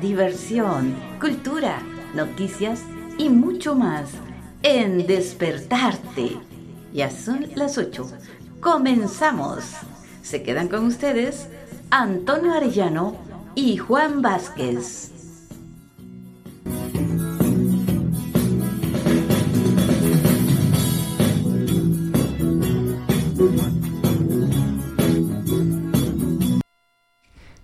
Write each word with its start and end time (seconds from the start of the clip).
diversión, 0.00 0.94
cultura, 1.20 1.82
noticias 2.14 2.82
y 3.18 3.28
mucho 3.28 3.74
más 3.74 4.10
en 4.62 5.06
Despertarte. 5.06 6.36
Ya 6.92 7.10
son 7.10 7.46
las 7.54 7.78
8. 7.78 8.10
Comenzamos. 8.60 9.64
Se 10.22 10.42
quedan 10.42 10.68
con 10.68 10.86
ustedes 10.86 11.48
Antonio 11.90 12.52
Arellano 12.52 13.16
y 13.54 13.76
Juan 13.76 14.22
Vázquez. 14.22 15.12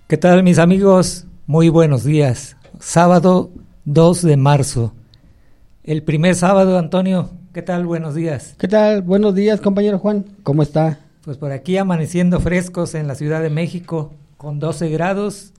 ¿Qué 0.09 0.17
tal 0.17 0.45
mis 0.45 0.59
amigos? 0.59 1.27
Muy 1.49 1.69
buenos 1.69 2.03
días. 2.03 2.57
Sábado 2.81 3.53
2 3.85 4.23
de 4.23 4.37
marzo. 4.37 4.93
El 5.85 6.03
primer 6.03 6.35
sábado, 6.35 6.77
Antonio. 6.77 7.31
¿Qué 7.55 7.63
tal? 7.63 7.87
Buenos 7.87 8.17
días. 8.17 8.57
¿Qué 8.59 8.67
tal? 8.67 9.03
Buenos 9.03 9.33
días, 9.37 9.61
compañero 9.61 10.01
Juan. 10.01 10.25
¿Cómo 10.43 10.65
está? 10.65 10.99
Pues 11.23 11.37
por 11.37 11.53
aquí 11.53 11.77
amaneciendo 11.77 12.41
frescos 12.41 12.97
en 12.97 13.07
la 13.07 13.15
Ciudad 13.15 13.43
de 13.43 13.51
México 13.51 14.13
con 14.37 14.59
12 14.59 14.89
grados 14.89 15.53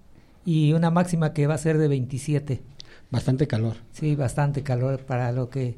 y 0.43 0.73
una 0.73 0.91
máxima 0.91 1.31
que 1.31 1.47
va 1.47 1.53
a 1.53 1.57
ser 1.57 1.77
de 1.77 1.87
27. 1.87 2.61
Bastante 3.09 3.47
calor. 3.47 3.77
Sí, 3.93 4.13
bastante 4.17 4.63
calor 4.63 4.99
para 5.05 5.31
lo 5.31 5.49
que 5.49 5.77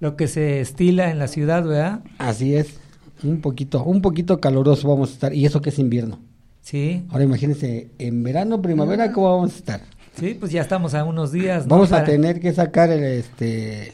lo 0.00 0.16
que 0.16 0.26
se 0.26 0.60
estila 0.60 1.12
en 1.12 1.20
la 1.20 1.28
ciudad, 1.28 1.64
¿verdad? 1.64 2.00
Así 2.18 2.56
es. 2.56 2.80
Un 3.22 3.40
poquito, 3.40 3.84
un 3.84 4.02
poquito 4.02 4.40
caluroso 4.40 4.88
vamos 4.88 5.10
a 5.10 5.12
estar 5.12 5.32
y 5.32 5.46
eso 5.46 5.60
que 5.62 5.70
es 5.70 5.78
invierno. 5.78 6.18
Sí. 6.62 7.04
Ahora 7.10 7.24
imagínense, 7.24 7.90
en 7.98 8.22
verano, 8.22 8.62
primavera, 8.62 9.12
¿cómo 9.12 9.36
vamos 9.36 9.52
a 9.52 9.56
estar? 9.56 9.80
Sí, 10.18 10.36
pues 10.38 10.52
ya 10.52 10.62
estamos 10.62 10.94
a 10.94 11.04
unos 11.04 11.32
días. 11.32 11.66
Vamos 11.66 11.92
a 11.92 12.04
tener 12.04 12.40
que 12.40 12.52
sacar 12.52 12.90
el, 12.90 13.02
este, 13.02 13.92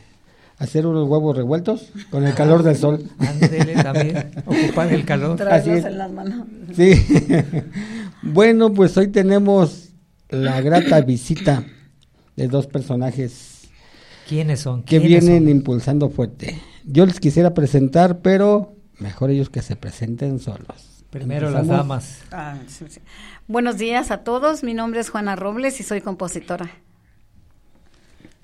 hacer 0.58 0.86
unos 0.86 1.08
huevos 1.08 1.36
revueltos 1.36 1.90
con 2.10 2.26
el 2.26 2.34
calor 2.34 2.62
del 2.62 2.76
sol. 2.76 3.04
Ándele 3.18 3.74
también, 3.74 4.30
ocupar 4.44 4.92
el 4.92 5.04
calor. 5.04 5.40
Así 5.50 5.70
es. 5.70 5.84
en 5.84 5.98
las 5.98 6.12
manos. 6.12 6.46
Sí. 6.76 6.92
bueno, 8.22 8.72
pues 8.72 8.96
hoy 8.96 9.08
tenemos 9.08 9.90
la 10.28 10.60
grata 10.60 11.00
visita 11.00 11.64
de 12.36 12.48
dos 12.48 12.66
personajes. 12.66 13.68
¿Quiénes 14.28 14.60
son? 14.60 14.82
Que 14.82 15.00
¿Quiénes 15.00 15.24
vienen 15.24 15.44
son? 15.44 15.50
impulsando 15.50 16.10
fuerte. 16.10 16.60
Yo 16.84 17.06
les 17.06 17.20
quisiera 17.20 17.54
presentar, 17.54 18.20
pero 18.20 18.76
mejor 18.98 19.30
ellos 19.30 19.48
que 19.50 19.62
se 19.62 19.76
presenten 19.76 20.38
solos. 20.38 20.97
Primero 21.10 21.50
las 21.50 21.68
damas. 21.68 22.22
Ah, 22.30 22.58
sí, 22.66 22.84
sí. 22.88 23.00
Buenos 23.46 23.78
días 23.78 24.10
a 24.10 24.24
todos. 24.24 24.62
Mi 24.62 24.74
nombre 24.74 25.00
es 25.00 25.08
Juana 25.10 25.36
Robles 25.36 25.80
y 25.80 25.82
soy 25.82 26.00
compositora. 26.02 26.70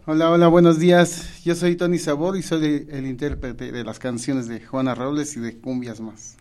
Hola, 0.07 0.31
hola, 0.31 0.49
buenos 0.49 0.79
días. 0.79 1.43
Yo 1.45 1.55
soy 1.55 1.77
Tony 1.77 1.99
Sabor 1.99 2.37
y 2.37 2.43
soy 2.43 2.87
el 2.91 3.07
intérprete 3.07 3.73
de 3.73 3.85
las 3.85 3.99
canciones 3.99 4.49
de 4.49 4.61
Juana 4.65 4.95
Robles 4.95 5.37
y 5.37 5.41
de 5.41 5.59
Cumbias 5.61 6.01
Más. 6.01 6.37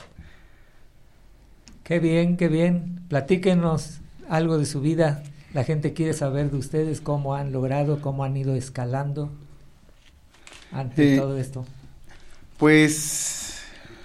Qué 1.84 2.00
bien, 2.00 2.38
qué 2.38 2.48
bien. 2.48 3.06
Platíquenos 3.10 4.02
algo 4.30 4.58
de 4.58 4.66
su 4.66 4.82
vida. 4.82 5.24
La 5.54 5.64
gente 5.64 5.94
quiere 5.94 6.14
saber 6.14 6.50
de 6.52 6.58
ustedes 6.58 7.02
cómo 7.02 7.36
han 7.36 7.52
logrado, 7.52 8.02
cómo 8.02 8.24
han 8.24 8.36
ido 8.38 8.56
escalando 8.56 9.32
ante 10.72 11.14
Eh, 11.14 11.16
todo 11.16 11.38
esto. 11.38 11.66
Pues 12.58 13.43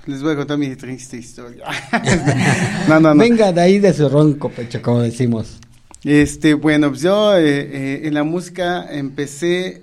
les 0.08 0.22
voy 0.22 0.32
a 0.32 0.36
contar 0.36 0.56
mi 0.56 0.74
triste 0.74 1.18
historia. 1.18 1.66
no, 2.88 2.98
no, 2.98 3.14
no. 3.14 3.20
Venga 3.20 3.52
de 3.52 3.60
ahí 3.60 3.78
de 3.78 3.92
su 3.92 4.08
ronco 4.08 4.48
pecho, 4.48 4.80
como 4.80 5.02
decimos. 5.02 5.58
Este, 6.02 6.54
bueno, 6.54 6.88
pues 6.88 7.02
yo 7.02 7.36
eh, 7.36 7.42
eh, 7.44 8.00
en 8.04 8.14
la 8.14 8.24
música 8.24 8.86
empecé 8.90 9.82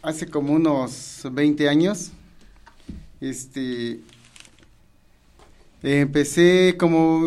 hace 0.00 0.28
como 0.28 0.52
unos 0.52 1.22
20 1.28 1.68
años. 1.68 2.12
Este, 3.20 3.98
eh, 5.82 6.00
empecé 6.00 6.76
como, 6.78 7.22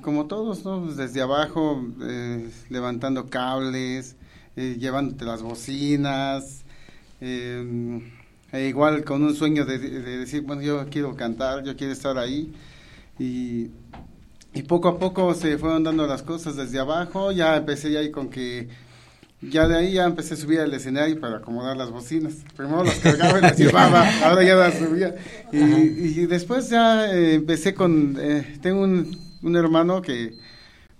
como 0.00 0.26
todos, 0.26 0.64
¿no? 0.64 0.82
Pues 0.82 0.96
desde 0.96 1.20
abajo, 1.20 1.86
eh, 2.02 2.50
levantando 2.68 3.30
cables, 3.30 4.16
eh, 4.56 4.76
llevándote 4.76 5.24
las 5.24 5.40
bocinas, 5.40 6.64
eh, 7.20 8.02
e 8.52 8.68
igual 8.68 9.04
con 9.04 9.22
un 9.22 9.34
sueño 9.34 9.64
de, 9.64 9.78
de 9.78 10.18
decir, 10.18 10.42
bueno, 10.42 10.62
yo 10.62 10.86
quiero 10.90 11.16
cantar, 11.16 11.64
yo 11.64 11.76
quiero 11.76 11.92
estar 11.92 12.18
ahí. 12.18 12.52
Y, 13.18 13.70
y 14.54 14.62
poco 14.64 14.88
a 14.88 14.98
poco 14.98 15.34
se 15.34 15.58
fueron 15.58 15.84
dando 15.84 16.06
las 16.06 16.22
cosas 16.22 16.56
desde 16.56 16.78
abajo, 16.78 17.32
ya 17.32 17.56
empecé 17.56 17.90
ya 17.92 18.00
ahí 18.00 18.10
con 18.10 18.28
que, 18.30 18.68
ya 19.40 19.66
de 19.68 19.76
ahí 19.76 19.92
ya 19.94 20.04
empecé 20.06 20.34
a 20.34 20.36
subir 20.36 20.60
al 20.60 20.72
escenario 20.74 21.18
para 21.20 21.38
acomodar 21.38 21.76
las 21.76 21.90
bocinas. 21.90 22.34
Primero 22.56 22.84
las 22.84 22.98
cargaba 23.00 23.38
y 23.38 23.42
las 23.42 23.58
llevaba, 23.58 24.06
ahora 24.24 24.44
ya 24.44 24.54
las 24.56 24.78
subía. 24.78 25.14
Y, 25.52 25.58
y 25.58 26.26
después 26.26 26.68
ya 26.70 27.12
eh, 27.12 27.34
empecé 27.34 27.74
con, 27.74 28.16
eh, 28.20 28.58
tengo 28.62 28.82
un, 28.82 29.18
un 29.42 29.56
hermano 29.56 30.02
que, 30.02 30.36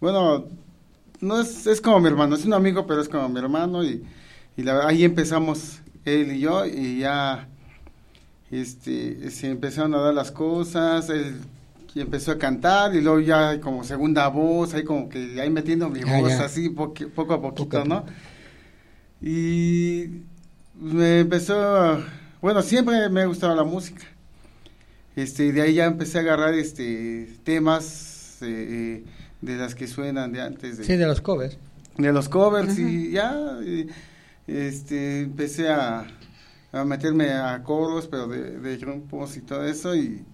bueno, 0.00 0.46
no 1.20 1.40
es, 1.40 1.66
es 1.66 1.80
como 1.80 2.00
mi 2.00 2.08
hermano, 2.08 2.36
es 2.36 2.44
un 2.46 2.54
amigo, 2.54 2.86
pero 2.86 3.02
es 3.02 3.08
como 3.08 3.28
mi 3.28 3.38
hermano 3.40 3.84
y, 3.84 4.04
y 4.56 4.62
la, 4.62 4.86
ahí 4.88 5.04
empezamos 5.04 5.81
él 6.04 6.32
y 6.32 6.40
yo 6.40 6.64
y 6.66 6.98
ya 7.00 7.48
este, 8.50 9.30
se 9.30 9.50
empezaron 9.50 9.94
a 9.94 9.98
dar 9.98 10.14
las 10.14 10.30
cosas, 10.30 11.08
él 11.10 11.36
y 11.94 12.00
empezó 12.00 12.32
a 12.32 12.38
cantar 12.38 12.94
y 12.94 13.02
luego 13.02 13.20
ya 13.20 13.60
como 13.60 13.84
segunda 13.84 14.28
voz, 14.28 14.72
ahí 14.72 14.82
como 14.82 15.08
que 15.10 15.38
ahí 15.40 15.50
metiendo 15.50 15.90
mi 15.90 16.00
Ah, 16.06 16.20
voz 16.20 16.30
ya. 16.30 16.44
así 16.46 16.70
poco 16.70 17.34
a 17.34 17.40
poquito, 17.42 17.68
Poco 17.68 17.84
¿no? 17.84 18.04
Y 19.20 20.06
me 20.80 21.20
empezó, 21.20 21.54
a- 21.76 22.04
bueno, 22.40 22.62
siempre 22.62 23.08
me 23.08 23.22
ha 23.22 23.26
gustado 23.26 23.54
la 23.54 23.64
música. 23.64 24.04
Este, 25.14 25.46
y 25.46 25.52
de 25.52 25.60
ahí 25.62 25.74
ya 25.74 25.84
empecé 25.84 26.18
a 26.18 26.20
agarrar 26.22 26.54
este 26.54 27.28
temas 27.44 28.38
eh, 28.40 29.02
eh, 29.04 29.04
de 29.42 29.56
las 29.56 29.74
que 29.74 29.86
suenan 29.86 30.32
de 30.32 30.40
antes 30.40 30.78
de, 30.78 30.84
Sí, 30.84 30.96
de 30.96 31.06
los 31.06 31.20
covers. 31.20 31.58
de 31.98 32.12
los 32.12 32.28
covers 32.30 32.78
y 32.78 33.10
ya 33.10 33.58
y, 33.62 33.86
este 34.56 35.22
empecé 35.22 35.68
a, 35.70 36.06
a 36.72 36.84
meterme 36.84 37.30
a 37.32 37.62
coros 37.62 38.06
pero 38.08 38.26
de, 38.28 38.58
de 38.60 38.76
grupos 38.76 39.36
y 39.36 39.40
todo 39.40 39.64
eso 39.64 39.94
y 39.94 40.24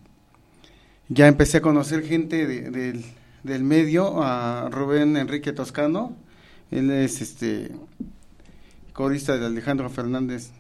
ya 1.09 1.27
empecé 1.27 1.59
a 1.59 1.61
conocer 1.63 2.03
gente 2.05 2.47
de- 2.47 2.71
del, 2.71 3.05
del 3.43 3.65
medio 3.65 4.23
a 4.23 4.69
Rubén 4.71 5.17
Enrique 5.17 5.53
Toscano 5.53 6.17
él 6.71 6.91
es 6.91 7.21
este 7.23 7.71
corista 8.93 9.37
de 9.37 9.47
Alejandro 9.47 9.89
Fernández 9.91 10.51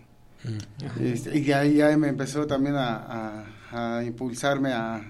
Este, 1.00 1.36
y 1.36 1.40
de 1.42 1.54
ahí 1.54 1.74
ya 1.74 1.96
me 1.98 2.08
empezó 2.08 2.46
también 2.46 2.76
a, 2.76 3.44
a- 3.72 3.96
a 3.98 4.04
impulsarme 4.04 4.72
a, 4.72 5.02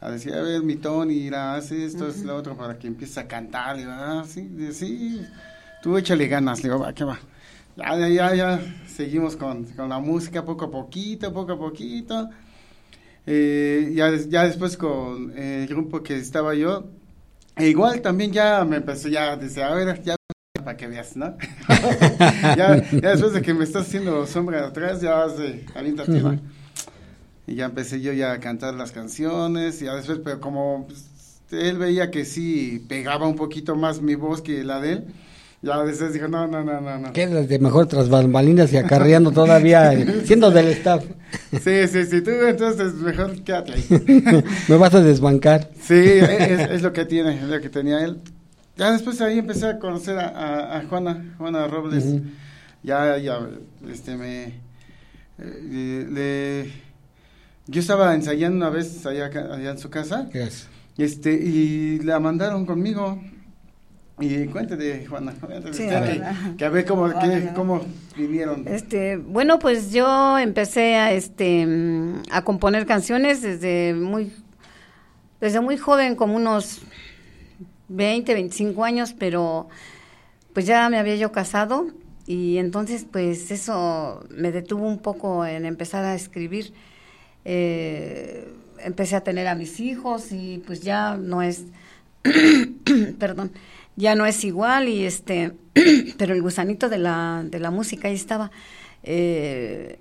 a 0.00 0.10
decir, 0.10 0.32
a 0.32 0.40
ver, 0.42 0.62
mi 0.62 0.76
Tony, 0.76 1.28
haz 1.28 1.72
esto, 1.72 2.06
es 2.08 2.22
lo 2.22 2.36
otro, 2.36 2.56
para 2.56 2.78
que 2.78 2.86
empieces 2.86 3.18
a 3.18 3.26
cantar. 3.26 3.74
Le 3.74 3.82
digo, 3.82 3.92
ah, 3.94 4.24
sí, 4.26 4.48
sí, 4.72 5.20
tú 5.82 5.98
échale 5.98 6.28
ganas, 6.28 6.62
le 6.62 6.68
digo, 6.70 6.78
va, 6.78 6.92
¿qué 6.94 7.02
va? 7.04 7.18
Ya, 7.78 7.96
ya, 7.96 8.08
ya, 8.08 8.34
ya 8.34 8.60
seguimos 8.86 9.36
con, 9.36 9.64
con 9.64 9.88
la 9.88 10.00
música 10.00 10.44
poco 10.44 10.66
a 10.66 10.70
poquito, 10.70 11.32
poco 11.32 11.52
a 11.52 11.58
poquito. 11.58 12.28
Eh, 13.26 13.92
ya, 13.94 14.14
ya 14.16 14.44
después 14.44 14.76
con 14.76 15.36
el 15.36 15.66
grupo 15.66 16.02
que 16.02 16.16
estaba 16.16 16.54
yo, 16.54 16.88
e 17.56 17.68
igual 17.68 18.00
también 18.00 18.32
ya 18.32 18.64
me 18.64 18.76
empezó 18.76 19.08
ya, 19.08 19.36
dice, 19.36 19.62
a 19.62 19.74
ver, 19.74 20.02
ya 20.02 20.16
para 20.64 20.76
que 20.76 20.86
veas, 20.86 21.16
¿no? 21.16 21.36
ya, 22.56 22.82
ya 22.90 23.10
después 23.10 23.34
de 23.34 23.42
que 23.42 23.52
me 23.52 23.64
estás 23.64 23.86
haciendo 23.86 24.26
sombra 24.26 24.66
atrás, 24.66 25.00
ya 25.00 25.14
vas 25.14 25.36
de 25.36 25.66
aviéntate, 25.74 26.20
¿no? 26.20 26.40
Y 27.46 27.54
ya 27.54 27.66
empecé 27.66 28.00
yo 28.00 28.12
ya 28.12 28.32
a 28.32 28.40
cantar 28.40 28.74
las 28.74 28.92
canciones, 28.92 29.82
y 29.82 29.84
ya 29.84 29.94
después, 29.94 30.20
pero 30.24 30.40
como 30.40 30.86
pues, 30.86 31.42
él 31.50 31.78
veía 31.78 32.10
que 32.10 32.24
sí 32.24 32.84
pegaba 32.88 33.26
un 33.26 33.36
poquito 33.36 33.76
más 33.76 34.00
mi 34.00 34.14
voz 34.14 34.40
que 34.40 34.64
la 34.64 34.80
de 34.80 34.92
él, 34.92 35.04
ya 35.60 35.82
después 35.82 36.12
dijo, 36.12 36.28
no, 36.28 36.46
no, 36.46 36.62
no, 36.62 36.80
no, 36.80 36.98
no. 36.98 37.12
Quedas 37.12 37.48
de 37.48 37.58
mejor 37.58 37.86
tras 37.86 38.08
bambalinas 38.08 38.72
y 38.72 38.76
acarreando 38.76 39.32
todavía, 39.32 39.92
siendo 40.24 40.50
del 40.50 40.68
staff. 40.68 41.04
Sí, 41.52 41.88
sí, 41.88 42.04
sí, 42.04 42.20
tú 42.20 42.30
entonces 42.30 42.94
mejor 42.94 43.42
quédate 43.42 43.72
ahí. 43.72 44.44
Me 44.68 44.76
vas 44.76 44.94
a 44.94 45.00
desbancar. 45.00 45.70
Sí, 45.80 45.94
es, 45.94 46.70
es, 46.70 46.82
lo 46.82 46.92
que 46.92 47.04
tiene, 47.04 47.34
es 47.34 47.42
lo 47.42 47.60
que 47.60 47.68
tenía 47.68 48.04
él. 48.04 48.18
Ya 48.76 48.92
después 48.92 49.20
ahí 49.20 49.38
empecé 49.38 49.66
a 49.66 49.78
conocer 49.80 50.18
a, 50.18 50.28
a, 50.28 50.78
a 50.78 50.86
Juana, 50.86 51.34
Juana 51.38 51.66
Robles. 51.66 52.04
Uh 52.04 52.08
-huh. 52.08 52.22
Ya, 52.84 53.18
ya, 53.18 53.40
este, 53.90 54.16
me, 54.16 54.44
eh, 55.38 56.06
le, 56.08 56.72
yo 57.66 57.80
estaba 57.80 58.14
ensayando 58.14 58.56
una 58.56 58.70
vez 58.70 59.04
allá, 59.04 59.26
allá 59.26 59.70
en 59.70 59.78
su 59.78 59.90
casa. 59.90 60.28
Yes. 60.32 60.68
Este, 60.96 61.32
y 61.32 61.98
la 62.00 62.20
mandaron 62.20 62.64
conmigo. 62.64 63.20
Y 64.20 64.46
cuéntate, 64.46 65.06
Juana, 65.06 65.32
cuéntate 65.40 65.74
Sí, 65.74 65.84
usted, 65.84 66.22
que, 66.56 66.64
a 66.64 66.68
ver 66.68 66.84
cómo, 66.84 67.12
cómo 67.54 67.80
vivieron. 68.16 68.66
Este, 68.66 69.16
bueno, 69.16 69.58
pues 69.58 69.92
yo 69.92 70.38
empecé 70.38 70.96
a 70.96 71.12
este 71.12 71.64
mm, 71.66 72.22
a 72.30 72.42
componer 72.42 72.86
canciones 72.86 73.42
desde 73.42 73.94
muy 73.94 74.32
desde 75.40 75.60
muy 75.60 75.76
joven, 75.76 76.16
como 76.16 76.34
unos 76.34 76.80
20, 77.88 78.34
25 78.34 78.84
años, 78.84 79.14
pero 79.18 79.68
pues 80.52 80.66
ya 80.66 80.88
me 80.88 80.98
había 80.98 81.16
yo 81.16 81.30
casado 81.30 81.86
y 82.26 82.58
entonces 82.58 83.06
pues 83.10 83.50
eso 83.50 84.24
me 84.30 84.50
detuvo 84.52 84.86
un 84.86 84.98
poco 84.98 85.46
en 85.46 85.64
empezar 85.64 86.04
a 86.04 86.14
escribir. 86.14 86.72
Eh, 87.44 88.52
empecé 88.80 89.16
a 89.16 89.22
tener 89.22 89.46
a 89.46 89.54
mis 89.54 89.80
hijos 89.80 90.32
y 90.32 90.62
pues 90.66 90.82
ya 90.82 91.16
no 91.16 91.42
es, 91.42 91.64
perdón, 93.18 93.52
ya 93.98 94.14
no 94.14 94.24
es 94.26 94.44
igual 94.44 94.88
y 94.88 95.04
este, 95.04 95.52
pero 96.18 96.32
el 96.34 96.40
gusanito 96.42 96.88
de 96.88 96.98
la, 96.98 97.42
de 97.44 97.58
la 97.58 97.70
música 97.70 98.08
ahí 98.08 98.14
estaba. 98.14 98.50
Eh, 99.02 99.98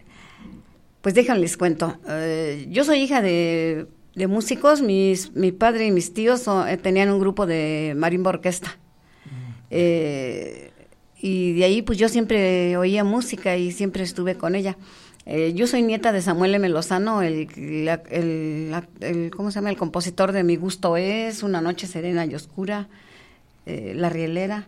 pues 1.01 1.15
déjenles 1.15 1.57
cuento. 1.57 1.97
Eh, 2.07 2.67
yo 2.69 2.83
soy 2.83 2.99
hija 2.99 3.21
de, 3.21 3.87
de 4.15 4.27
músicos, 4.27 4.81
mis, 4.81 5.33
mi 5.35 5.51
padre 5.51 5.85
y 5.87 5.91
mis 5.91 6.13
tíos 6.13 6.45
eh, 6.67 6.77
tenían 6.77 7.09
un 7.11 7.19
grupo 7.19 7.45
de 7.45 7.93
marimba 7.97 8.29
orquesta. 8.29 8.77
Eh, 9.69 10.71
y 11.19 11.53
de 11.53 11.63
ahí 11.65 11.81
pues 11.81 11.97
yo 11.97 12.09
siempre 12.09 12.77
oía 12.77 13.03
música 13.03 13.57
y 13.57 13.71
siempre 13.71 14.03
estuve 14.03 14.35
con 14.35 14.55
ella. 14.55 14.77
Eh, 15.25 15.53
yo 15.53 15.67
soy 15.67 15.81
nieta 15.81 16.11
de 16.13 16.21
Samuel 16.21 16.55
M. 16.55 16.69
Lozano, 16.69 17.21
el, 17.21 17.47
la- 17.85 18.01
el, 18.09 18.71
la- 18.71 18.87
el- 19.01 19.29
¿cómo 19.35 19.51
se 19.51 19.55
llama? 19.55 19.69
El 19.71 19.77
compositor 19.77 20.31
de 20.31 20.43
Mi 20.43 20.55
gusto 20.55 20.95
es, 20.95 21.43
Una 21.43 21.59
noche 21.59 21.85
serena 21.87 22.25
y 22.25 22.33
oscura, 22.35 22.87
eh, 23.67 23.93
La 23.95 24.09
rielera. 24.09 24.67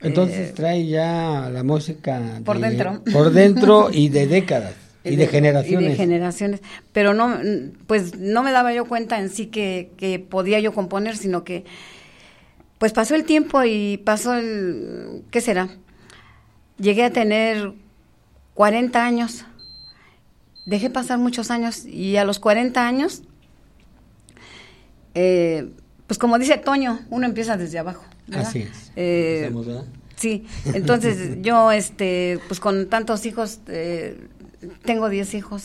Entonces 0.00 0.50
Eh, 0.50 0.52
trae 0.56 0.86
ya 0.86 1.50
la 1.52 1.62
música 1.62 2.40
Por 2.44 2.58
de- 2.58 2.68
dentro. 2.70 3.02
por 3.12 3.30
dentro 3.32 3.90
y 3.92 4.08
de 4.08 4.26
décadas 4.26 4.74
y 5.04 5.16
de, 5.16 5.26
generaciones. 5.26 5.86
Y 5.86 5.90
de 5.90 5.96
generaciones. 5.96 6.60
Pero 6.92 7.12
no, 7.14 7.38
pues 7.86 8.18
no 8.18 8.42
me 8.42 8.50
daba 8.52 8.72
yo 8.72 8.86
cuenta 8.86 9.18
en 9.20 9.28
sí 9.30 9.46
que, 9.46 9.90
que 9.98 10.18
podía 10.18 10.58
yo 10.60 10.72
componer, 10.72 11.16
sino 11.16 11.44
que 11.44 11.64
pues 12.78 12.92
pasó 12.94 13.14
el 13.14 13.24
tiempo 13.24 13.62
y 13.64 13.98
pasó 13.98 14.34
el, 14.34 15.22
¿qué 15.30 15.42
será? 15.42 15.68
Llegué 16.78 17.04
a 17.04 17.10
tener 17.10 17.72
40 18.54 19.04
años. 19.04 19.44
Dejé 20.64 20.88
pasar 20.88 21.18
muchos 21.18 21.50
años 21.50 21.84
y 21.84 22.16
a 22.16 22.24
los 22.24 22.38
40 22.38 22.86
años, 22.86 23.22
eh, 25.14 25.70
pues 26.06 26.18
como 26.18 26.38
dice 26.38 26.56
Toño, 26.58 27.00
uno 27.10 27.26
empieza 27.26 27.56
desde 27.56 27.78
abajo. 27.78 28.04
¿Verdad? 28.30 28.48
Así 28.48 28.60
es. 28.62 28.92
Eh, 28.96 29.50
¿verdad? 29.52 29.84
Sí, 30.16 30.44
entonces 30.74 31.38
yo, 31.42 31.70
este, 31.72 32.38
pues 32.48 32.60
con 32.60 32.88
tantos 32.88 33.24
hijos, 33.26 33.60
eh, 33.68 34.18
tengo 34.84 35.08
10 35.08 35.34
hijos. 35.34 35.64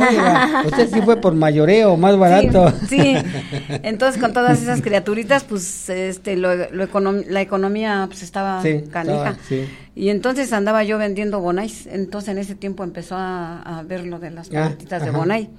Oiga, 0.00 0.62
usted 0.66 0.88
sí 0.88 1.00
fue 1.02 1.20
por 1.20 1.34
mayoreo, 1.34 1.96
más 1.96 2.16
barato. 2.18 2.72
Sí, 2.88 3.14
sí. 3.14 3.16
entonces 3.82 4.20
con 4.20 4.32
todas 4.32 4.60
esas 4.62 4.80
criaturitas, 4.80 5.44
pues, 5.44 5.88
este, 5.90 6.36
lo, 6.36 6.54
lo 6.54 6.84
econom- 6.88 7.24
la 7.26 7.40
economía, 7.40 8.04
pues, 8.08 8.22
estaba 8.22 8.62
Sí, 8.62 8.82
canija. 8.90 9.30
estaba, 9.30 9.38
sí. 9.48 9.64
Y 9.94 10.08
entonces 10.08 10.52
andaba 10.52 10.82
yo 10.84 10.98
vendiendo 10.98 11.40
bonais, 11.40 11.86
entonces 11.86 12.30
en 12.30 12.38
ese 12.38 12.54
tiempo 12.54 12.82
empezó 12.84 13.16
a, 13.16 13.60
a 13.62 13.82
ver 13.82 14.04
lo 14.06 14.18
de 14.18 14.30
las 14.30 14.48
Ah, 14.48 14.64
paletitas 14.64 15.04
de 15.04 15.10
bonai. 15.10 15.50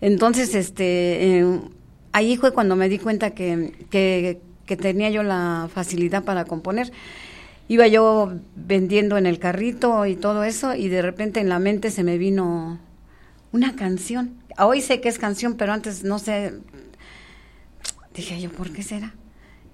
Entonces, 0.00 0.54
este, 0.54 1.38
eh, 1.40 1.60
ahí 2.12 2.36
fue 2.36 2.52
cuando 2.52 2.76
me 2.76 2.88
di 2.88 2.98
cuenta 2.98 3.30
que, 3.30 3.72
que, 3.90 4.40
que 4.68 4.76
tenía 4.76 5.10
yo 5.10 5.24
la 5.24 5.68
facilidad 5.72 6.22
para 6.22 6.44
componer. 6.44 6.92
Iba 7.66 7.86
yo 7.88 8.32
vendiendo 8.54 9.16
en 9.18 9.26
el 9.26 9.38
carrito 9.40 10.06
y 10.06 10.14
todo 10.14 10.44
eso, 10.44 10.74
y 10.74 10.88
de 10.88 11.02
repente 11.02 11.40
en 11.40 11.48
la 11.48 11.58
mente 11.58 11.90
se 11.90 12.04
me 12.04 12.18
vino 12.18 12.78
una 13.50 13.74
canción. 13.74 14.34
Hoy 14.58 14.80
sé 14.80 15.00
que 15.00 15.08
es 15.08 15.18
canción, 15.18 15.54
pero 15.54 15.72
antes 15.72 16.04
no 16.04 16.18
sé. 16.18 16.52
Dije 18.14 18.40
yo, 18.40 18.50
¿por 18.50 18.70
qué 18.72 18.82
será? 18.82 19.14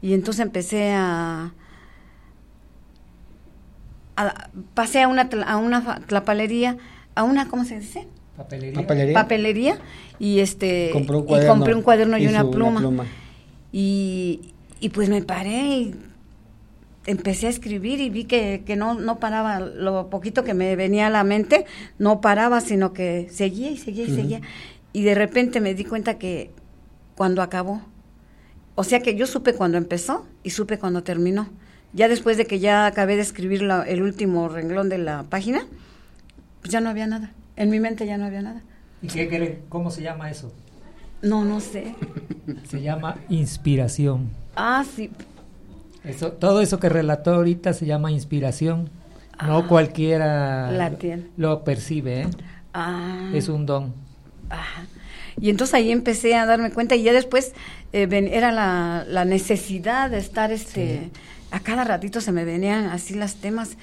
Y 0.00 0.12
entonces 0.14 0.44
empecé 0.44 0.92
a, 0.92 1.52
a- 4.16 4.50
pasé 4.74 5.02
a 5.02 5.08
una 5.08 5.28
tla- 5.28 5.44
a 5.46 5.56
una 5.56 6.00
tlapalería, 6.06 6.76
a 7.14 7.22
una 7.24 7.48
¿cómo 7.48 7.64
se 7.64 7.80
dice? 7.80 8.06
Papelería. 8.36 8.74
Papelería. 8.80 9.14
papelería 9.14 9.78
y 10.18 10.40
este 10.40 10.90
Compró 10.92 11.18
un 11.18 11.24
y 11.24 11.26
cuaderno. 11.28 11.54
compré 11.54 11.74
un 11.74 11.82
cuaderno 11.82 12.18
y, 12.18 12.24
y 12.24 12.26
una, 12.26 12.40
su- 12.40 12.46
una 12.48 12.56
pluma. 12.56 12.80
pluma. 12.80 13.04
Y, 13.72 14.53
y 14.80 14.88
pues 14.90 15.08
me 15.08 15.22
paré 15.22 15.66
y 15.66 15.94
empecé 17.06 17.46
a 17.46 17.50
escribir 17.50 18.00
y 18.00 18.10
vi 18.10 18.24
que, 18.24 18.62
que 18.66 18.76
no, 18.76 18.94
no 18.94 19.18
paraba, 19.18 19.60
lo 19.60 20.08
poquito 20.10 20.42
que 20.44 20.54
me 20.54 20.74
venía 20.76 21.06
a 21.08 21.10
la 21.10 21.24
mente, 21.24 21.66
no 21.98 22.20
paraba, 22.20 22.60
sino 22.60 22.92
que 22.92 23.28
seguía 23.30 23.70
y 23.70 23.76
seguía 23.76 24.04
y 24.04 24.14
seguía. 24.14 24.40
Y 24.92 25.02
de 25.02 25.14
repente 25.14 25.60
me 25.60 25.74
di 25.74 25.84
cuenta 25.84 26.18
que 26.18 26.50
cuando 27.16 27.42
acabó, 27.42 27.82
o 28.74 28.84
sea 28.84 29.00
que 29.00 29.14
yo 29.16 29.26
supe 29.26 29.54
cuando 29.54 29.76
empezó 29.78 30.26
y 30.42 30.50
supe 30.50 30.78
cuando 30.78 31.02
terminó. 31.02 31.48
Ya 31.92 32.08
después 32.08 32.36
de 32.36 32.46
que 32.46 32.58
ya 32.58 32.86
acabé 32.86 33.14
de 33.16 33.22
escribir 33.22 33.62
la- 33.62 33.82
el 33.84 34.02
último 34.02 34.48
renglón 34.48 34.88
de 34.88 34.98
la 34.98 35.22
página, 35.24 35.66
pues 36.60 36.72
ya 36.72 36.80
no 36.80 36.88
había 36.90 37.06
nada. 37.06 37.32
En 37.56 37.70
mi 37.70 37.78
mente 37.78 38.04
ya 38.06 38.18
no 38.18 38.24
había 38.24 38.42
nada. 38.42 38.62
¿Y 39.02 39.06
qué 39.08 39.28
cree? 39.28 39.60
¿Cómo 39.68 39.90
se 39.90 40.02
llama 40.02 40.30
eso? 40.30 40.52
No, 41.22 41.44
no 41.44 41.60
sé. 41.60 41.94
Se 42.68 42.80
llama 42.82 43.16
inspiración. 43.28 44.30
Ah, 44.56 44.84
sí. 44.94 45.10
Eso, 46.04 46.32
todo 46.32 46.60
eso 46.60 46.78
que 46.78 46.88
relató 46.88 47.34
ahorita 47.34 47.72
se 47.72 47.86
llama 47.86 48.10
inspiración. 48.12 48.90
No 49.44 49.58
Ah, 49.58 49.66
cualquiera 49.68 50.70
la 50.70 50.90
lo- 50.90 50.96
tiene. 50.96 51.24
lo 51.36 51.64
percibe, 51.64 52.22
¿eh? 52.22 52.26
Ah. 52.72 53.30
Es 53.34 53.48
un 53.48 53.66
don. 53.66 53.94
Y 55.40 55.50
entonces 55.50 55.74
ahí 55.74 55.90
empecé 55.90 56.36
a 56.36 56.46
darme 56.46 56.70
cuenta 56.70 56.94
y 56.94 57.02
ya 57.02 57.12
después 57.12 57.52
eh, 57.92 58.06
ven- 58.06 58.28
era 58.28 58.52
la, 58.52 59.04
la 59.08 59.24
necesidad 59.24 60.10
de 60.10 60.18
estar, 60.18 60.52
este, 60.52 61.10
a 61.50 61.60
cada 61.60 61.82
ratito 61.84 62.20
se 62.20 62.30
me 62.32 62.44
venían 62.44 62.86
así 62.86 63.14
las 63.14 63.36
temas 63.36 63.76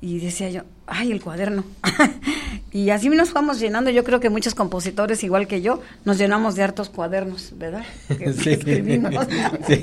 y 0.00 0.18
decía 0.18 0.50
yo, 0.50 0.62
ay, 0.86 1.10
el 1.10 1.22
cuaderno. 1.22 1.64
y 2.72 2.90
así 2.90 3.08
nos 3.08 3.30
fuimos 3.30 3.58
llenando, 3.58 3.90
yo 3.90 4.04
creo 4.04 4.20
que 4.20 4.28
muchos 4.30 4.54
compositores, 4.54 5.24
igual 5.24 5.46
que 5.46 5.62
yo, 5.62 5.80
nos 6.04 6.18
llenamos 6.18 6.54
de 6.54 6.62
hartos 6.64 6.90
cuadernos, 6.90 7.52
¿verdad? 7.56 7.84
Que 8.18 8.32
Sí. 8.32 8.50
escribimos. 8.52 9.26
Sí. 9.66 9.82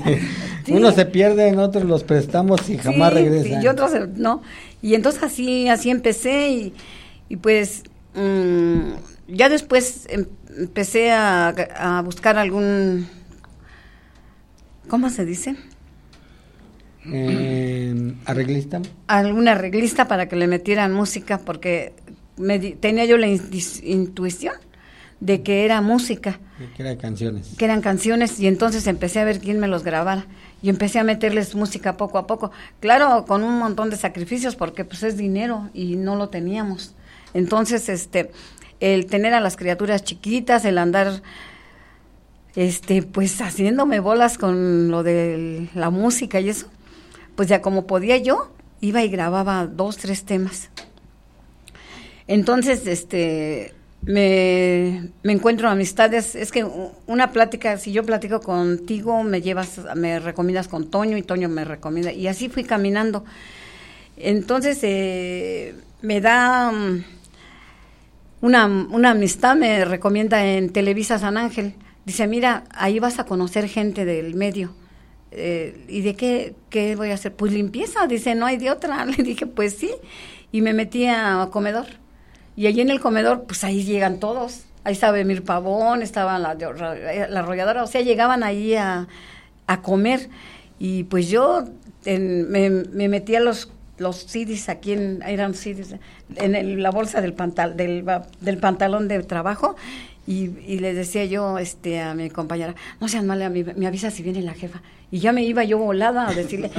Sí. 0.64 0.72
Unos 0.72 0.94
se 0.94 1.06
pierden, 1.06 1.58
otros 1.58 1.84
los 1.84 2.04
prestamos 2.04 2.68
y 2.70 2.78
jamás 2.78 3.12
regresan. 3.12 3.62
y 3.62 3.66
otros 3.66 3.92
no. 4.16 4.42
Y 4.82 4.94
entonces 4.94 5.22
así, 5.22 5.68
así 5.68 5.90
empecé 5.90 6.50
y, 6.50 6.74
y 7.28 7.36
pues 7.36 7.82
mm, 8.14 8.92
ya 9.28 9.48
después 9.48 10.06
em- 10.10 10.26
empecé 10.56 11.10
a, 11.10 11.48
a 11.48 12.02
buscar 12.02 12.38
algún, 12.38 13.08
¿cómo 14.88 15.10
se 15.10 15.24
dice? 15.24 15.56
Eh, 17.12 18.14
¿Arreglista? 18.24 18.80
Algún 19.06 19.48
arreglista 19.48 20.08
para 20.08 20.28
que 20.28 20.36
le 20.36 20.46
metieran 20.46 20.92
música 20.92 21.38
porque 21.38 21.92
me 22.36 22.58
di- 22.58 22.72
tenía 22.72 23.04
yo 23.04 23.16
la 23.18 23.26
in- 23.26 23.42
intuición 23.82 24.54
de 25.20 25.42
que 25.42 25.64
era 25.64 25.80
música, 25.80 26.38
Que 26.76 26.82
era 26.82 26.90
de 26.90 26.96
canciones. 26.98 27.54
que 27.56 27.64
eran 27.64 27.80
canciones 27.80 28.40
y 28.40 28.46
entonces 28.46 28.86
empecé 28.86 29.20
a 29.20 29.24
ver 29.24 29.38
quién 29.40 29.58
me 29.60 29.68
los 29.68 29.82
grabara 29.84 30.26
y 30.62 30.68
empecé 30.70 30.98
a 30.98 31.04
meterles 31.04 31.54
música 31.54 31.96
poco 31.96 32.18
a 32.18 32.26
poco. 32.26 32.50
Claro, 32.80 33.24
con 33.26 33.42
un 33.42 33.58
montón 33.58 33.90
de 33.90 33.96
sacrificios 33.96 34.56
porque 34.56 34.84
pues 34.84 35.02
es 35.02 35.16
dinero 35.16 35.70
y 35.74 35.96
no 35.96 36.16
lo 36.16 36.28
teníamos. 36.30 36.94
Entonces, 37.34 37.88
este 37.88 38.30
el 38.80 39.06
tener 39.06 39.32
a 39.34 39.40
las 39.40 39.56
criaturas 39.56 40.02
chiquitas, 40.04 40.64
el 40.64 40.78
andar 40.78 41.22
este 42.56 43.02
pues 43.02 43.40
haciéndome 43.40 44.00
bolas 44.00 44.38
con 44.38 44.90
lo 44.90 45.02
de 45.02 45.68
la 45.74 45.90
música 45.90 46.40
y 46.40 46.48
eso, 46.50 46.68
pues 47.36 47.48
ya 47.48 47.62
como 47.62 47.86
podía 47.86 48.16
yo, 48.18 48.52
iba 48.80 49.02
y 49.02 49.08
grababa 49.08 49.66
dos, 49.66 49.96
tres 49.96 50.24
temas. 50.24 50.70
Entonces, 52.26 52.86
este, 52.86 53.74
me, 54.02 55.10
me 55.22 55.32
encuentro 55.32 55.68
amistades, 55.68 56.34
es 56.34 56.52
que 56.52 56.66
una 57.06 57.32
plática, 57.32 57.78
si 57.78 57.92
yo 57.92 58.04
platico 58.04 58.40
contigo, 58.40 59.22
me 59.22 59.40
llevas, 59.42 59.80
me 59.94 60.18
recomiendas 60.20 60.68
con 60.68 60.90
Toño 60.90 61.16
y 61.16 61.22
Toño 61.22 61.48
me 61.48 61.64
recomienda, 61.64 62.12
y 62.12 62.26
así 62.26 62.48
fui 62.48 62.64
caminando. 62.64 63.24
Entonces, 64.16 64.78
eh, 64.82 65.74
me 66.02 66.20
da 66.20 66.70
mm, 66.70 67.04
una, 68.42 68.66
una 68.66 69.10
amistad, 69.10 69.56
me 69.56 69.84
recomienda 69.84 70.44
en 70.44 70.70
Televisa 70.70 71.18
San 71.18 71.36
Ángel. 71.36 71.74
Dice, 72.04 72.26
mira, 72.26 72.64
ahí 72.70 72.98
vas 72.98 73.18
a 73.18 73.24
conocer 73.24 73.68
gente 73.68 74.04
del 74.04 74.34
medio. 74.34 74.74
Eh, 75.36 75.84
¿Y 75.88 76.02
de 76.02 76.14
qué, 76.14 76.54
qué 76.70 76.96
voy 76.96 77.10
a 77.10 77.14
hacer? 77.14 77.34
Pues 77.34 77.52
limpieza. 77.52 78.06
Dice, 78.06 78.34
no 78.34 78.46
hay 78.46 78.56
de 78.56 78.70
otra. 78.70 79.04
Le 79.06 79.22
dije, 79.22 79.46
pues 79.46 79.74
sí. 79.74 79.90
Y 80.52 80.60
me 80.62 80.72
metí 80.72 81.06
a 81.06 81.48
comedor. 81.50 81.86
Y 82.56 82.66
allí 82.66 82.80
en 82.80 82.90
el 82.90 83.00
comedor, 83.00 83.44
pues 83.44 83.64
ahí 83.64 83.82
llegan 83.82 84.20
todos. 84.20 84.64
Ahí 84.84 84.92
estaba 84.92 85.18
Emir 85.18 85.42
Pavón, 85.42 86.02
estaba 86.02 86.38
la, 86.38 86.54
la 86.54 87.40
arrolladora. 87.40 87.82
O 87.82 87.86
sea, 87.86 88.02
llegaban 88.02 88.42
ahí 88.44 88.74
a, 88.74 89.08
a 89.66 89.82
comer. 89.82 90.28
Y 90.78 91.04
pues 91.04 91.28
yo 91.28 91.64
en- 92.04 92.50
me, 92.50 92.68
me 92.70 93.08
metí 93.08 93.36
los, 93.38 93.72
los 93.98 94.16
CDs 94.26 94.68
aquí, 94.68 94.92
en, 94.92 95.22
eran 95.26 95.54
CDs, 95.54 95.96
en 96.36 96.54
el- 96.54 96.82
la 96.82 96.90
bolsa 96.90 97.20
del, 97.20 97.32
pantal, 97.32 97.76
del, 97.76 98.04
del 98.40 98.58
pantalón 98.58 99.08
de 99.08 99.22
trabajo. 99.22 99.74
Y, 100.26 100.50
y 100.66 100.78
le 100.78 100.94
decía 100.94 101.24
yo 101.26 101.58
este, 101.58 102.00
a 102.00 102.14
mi 102.14 102.30
compañera, 102.30 102.74
no 103.00 103.08
sean 103.08 103.26
mala, 103.26 103.50
me, 103.50 103.62
me 103.64 103.86
avisa 103.86 104.10
si 104.10 104.22
viene 104.22 104.40
la 104.42 104.54
jefa. 104.54 104.80
Y 105.14 105.20
ya 105.20 105.30
me 105.30 105.44
iba 105.44 105.62
yo 105.62 105.78
volada 105.78 106.28
a 106.28 106.34
decirle, 106.34 106.72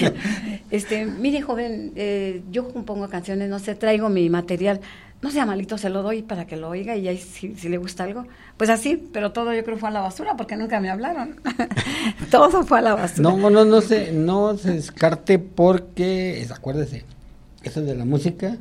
este, 0.70 1.04
mire 1.04 1.42
joven, 1.42 1.92
eh, 1.96 2.40
yo 2.50 2.72
compongo 2.72 3.08
canciones, 3.10 3.50
no 3.50 3.58
sé, 3.58 3.74
traigo 3.74 4.08
mi 4.08 4.30
material, 4.30 4.80
no 5.20 5.30
sea 5.30 5.44
malito, 5.44 5.76
se 5.76 5.90
lo 5.90 6.02
doy 6.02 6.22
para 6.22 6.46
que 6.46 6.56
lo 6.56 6.70
oiga 6.70 6.96
y 6.96 7.08
ahí 7.08 7.18
si, 7.18 7.54
si 7.56 7.68
le 7.68 7.76
gusta 7.76 8.04
algo. 8.04 8.26
Pues 8.56 8.70
así, 8.70 9.06
pero 9.12 9.32
todo 9.32 9.52
yo 9.52 9.62
creo 9.64 9.76
fue 9.76 9.90
a 9.90 9.92
la 9.92 10.00
basura 10.00 10.34
porque 10.34 10.56
nunca 10.56 10.80
me 10.80 10.88
hablaron. 10.88 11.36
todo 12.30 12.62
fue 12.64 12.78
a 12.78 12.80
la 12.80 12.94
basura. 12.94 13.30
No, 13.30 13.50
no, 13.50 13.66
no 13.66 13.80
se, 13.82 14.12
no 14.12 14.56
se 14.56 14.72
descarte 14.72 15.38
porque, 15.38 16.40
es- 16.40 16.52
acuérdese, 16.52 17.04
eso 17.64 17.82
de 17.82 17.94
la 17.94 18.06
música 18.06 18.56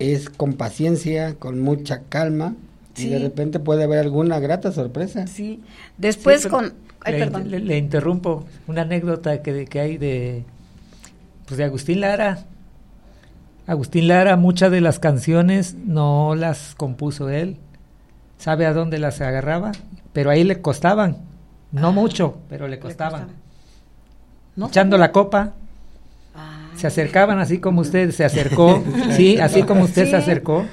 es 0.00 0.30
con 0.30 0.54
paciencia, 0.54 1.36
con 1.36 1.60
mucha 1.60 2.02
calma, 2.08 2.56
y 2.96 3.06
de 3.08 3.20
repente 3.20 3.60
puede 3.60 3.84
haber 3.84 4.00
alguna 4.00 4.40
grata 4.40 4.72
sorpresa. 4.72 5.28
Sí, 5.28 5.60
después 5.96 6.42
Sí, 6.42 6.48
pero 6.48 6.56
con... 6.56 6.87
Ay, 7.04 7.12
le, 7.14 7.18
perdón. 7.20 7.50
le- 7.50 7.60
le 7.60 7.78
interrumpo 7.78 8.44
una 8.66 8.82
anécdota 8.82 9.42
que, 9.42 9.64
que 9.66 9.80
hay 9.80 9.98
de 9.98 10.44
pues 11.46 11.58
de 11.58 11.64
Agustín 11.64 12.00
Lara. 12.00 12.40
Agustín 13.66 14.08
Lara 14.08 14.36
muchas 14.36 14.70
de 14.70 14.80
las 14.80 14.98
canciones 14.98 15.74
no 15.74 16.34
las 16.34 16.74
compuso 16.76 17.28
él. 17.28 17.56
Sabe 18.38 18.66
a 18.66 18.72
dónde 18.72 18.98
las 18.98 19.20
agarraba, 19.20 19.72
pero 20.12 20.30
ahí 20.30 20.44
le 20.44 20.60
costaban. 20.60 21.18
No 21.72 21.92
mucho, 21.92 22.38
pero 22.48 22.66
le 22.68 22.78
costaban. 22.78 23.22
costaban. 23.22 23.42
No 24.56 24.66
Echando 24.68 24.96
la 24.98 25.12
copa, 25.12 25.52
Ah, 26.34 26.70
se 26.76 26.86
acercaban 26.86 27.38
así 27.40 27.58
como 27.58 27.80
usted 27.80 28.10
se 28.12 28.24
acercó, 28.24 28.82
sí, 29.10 29.38
así 29.38 29.62
como 29.64 29.82
usted 29.84 30.04
Sí. 30.04 30.10
se 30.10 30.16
acercó 30.16 30.64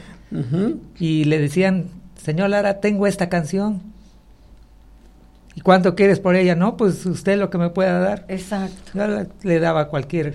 y 0.99 1.23
le 1.25 1.39
decían, 1.39 1.85
señor 2.21 2.49
Lara, 2.49 2.79
tengo 2.81 3.07
esta 3.07 3.29
canción. 3.29 3.81
¿Y 5.55 5.61
cuánto 5.61 5.95
quieres 5.95 6.19
por 6.19 6.35
ella? 6.35 6.53
No, 6.55 6.75
pues 6.77 7.05
usted 7.05 7.37
lo 7.39 7.49
que 7.49 7.57
me 7.57 7.69
pueda 7.69 7.99
dar. 7.99 8.25
Exacto. 8.27 8.91
Yo 8.93 9.07
le- 9.07 9.27
le 9.43 9.59
daba 9.59 9.87
cualquier. 9.87 10.33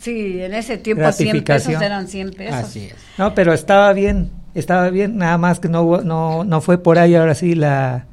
Sí, 0.00 0.40
en 0.42 0.54
ese 0.54 0.78
tiempo 0.78 1.10
100 1.10 1.42
pesos 1.42 1.80
eran 1.82 2.06
100 2.06 2.30
pesos. 2.32 2.54
Así 2.54 2.84
es. 2.86 2.94
No, 3.16 3.34
pero 3.34 3.52
estaba 3.52 3.92
bien, 3.92 4.30
estaba 4.54 4.90
bien, 4.90 5.16
nada 5.16 5.38
más 5.38 5.58
que 5.58 5.68
no, 5.68 6.02
no, 6.02 6.44
no 6.44 6.60
fue 6.60 6.78
por 6.78 6.98
ahí 6.98 7.14
ahora 7.16 7.34
sí 7.34 7.54
la, 7.54 8.06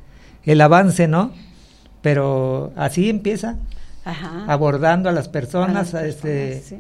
el 0.46 0.62
avance, 0.62 1.08
¿no? 1.08 1.32
Pero 2.02 2.72
así 2.76 3.10
empieza, 3.10 3.58
Ajá. 4.04 4.46
abordando 4.48 5.10
a 5.10 5.12
las 5.12 5.28
A 5.28 5.32
personas, 5.32 5.94
las 5.94 5.96
a 5.96 6.06
este, 6.08 6.62
sí. 6.62 6.78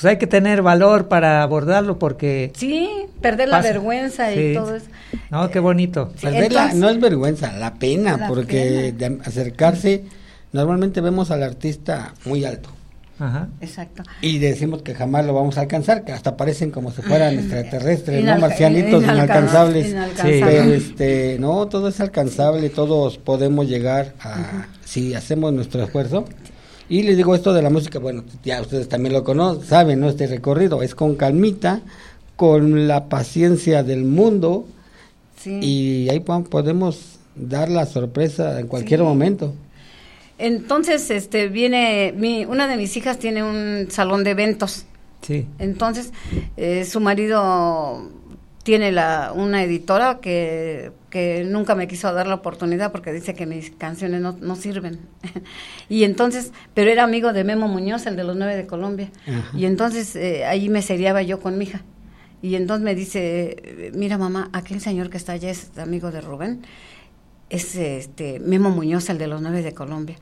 Pues 0.00 0.10
hay 0.12 0.18
que 0.18 0.26
tener 0.26 0.62
valor 0.62 1.08
para 1.08 1.42
abordarlo 1.42 1.98
porque... 1.98 2.52
Sí, 2.56 2.88
perder 3.20 3.48
la 3.48 3.58
Pasa. 3.58 3.68
vergüenza 3.72 4.32
Sí. 4.32 4.40
y 4.40 4.54
todo 4.54 4.76
eso. 4.76 4.86
No, 5.30 5.50
qué 5.50 5.58
bonito. 5.60 6.12
Tal 6.20 6.32
vez 6.32 6.52
la- 6.52 6.72
no 6.74 6.88
es 6.88 7.00
vergüenza, 7.00 7.52
la 7.52 7.74
pena, 7.74 8.16
La 8.16 8.28
porque 8.28 8.92
pena. 8.96 9.10
de 9.16 9.22
acercarse, 9.24 10.04
normalmente 10.52 11.00
vemos 11.00 11.30
al 11.30 11.42
artista 11.42 12.14
muy 12.24 12.44
alto 12.44 12.70
Ajá. 13.18 13.48
Exacto. 13.60 14.02
y 14.22 14.38
decimos 14.38 14.80
que 14.82 14.94
jamás 14.94 15.26
lo 15.26 15.34
vamos 15.34 15.58
a 15.58 15.60
alcanzar, 15.60 16.04
que 16.04 16.12
hasta 16.12 16.36
parecen 16.38 16.70
como 16.70 16.90
si 16.90 17.02
fueran 17.02 17.34
extraterrestres, 17.38 18.24
no 18.24 18.38
marcianitos 18.38 19.02
inalcanz- 19.04 19.14
inalcanzables. 19.14 19.88
inalcanzables. 19.90 20.40
Pero 20.46 20.62
este, 20.72 21.36
no, 21.38 21.66
todo 21.68 21.88
es 21.88 22.00
alcanzable, 22.00 22.70
todos 22.70 23.18
podemos 23.18 23.68
llegar 23.68 24.14
a, 24.22 24.66
si 24.84 25.14
hacemos 25.14 25.52
nuestro 25.52 25.82
esfuerzo. 25.84 26.24
Y 26.90 27.02
les 27.04 27.16
digo 27.16 27.34
esto 27.34 27.52
de 27.54 27.62
la 27.62 27.70
música, 27.70 27.98
bueno, 27.98 28.24
ya 28.44 28.60
ustedes 28.60 28.88
también 28.88 29.12
lo 29.14 29.24
conocen, 29.24 29.64
saben, 29.64 30.00
¿no? 30.00 30.08
Este 30.10 30.26
recorrido 30.26 30.82
es 30.82 30.94
con 30.94 31.14
calmita, 31.14 31.80
con 32.36 32.86
la 32.88 33.08
paciencia 33.08 33.82
del 33.82 34.04
mundo, 34.04 34.66
Sí. 35.36 35.58
y 35.62 36.08
ahí 36.10 36.20
po- 36.20 36.44
podemos 36.44 37.18
dar 37.36 37.70
la 37.70 37.86
sorpresa 37.86 38.58
en 38.60 38.66
cualquier 38.66 39.00
Sí. 39.00 39.06
momento. 39.06 39.54
Entonces, 40.38 41.10
este, 41.10 41.48
viene, 41.48 42.12
mi, 42.16 42.44
una 42.44 42.66
de 42.66 42.76
mis 42.76 42.96
hijas 42.96 43.18
tiene 43.18 43.42
un 43.42 43.86
salón 43.90 44.24
de 44.24 44.30
eventos. 44.30 44.84
Sí. 45.22 45.46
Entonces, 45.58 46.12
eh, 46.56 46.84
su 46.86 46.98
marido 47.00 48.08
tiene 48.70 48.92
la, 48.92 49.32
una 49.34 49.64
editora 49.64 50.20
que, 50.20 50.92
que 51.10 51.42
nunca 51.42 51.74
me 51.74 51.88
quiso 51.88 52.14
dar 52.14 52.28
la 52.28 52.36
oportunidad 52.36 52.92
porque 52.92 53.12
dice 53.12 53.34
que 53.34 53.44
mis 53.44 53.72
canciones 53.72 54.20
no, 54.20 54.36
no 54.40 54.54
sirven. 54.54 55.00
y 55.88 56.04
entonces, 56.04 56.52
pero 56.72 56.88
era 56.88 57.02
amigo 57.02 57.32
de 57.32 57.42
Memo 57.42 57.66
Muñoz, 57.66 58.06
el 58.06 58.14
de 58.14 58.22
los 58.22 58.36
nueve 58.36 58.54
de 58.54 58.68
Colombia. 58.68 59.10
Ajá. 59.26 59.58
Y 59.58 59.64
entonces 59.64 60.14
eh, 60.14 60.44
ahí 60.44 60.68
me 60.68 60.82
seriaba 60.82 61.20
yo 61.22 61.40
con 61.40 61.58
mi 61.58 61.64
hija. 61.64 61.82
Y 62.42 62.54
entonces 62.54 62.84
me 62.84 62.94
dice, 62.94 63.90
mira 63.92 64.18
mamá, 64.18 64.50
aquel 64.52 64.80
señor 64.80 65.10
que 65.10 65.16
está 65.16 65.32
allá 65.32 65.50
es 65.50 65.76
amigo 65.76 66.12
de 66.12 66.20
Rubén, 66.20 66.62
es 67.48 67.74
este 67.74 68.38
Memo 68.38 68.70
Muñoz, 68.70 69.10
el 69.10 69.18
de 69.18 69.26
los 69.26 69.42
nueve 69.42 69.62
de 69.62 69.74
Colombia. 69.74 70.16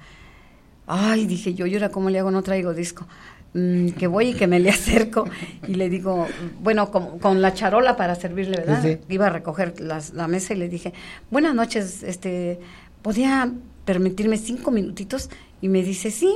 Ay, 0.87 1.27
dije 1.27 1.53
yo, 1.53 1.67
¿y 1.67 1.75
ahora 1.75 1.91
cómo 1.91 2.09
le 2.09 2.19
hago? 2.19 2.31
No 2.31 2.43
traigo 2.43 2.73
disco. 2.73 3.07
Mm, 3.55 3.89
que 3.93 4.07
voy 4.07 4.29
y 4.31 4.35
que 4.35 4.47
me 4.47 4.61
le 4.61 4.69
acerco 4.79 5.25
y 5.67 5.75
le 5.75 5.89
digo, 5.89 6.27
bueno, 6.61 6.91
con, 6.91 7.19
con 7.19 7.41
la 7.41 7.55
charola 7.55 7.97
para 7.97 8.15
servirle, 8.15 8.59
¿verdad? 8.59 8.83
Sí. 8.83 8.99
Iba 9.09 9.27
a 9.29 9.31
recoger 9.31 9.81
las- 9.81 10.13
la 10.13 10.29
mesa 10.29 10.53
y 10.55 10.59
le 10.59 10.69
dije, 10.69 10.93
buenas 11.31 11.55
noches, 11.55 12.03
este, 12.03 12.61
¿podía 13.03 13.51
permitirme 13.87 14.37
cinco 14.37 14.71
minutitos? 14.71 15.31
Y 15.63 15.69
me 15.69 15.83
dice, 15.83 16.11
sí, 16.11 16.31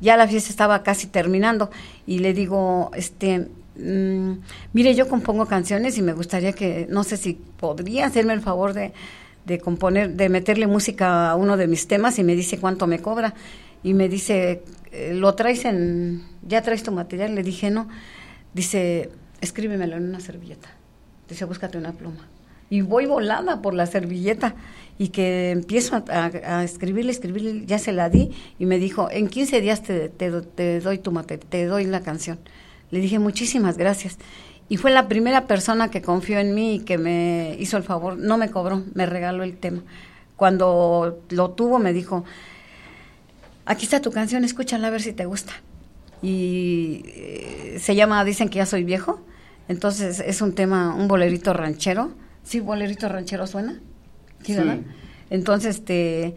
ya 0.00 0.16
la 0.18 0.28
fiesta 0.28 0.50
estaba 0.50 0.82
casi 0.82 1.06
terminando. 1.06 1.70
Y 2.06 2.18
le 2.18 2.34
digo, 2.34 2.90
este, 2.94 3.48
mm, 3.78 4.32
mire, 4.74 4.94
yo 4.94 5.08
compongo 5.08 5.46
canciones 5.46 5.96
y 5.96 6.02
me 6.02 6.12
gustaría 6.12 6.52
que, 6.52 6.86
no 6.90 7.02
sé 7.02 7.16
si 7.16 7.32
podría 7.32 8.04
hacerme 8.06 8.34
el 8.34 8.42
favor 8.42 8.74
de, 8.74 8.92
de 9.46 9.58
componer, 9.58 10.10
de 10.14 10.28
meterle 10.28 10.66
música 10.66 11.30
a 11.30 11.34
uno 11.36 11.56
de 11.56 11.66
mis 11.66 11.88
temas 11.88 12.18
y 12.18 12.24
me 12.24 12.34
dice 12.34 12.58
cuánto 12.58 12.86
me 12.86 12.98
cobra. 13.00 13.32
Y 13.82 13.94
me 13.94 14.08
dice, 14.08 14.62
¿lo 15.12 15.34
traes 15.34 15.64
en, 15.64 16.22
ya 16.42 16.62
traes 16.62 16.82
tu 16.82 16.92
material? 16.92 17.34
Le 17.34 17.42
dije, 17.42 17.70
no. 17.70 17.88
Dice, 18.54 19.10
escríbemelo 19.40 19.96
en 19.96 20.04
una 20.08 20.20
servilleta. 20.20 20.68
Dice, 21.28 21.44
búscate 21.44 21.78
una 21.78 21.92
pluma. 21.92 22.26
Y 22.70 22.82
voy 22.82 23.06
volada 23.06 23.62
por 23.62 23.74
la 23.74 23.86
servilleta 23.86 24.54
y 24.98 25.08
que 25.08 25.50
empiezo 25.50 26.02
a, 26.10 26.62
escribirle, 26.64 27.12
escribirle, 27.12 27.64
ya 27.66 27.78
se 27.78 27.92
la 27.92 28.10
di 28.10 28.30
y 28.58 28.66
me 28.66 28.78
dijo, 28.78 29.08
en 29.10 29.28
15 29.28 29.60
días 29.60 29.82
te, 29.82 30.08
te 30.08 30.80
doy 30.80 30.98
tu 30.98 31.10
mate- 31.12 31.38
te 31.38 31.64
doy 31.66 31.84
la 31.84 32.00
canción. 32.02 32.38
Le 32.90 33.00
dije, 33.00 33.18
muchísimas 33.18 33.78
gracias. 33.78 34.18
Y 34.68 34.76
fue 34.76 34.90
la 34.90 35.08
primera 35.08 35.46
persona 35.46 35.90
que 35.90 36.02
confió 36.02 36.38
en 36.40 36.54
mí 36.54 36.74
y 36.74 36.78
que 36.80 36.98
me 36.98 37.56
hizo 37.58 37.78
el 37.78 37.84
favor, 37.84 38.18
no 38.18 38.36
me 38.36 38.50
cobró, 38.50 38.82
me 38.92 39.06
regaló 39.06 39.44
el 39.44 39.56
tema. 39.56 39.82
Cuando 40.36 41.20
lo 41.30 41.50
tuvo 41.52 41.78
me 41.78 41.92
dijo, 41.94 42.24
aquí 43.68 43.84
está 43.84 44.00
tu 44.00 44.10
canción, 44.10 44.44
escúchala 44.44 44.88
a 44.88 44.90
ver 44.90 45.02
si 45.02 45.12
te 45.12 45.26
gusta. 45.26 45.52
Y 46.22 47.02
eh, 47.06 47.76
se 47.80 47.94
llama 47.94 48.24
Dicen 48.24 48.48
que 48.48 48.56
ya 48.56 48.66
soy 48.66 48.82
viejo. 48.82 49.20
Entonces 49.68 50.20
es 50.20 50.40
un 50.40 50.54
tema, 50.54 50.94
un 50.94 51.06
bolerito 51.06 51.52
ranchero. 51.52 52.10
¿Sí, 52.42 52.60
bolerito 52.60 53.08
ranchero 53.08 53.46
suena? 53.46 53.78
Sí, 54.42 54.54
¿verdad? 54.54 54.78
Entonces, 55.28 55.76
este, 55.76 56.34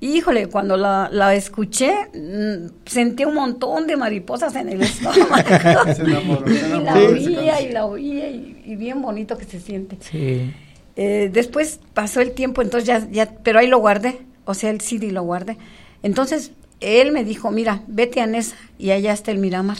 híjole, 0.00 0.48
cuando 0.48 0.76
la, 0.76 1.08
la 1.12 1.34
escuché, 1.36 1.94
mm, 2.12 2.70
sentí 2.84 3.24
un 3.24 3.34
montón 3.34 3.86
de 3.86 3.96
mariposas 3.96 4.56
en 4.56 4.70
el 4.70 4.82
estómago. 4.82 5.94
Se 5.94 6.02
enamoró, 6.02 6.48
se 6.48 6.68
y 6.68 6.80
la 6.82 6.94
oía 6.94 7.60
y 7.60 7.72
la 7.72 7.86
oía 7.86 8.28
y, 8.28 8.62
y 8.64 8.74
bien 8.74 9.00
bonito 9.00 9.38
que 9.38 9.44
se 9.44 9.60
siente. 9.60 9.96
Sí. 10.00 10.52
Eh, 10.96 11.30
después 11.32 11.78
pasó 11.92 12.20
el 12.20 12.32
tiempo, 12.32 12.62
entonces 12.62 12.86
ya, 12.86 13.08
ya, 13.10 13.30
pero 13.44 13.60
ahí 13.60 13.68
lo 13.68 13.78
guardé, 13.78 14.18
o 14.44 14.54
sea, 14.54 14.70
el 14.70 14.80
CD 14.80 15.12
lo 15.12 15.22
guardé. 15.22 15.56
Entonces, 16.02 16.52
él 16.80 17.12
me 17.12 17.24
dijo, 17.24 17.50
mira, 17.50 17.80
vete 17.86 18.20
a 18.20 18.26
Nesa 18.26 18.56
y 18.78 18.90
allá 18.90 19.12
está 19.12 19.30
el 19.30 19.38
Miramar. 19.38 19.78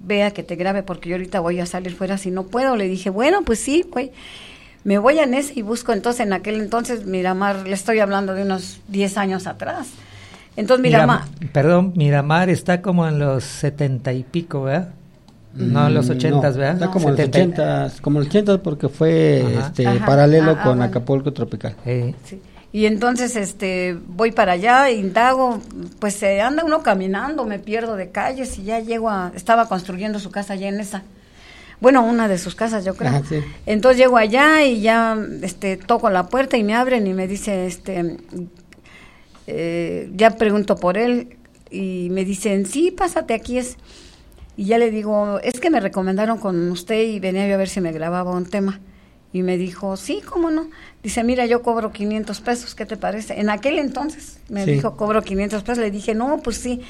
Vea 0.00 0.30
que 0.30 0.42
te 0.42 0.54
grabe 0.56 0.82
porque 0.82 1.08
yo 1.08 1.16
ahorita 1.16 1.40
voy 1.40 1.58
a 1.60 1.66
salir 1.66 1.94
fuera 1.94 2.18
si 2.18 2.30
no 2.30 2.44
puedo. 2.44 2.76
Le 2.76 2.88
dije, 2.88 3.10
bueno, 3.10 3.42
pues 3.44 3.58
sí, 3.58 3.84
güey. 3.90 4.12
Me 4.84 4.98
voy 4.98 5.18
a 5.18 5.26
Nesa 5.26 5.52
y 5.56 5.62
busco 5.62 5.92
entonces 5.92 6.24
en 6.26 6.32
aquel 6.32 6.60
entonces 6.60 7.04
Miramar, 7.04 7.66
le 7.66 7.74
estoy 7.74 7.98
hablando 7.98 8.34
de 8.34 8.42
unos 8.42 8.80
10 8.88 9.18
años 9.18 9.46
atrás. 9.46 9.88
Entonces 10.56 10.82
Miramar, 10.82 11.22
Miram- 11.40 11.50
perdón, 11.52 11.92
Miramar 11.96 12.48
está 12.48 12.80
como 12.82 13.06
en 13.06 13.18
los 13.18 13.44
setenta 13.44 14.12
y 14.12 14.22
pico, 14.22 14.62
¿verdad? 14.62 14.90
No, 15.54 15.88
en 15.88 15.94
los 15.94 16.08
Mm, 16.08 16.12
ochentas, 16.12 16.54
no, 16.54 16.60
¿verdad? 16.60 16.74
Está 16.74 16.90
como 16.90 17.08
en 17.08 17.16
los 17.16 17.20
70 17.20 17.38
y- 17.38 17.42
ochentas, 17.42 18.00
como 18.00 18.18
en 18.18 18.24
los 18.24 18.28
ochentas 18.34 18.58
porque 18.60 18.88
fue 18.88 19.44
Ajá. 19.56 19.66
este, 19.66 19.86
Ajá. 19.86 20.06
paralelo 20.06 20.52
Ah, 20.52 20.58
ah, 20.60 20.64
con. 20.64 20.82
Acapulco 20.82 21.32
Tropical. 21.32 21.74
Eh, 21.84 22.14
Sí. 22.24 22.40
Y 22.78 22.86
entonces 22.86 23.34
este 23.34 23.98
voy 24.06 24.30
para 24.30 24.52
allá, 24.52 24.88
indago, 24.88 25.60
pues 25.98 26.14
se 26.14 26.40
anda 26.40 26.64
uno 26.64 26.84
caminando, 26.84 27.44
me 27.44 27.58
pierdo 27.58 27.96
de 27.96 28.10
calles 28.12 28.56
y 28.56 28.62
ya 28.62 28.78
llego 28.78 29.10
a 29.10 29.32
estaba 29.34 29.66
construyendo 29.66 30.20
su 30.20 30.30
casa 30.30 30.52
allá 30.52 30.68
en 30.68 30.78
esa. 30.78 31.02
Bueno, 31.80 32.04
una 32.04 32.28
de 32.28 32.38
sus 32.38 32.54
casas, 32.54 32.84
yo 32.84 32.94
creo. 32.94 33.10
Ajá, 33.10 33.22
sí. 33.28 33.40
Entonces 33.66 33.98
llego 33.98 34.16
allá 34.16 34.62
y 34.62 34.80
ya 34.80 35.18
este 35.42 35.76
toco 35.76 36.08
la 36.08 36.28
puerta 36.28 36.56
y 36.56 36.62
me 36.62 36.76
abren 36.76 37.04
y 37.08 37.14
me 37.14 37.26
dice 37.26 37.66
este 37.66 38.16
eh, 39.48 40.12
ya 40.14 40.36
pregunto 40.36 40.76
por 40.76 40.98
él 40.98 41.36
y 41.72 42.10
me 42.12 42.24
dicen, 42.24 42.64
"Sí, 42.64 42.92
pásate 42.92 43.34
aquí 43.34 43.58
es." 43.58 43.76
Y 44.56 44.66
ya 44.66 44.78
le 44.78 44.92
digo, 44.92 45.40
"Es 45.42 45.58
que 45.58 45.70
me 45.70 45.80
recomendaron 45.80 46.38
con 46.38 46.70
usted 46.70 47.02
y 47.02 47.18
venía 47.18 47.48
yo 47.48 47.54
a 47.54 47.58
ver 47.58 47.68
si 47.68 47.80
me 47.80 47.90
grababa 47.90 48.30
un 48.30 48.46
tema." 48.46 48.78
Y 49.32 49.42
me 49.42 49.58
dijo, 49.58 49.96
sí, 49.96 50.22
¿cómo 50.26 50.50
no? 50.50 50.70
Dice, 51.02 51.22
mira, 51.24 51.46
yo 51.46 51.62
cobro 51.62 51.92
500 51.92 52.40
pesos, 52.40 52.74
¿qué 52.74 52.84
te 52.84 52.96
parece? 52.96 53.38
En 53.40 53.50
aquel 53.50 53.78
entonces 53.78 54.38
me 54.48 54.64
Sí. 54.64 54.72
dijo, 54.72 54.96
cobro 54.96 55.22
500 55.22 55.62
pesos. 55.62 55.78
Le 55.78 55.90
dije, 55.90 56.14
no, 56.14 56.38
pues 56.42 56.56
sí. 56.58 56.80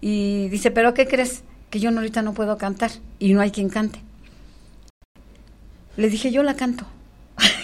Y 0.00 0.48
dice, 0.48 0.70
¿pero 0.70 0.92
qué 0.94 1.06
crees? 1.06 1.42
Que 1.70 1.80
yo 1.80 1.90
ahorita 1.90 2.20
no 2.22 2.34
puedo 2.34 2.58
cantar 2.58 2.90
y 3.18 3.32
no 3.32 3.40
hay 3.40 3.50
quien 3.50 3.70
cante. 3.70 4.00
Le 5.96 6.08
dije, 6.10 6.30
yo 6.30 6.42
la 6.42 6.54
canto. 6.56 6.86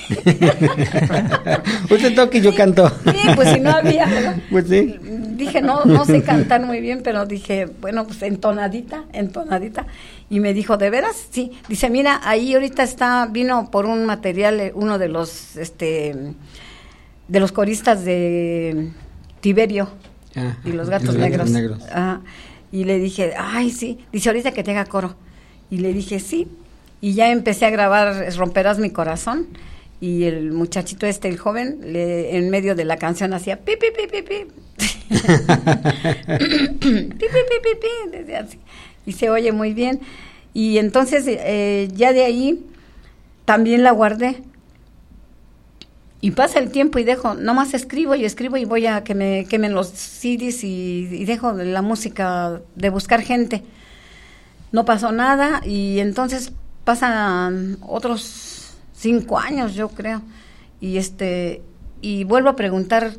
Usted 1.90 2.14
toca 2.14 2.38
y 2.38 2.40
yo 2.40 2.54
canto. 2.54 2.88
Sí, 3.04 3.28
pues 3.34 3.50
si 3.52 3.60
no 3.60 3.70
había. 3.70 4.40
Pues 4.50 4.68
sí. 4.68 4.96
Dije, 5.36 5.60
no, 5.60 5.84
no 5.84 6.04
sé 6.04 6.22
cantar 6.22 6.64
muy 6.64 6.80
bien, 6.80 7.02
pero 7.04 7.26
dije, 7.26 7.66
bueno, 7.80 8.06
pues 8.06 8.22
entonadita, 8.22 9.04
entonadita. 9.12 9.86
Y 10.30 10.40
me 10.40 10.54
dijo, 10.54 10.76
¿de 10.76 10.90
veras? 10.90 11.16
Sí. 11.30 11.52
Dice, 11.68 11.90
mira, 11.90 12.20
ahí 12.24 12.54
ahorita 12.54 12.82
está, 12.82 13.26
vino 13.30 13.70
por 13.70 13.86
un 13.86 14.04
material, 14.04 14.60
eh, 14.60 14.72
uno 14.74 14.98
de 14.98 15.08
los, 15.08 15.56
este, 15.56 16.14
de 17.28 17.40
los 17.40 17.52
coristas 17.52 18.04
de 18.04 18.90
Tiberio 19.40 19.90
y 20.64 20.72
los 20.72 20.88
gatos 20.88 21.08
los 21.08 21.16
negros. 21.16 21.50
negros. 21.50 21.82
Ajá. 21.90 22.20
Y 22.70 22.84
le 22.84 22.98
dije, 22.98 23.34
ay, 23.36 23.70
sí. 23.70 23.98
Dice, 24.12 24.28
ahorita 24.28 24.52
que 24.52 24.62
te 24.62 24.72
haga 24.72 24.84
coro. 24.86 25.16
Y 25.70 25.78
le 25.78 25.92
dije, 25.92 26.20
sí. 26.20 26.48
Y 27.00 27.14
ya 27.14 27.30
empecé 27.30 27.66
a 27.66 27.70
grabar 27.70 28.22
es 28.24 28.36
Romperás 28.36 28.78
mi 28.78 28.90
corazón. 28.90 29.46
Y 30.00 30.24
el 30.24 30.52
muchachito 30.52 31.06
este, 31.06 31.28
el 31.28 31.38
joven, 31.38 31.80
le, 31.82 32.36
en 32.36 32.50
medio 32.50 32.74
de 32.76 32.84
la 32.84 32.98
canción 32.98 33.32
hacía 33.32 33.58
pi, 33.58 33.72
pi, 33.76 33.88
pi, 33.90 34.06
pi, 34.06 34.22
pi. 34.22 34.46
pi, 36.78 37.26
pi, 37.62 38.24
pi, 38.24 38.32
así. 38.32 38.58
Y 39.06 39.12
se 39.12 39.28
oye 39.30 39.50
muy 39.52 39.74
bien. 39.74 40.00
Y 40.54 40.78
entonces, 40.78 41.24
eh, 41.26 41.88
ya 41.94 42.12
de 42.12 42.24
ahí, 42.24 42.64
también 43.44 43.82
la 43.82 43.90
guardé. 43.90 44.42
Y 46.20 46.32
pasa 46.32 46.58
el 46.58 46.70
tiempo 46.70 46.98
y 46.98 47.04
dejo, 47.04 47.34
nomás 47.34 47.74
escribo 47.74 48.14
y 48.14 48.24
escribo 48.24 48.56
y 48.56 48.64
voy 48.64 48.86
a 48.86 49.04
que 49.04 49.14
me 49.14 49.46
quemen 49.48 49.72
los 49.72 49.88
CDs 49.88 50.64
y, 50.64 51.08
y 51.10 51.24
dejo 51.24 51.54
de 51.54 51.64
la 51.64 51.80
música 51.82 52.60
de 52.74 52.90
buscar 52.90 53.22
gente. 53.22 53.62
No 54.72 54.84
pasó 54.84 55.12
nada 55.12 55.60
y 55.64 56.00
entonces 56.00 56.52
pasan 56.84 57.78
otros 57.82 58.47
cinco 58.98 59.38
años, 59.38 59.74
yo 59.74 59.88
creo. 59.88 60.22
Y 60.80 60.96
este 60.98 61.62
y 62.00 62.24
vuelvo 62.24 62.50
a 62.50 62.56
preguntar 62.56 63.12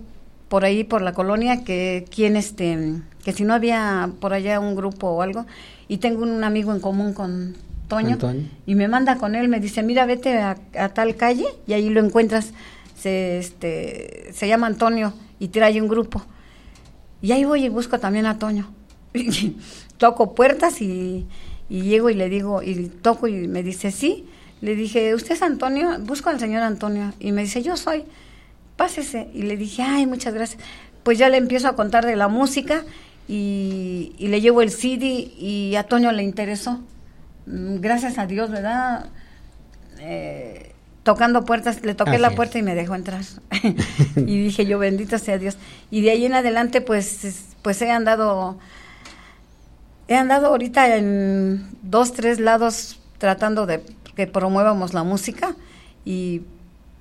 por 0.48 0.66
ahí 0.66 0.84
por 0.84 1.02
la 1.02 1.14
colonia 1.14 1.64
que 1.64 2.06
quién 2.14 2.36
este 2.36 3.02
que 3.24 3.34
si 3.34 3.44
no 3.44 3.54
había 3.54 4.10
por 4.20 4.34
allá 4.34 4.60
un 4.60 4.76
grupo 4.76 5.08
o 5.08 5.22
algo 5.22 5.46
y 5.88 5.98
tengo 5.98 6.24
un 6.24 6.44
amigo 6.44 6.74
en 6.74 6.80
común 6.80 7.14
con 7.14 7.56
Toño, 7.90 8.20
y 8.68 8.76
me 8.76 8.88
manda 8.88 9.18
con 9.18 9.34
él, 9.34 9.48
me 9.48 9.60
dice, 9.60 9.82
mira, 9.82 10.06
vete 10.06 10.38
a, 10.38 10.58
a 10.78 10.90
tal 10.90 11.16
calle 11.16 11.48
y 11.66 11.74
ahí 11.74 11.90
lo 11.90 12.00
encuentras. 12.00 12.54
Se, 12.96 13.40
este, 13.40 14.30
se 14.32 14.48
llama 14.48 14.68
Antonio 14.68 15.12
y 15.40 15.48
trae 15.48 15.82
un 15.82 15.88
grupo. 15.88 16.22
Y 17.20 17.32
ahí 17.32 17.46
voy 17.46 17.66
y 17.66 17.70
busco 17.70 18.00
también 18.00 18.28
a 18.28 18.38
Toño. 18.38 18.70
Toco 19.98 20.36
puertas 20.36 20.82
y, 20.82 21.26
y 21.68 21.82
llego 21.82 22.12
y 22.12 22.14
le 22.14 22.30
digo, 22.30 22.62
y 22.62 22.90
toco 23.02 23.28
y 23.28 23.48
me 23.48 23.64
dice, 23.64 23.92
sí. 23.92 24.26
Le 24.62 24.76
dije, 24.76 25.14
¿usted 25.16 25.34
es 25.36 25.42
Antonio? 25.42 25.98
Busco 26.00 26.30
al 26.30 26.40
señor 26.40 26.64
Antonio. 26.64 27.14
Y 27.20 27.32
me 27.32 27.44
dice, 27.44 27.62
yo 27.62 27.78
soy. 27.78 28.04
Pásese. 28.76 29.30
Y 29.34 29.44
le 29.44 29.56
dije, 29.58 29.84
ay, 29.84 30.06
muchas 30.06 30.34
gracias. 30.34 30.62
Pues 31.04 31.18
ya 31.18 31.30
le 31.30 31.38
empiezo 31.38 31.68
a 31.68 31.76
contar 31.76 32.06
de 32.06 32.16
la 32.16 32.28
música 32.28 32.84
y, 33.28 34.14
y 34.18 34.28
le 34.28 34.42
llevo 34.42 34.62
el 34.62 34.70
CD 34.72 35.06
y 35.06 35.76
a 35.76 35.84
Toño 35.84 36.12
le 36.12 36.24
interesó. 36.24 36.80
Mm, 37.46 37.80
Gracias 37.80 38.18
a 38.18 38.26
Dios, 38.26 38.52
¿verdad? 38.52 39.08
Eh, 40.00 40.74
tocando 41.04 41.46
puertas, 41.46 41.84
le 41.84 41.96
toqué 41.96 42.12
Así 42.12 42.22
la 42.22 42.28
es. 42.30 42.36
puerta 42.36 42.58
y 42.60 42.64
me 42.64 42.76
dejó 42.76 42.96
entrar. 42.96 43.22
y 44.18 44.44
dije 44.44 44.66
yo, 44.66 44.78
bendito 44.80 45.18
sea 45.18 45.38
Dios. 45.38 45.58
Y 45.90 46.02
de 46.02 46.12
ahí 46.12 46.26
en 46.26 46.34
adelante, 46.34 46.82
pues, 46.82 47.24
es- 47.24 47.46
pues 47.62 47.82
he 47.82 47.92
andado, 47.92 48.58
he 50.08 50.16
andado 50.16 50.48
ahorita 50.48 50.96
en 50.98 51.68
dos, 51.82 52.14
tres 52.14 52.40
lados 52.40 53.00
tratando 53.18 53.66
de 53.66 53.84
que 54.20 54.28
promuevamos 54.28 54.94
la 54.94 55.04
música 55.06 55.56
y 56.04 56.42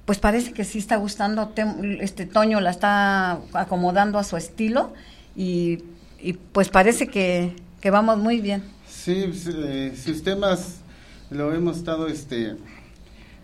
pues 0.04 0.20
parece 0.20 0.52
que 0.52 0.62
sí 0.62 0.78
está 0.78 0.94
gustando, 0.98 1.52
este 2.00 2.26
Toño 2.26 2.60
la 2.60 2.70
está 2.70 3.40
acomodando 3.54 4.20
a 4.20 4.22
su 4.24 4.36
estilo 4.36 4.92
y, 5.34 5.80
y 6.20 6.34
pues 6.34 6.68
parece 6.68 7.08
que, 7.08 7.56
que 7.80 7.90
vamos 7.90 8.18
muy 8.18 8.40
bien. 8.40 8.62
Sí, 8.88 9.24
pues, 9.26 9.50
eh, 9.52 9.94
sus 10.00 10.22
temas 10.22 10.76
lo 11.30 11.52
hemos 11.52 11.78
estado, 11.78 12.06
este, 12.06 12.54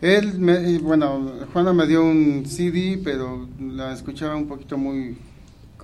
él, 0.00 0.38
me- 0.38 0.78
bueno, 0.78 1.32
Juana 1.52 1.72
me 1.72 1.88
dio 1.88 2.04
un 2.04 2.44
CD, 2.46 3.00
pero 3.02 3.48
la 3.60 3.92
escuchaba 3.92 4.36
un 4.36 4.46
poquito 4.46 4.78
muy, 4.78 5.18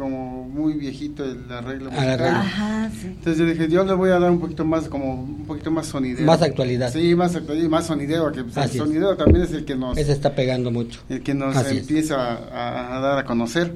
como 0.01 0.45
muy 0.45 0.73
viejito 0.75 1.25
el 1.25 1.51
arreglo 1.53 1.91
Al 1.91 1.97
musical. 1.97 2.35
Ajá, 2.35 2.91
sí. 3.01 3.07
Entonces 3.07 3.39
yo 3.39 3.47
dije, 3.47 3.69
yo 3.69 3.85
le 3.85 3.93
voy 3.93 4.11
a 4.11 4.19
dar 4.19 4.31
un 4.31 4.41
poquito 4.41 4.65
más, 4.65 4.89
como 4.89 5.15
un 5.23 5.45
poquito 5.47 5.71
más 5.71 5.87
sonidero. 5.87 6.27
Más 6.27 6.43
actualidad. 6.43 6.91
Sí, 6.93 7.15
más 7.15 7.37
actualidad, 7.37 7.67
y 7.67 7.69
más 7.69 7.87
sonidero, 7.87 8.33
que 8.33 8.43
pues, 8.43 8.57
el 8.57 8.65
es. 8.65 8.77
sonidero 8.77 9.17
también 9.17 9.45
es 9.45 9.53
el 9.53 9.65
que 9.65 9.77
nos, 9.77 9.97
Ese 9.99 10.13
está 10.13 10.35
pegando 10.35 10.71
mucho. 10.71 11.01
el 11.09 11.23
que 11.23 11.35
nos 11.35 11.55
Así 11.57 11.79
empieza 11.79 12.17
a, 12.17 12.97
a 12.97 13.01
dar 13.01 13.19
a 13.19 13.25
conocer. 13.25 13.75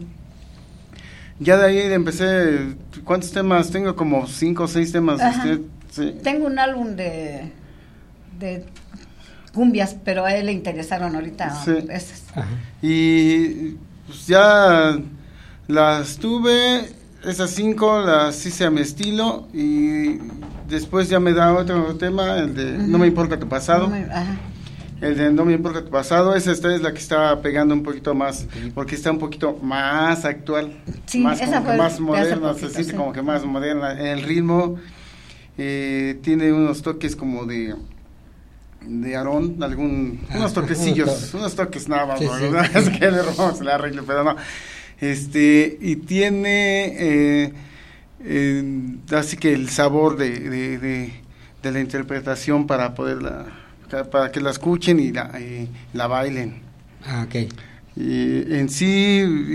Ya 1.40 1.56
de 1.58 1.66
ahí 1.66 1.78
empecé, 1.92 2.74
¿cuántos 3.04 3.30
temas? 3.32 3.70
Tengo 3.70 3.94
como 3.96 4.26
cinco 4.26 4.64
o 4.64 4.68
seis 4.68 4.90
temas. 4.92 5.20
Ajá. 5.20 5.38
usted, 5.44 5.60
sí. 5.90 6.14
Tengo 6.22 6.46
un 6.46 6.58
álbum 6.58 6.96
de, 6.96 7.50
de 8.38 8.64
cumbias, 9.52 9.96
pero 10.04 10.24
a 10.24 10.34
él 10.34 10.46
le 10.46 10.52
interesaron 10.52 11.14
ahorita 11.14 11.54
Sí. 11.64 11.72
esas. 11.90 12.22
Y 12.82 13.76
pues 14.06 14.26
ya 14.26 14.96
las 15.68 16.16
tuve, 16.16 16.90
esas 17.24 17.50
cinco 17.50 18.00
las 18.00 18.44
hice 18.44 18.64
a 18.64 18.70
mi 18.70 18.80
estilo 18.80 19.48
y 19.52 20.18
después 20.68 21.08
ya 21.08 21.20
me 21.20 21.32
da 21.32 21.52
otro 21.52 21.96
tema, 21.96 22.38
el 22.38 22.54
de 22.54 22.78
No 22.86 22.98
me 22.98 23.06
importa 23.06 23.38
tu 23.38 23.48
pasado. 23.48 23.90
Ajá. 24.10 24.36
El 25.00 25.16
de 25.16 25.32
No 25.32 25.44
me 25.44 25.52
importa 25.52 25.84
tu 25.84 25.90
pasado, 25.90 26.34
esa 26.34 26.52
esta 26.52 26.74
es 26.74 26.80
la 26.82 26.92
que 26.92 26.98
está 26.98 27.40
pegando 27.42 27.74
un 27.74 27.82
poquito 27.82 28.14
más, 28.14 28.46
porque 28.74 28.94
está 28.94 29.10
un 29.10 29.18
poquito 29.18 29.58
más 29.60 30.24
actual, 30.24 30.72
Sí, 31.06 31.20
más, 31.20 31.40
esa 31.40 31.56
como 31.56 31.60
que 31.62 31.66
fue 31.68 31.76
más 31.76 32.00
moderna, 32.00 32.48
poquito, 32.48 32.68
se 32.68 32.74
siente 32.74 32.92
sí. 32.92 32.96
como 32.96 33.12
que 33.12 33.22
más 33.22 33.44
moderna. 33.44 33.92
En 33.92 34.06
el 34.06 34.22
ritmo 34.22 34.76
eh, 35.58 36.18
tiene 36.22 36.52
unos 36.52 36.82
toques 36.82 37.16
como 37.16 37.44
de 37.44 37.74
de 38.86 39.16
Aarón, 39.16 39.62
algún, 39.62 40.20
unos 40.34 40.52
toquecillos, 40.54 41.32
unos 41.34 41.54
toques. 41.54 41.88
nada 41.88 42.06
más, 42.06 42.20
es 42.74 42.90
que 42.90 43.10
le 43.10 43.22
robamos 43.22 43.60
el 43.60 43.68
arreglo, 43.68 44.04
pero 44.06 44.24
no. 44.24 44.36
Este, 45.04 45.76
y 45.80 45.96
tiene 45.96 46.86
eh, 46.98 47.52
eh, 48.24 48.96
así 49.12 49.36
que 49.36 49.52
el 49.52 49.68
sabor 49.68 50.16
de, 50.16 50.30
de, 50.40 50.78
de, 50.78 51.12
de 51.62 51.72
la 51.72 51.80
interpretación 51.80 52.66
para 52.66 52.94
poderla, 52.94 53.46
para 54.10 54.32
que 54.32 54.40
la 54.40 54.50
escuchen 54.50 54.98
y 54.98 55.12
la, 55.12 55.38
y 55.38 55.68
la 55.92 56.06
bailen. 56.06 56.62
Ah, 57.04 57.26
ok. 57.26 57.52
Y 57.96 58.54
en 58.54 58.70
sí, 58.70 58.86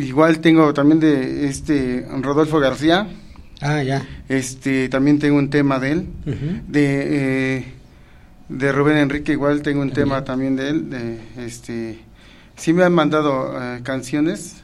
igual 0.03 0.39
tengo 0.39 0.71
también 0.73 0.99
de 0.99 1.47
este 1.47 2.05
Rodolfo 2.21 2.59
García. 2.59 3.07
Ah, 3.59 3.81
ya. 3.81 4.07
Este, 4.29 4.87
también 4.87 5.17
tengo 5.17 5.37
un 5.37 5.49
tema 5.49 5.79
de 5.79 5.91
él. 5.91 6.07
De, 6.67 7.57
eh, 7.57 7.65
de 8.49 8.71
Rubén 8.71 8.97
Enrique, 8.97 9.31
igual 9.31 9.61
tengo 9.63 9.81
un 9.81 9.91
tema 9.91 10.23
también 10.23 10.55
de 10.55 10.69
él. 10.69 10.89
De, 10.89 11.19
este, 11.43 11.99
sí 12.55 12.71
me 12.71 12.83
han 12.83 12.93
mandado 12.93 13.57
eh, 13.59 13.79
canciones 13.83 14.63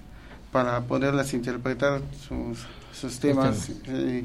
para 0.55 0.79
poderlas 0.79 1.33
interpretar, 1.33 1.99
sus, 2.25 2.59
sus 2.97 3.19
temas. 3.19 3.69
eh, 3.89 4.23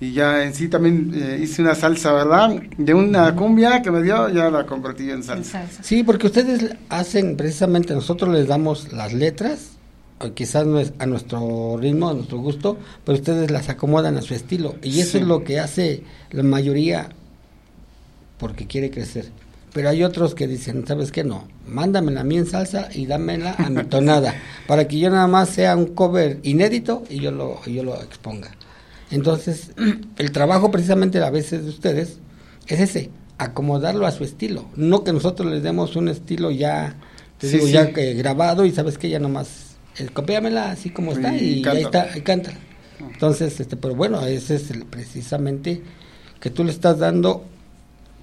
y 0.00 0.12
ya 0.12 0.44
en 0.44 0.54
sí 0.54 0.68
también 0.68 1.10
eh, 1.12 1.40
hice 1.42 1.60
una 1.60 1.74
salsa, 1.74 2.12
¿verdad? 2.12 2.50
De 2.78 2.94
una 2.94 3.34
cumbia 3.34 3.82
que 3.82 3.90
me 3.90 4.00
dio, 4.00 4.28
ya 4.28 4.48
la 4.48 4.64
convertí 4.64 5.10
en 5.10 5.24
salsa. 5.24 5.66
Sí, 5.82 6.04
porque 6.04 6.28
ustedes 6.28 6.76
hacen 6.88 7.36
precisamente, 7.36 7.94
nosotros 7.94 8.32
les 8.32 8.46
damos 8.46 8.92
las 8.92 9.12
letras, 9.12 9.70
quizás 10.34 10.64
no 10.68 10.78
es 10.78 10.92
a 11.00 11.06
nuestro 11.06 11.76
ritmo, 11.80 12.10
a 12.10 12.14
nuestro 12.14 12.38
gusto, 12.38 12.78
pero 13.04 13.18
ustedes 13.18 13.50
las 13.50 13.68
acomodan 13.68 14.16
a 14.16 14.22
su 14.22 14.34
estilo. 14.34 14.76
Y 14.84 15.00
eso 15.00 15.12
Sí. 15.12 15.18
es 15.18 15.24
lo 15.26 15.42
que 15.42 15.58
hace 15.58 16.04
la 16.30 16.44
mayoría 16.44 17.08
porque 18.38 18.68
quiere 18.68 18.88
crecer. 18.92 19.30
Pero 19.76 19.90
hay 19.90 20.02
otros 20.04 20.34
que 20.34 20.46
dicen, 20.48 20.86
¿sabes 20.86 21.12
qué? 21.12 21.22
No, 21.22 21.46
mándamela 21.66 22.22
a 22.22 22.24
mí 22.24 22.38
en 22.38 22.46
salsa 22.46 22.88
y 22.94 23.04
dámela 23.04 23.56
a 23.58 23.68
mi 23.68 23.84
tonada, 23.84 24.34
para 24.66 24.88
que 24.88 24.98
yo 24.98 25.10
nada 25.10 25.26
más 25.26 25.50
sea 25.50 25.76
un 25.76 25.88
cover 25.88 26.40
inédito 26.44 27.04
y 27.10 27.20
yo 27.20 27.30
lo, 27.30 27.62
yo 27.66 27.84
lo 27.84 27.94
exponga. 28.02 28.52
Entonces, 29.10 29.72
el 30.18 30.32
trabajo 30.32 30.70
precisamente 30.70 31.20
a 31.22 31.28
veces 31.28 31.64
de 31.64 31.68
ustedes 31.68 32.16
es 32.68 32.80
ese, 32.80 33.10
acomodarlo 33.36 34.06
a 34.06 34.12
su 34.12 34.24
estilo, 34.24 34.64
no 34.76 35.04
que 35.04 35.12
nosotros 35.12 35.52
les 35.52 35.62
demos 35.62 35.94
un 35.94 36.08
estilo 36.08 36.50
ya, 36.50 36.96
te 37.36 37.46
Sí, 37.46 37.56
digo, 37.56 37.66
sí. 37.66 37.72
ya 37.74 37.92
que 37.92 38.14
grabado 38.14 38.64
y 38.64 38.72
sabes 38.72 38.96
que 38.96 39.10
ya 39.10 39.18
nomás, 39.18 39.76
eh, 39.98 40.08
copiámela 40.10 40.70
así 40.70 40.88
como 40.88 41.12
está 41.12 41.36
Y 41.36 41.62
ahí 41.68 41.82
está, 41.82 42.16
y 42.16 42.22
cántala. 42.22 42.56
Entonces, 43.12 43.60
este, 43.60 43.76
pero 43.76 43.94
bueno, 43.94 44.24
ese 44.24 44.54
es 44.54 44.70
el- 44.70 44.86
precisamente 44.86 45.82
que 46.40 46.48
tú 46.48 46.64
le 46.64 46.70
estás 46.72 46.98
dando 46.98 47.44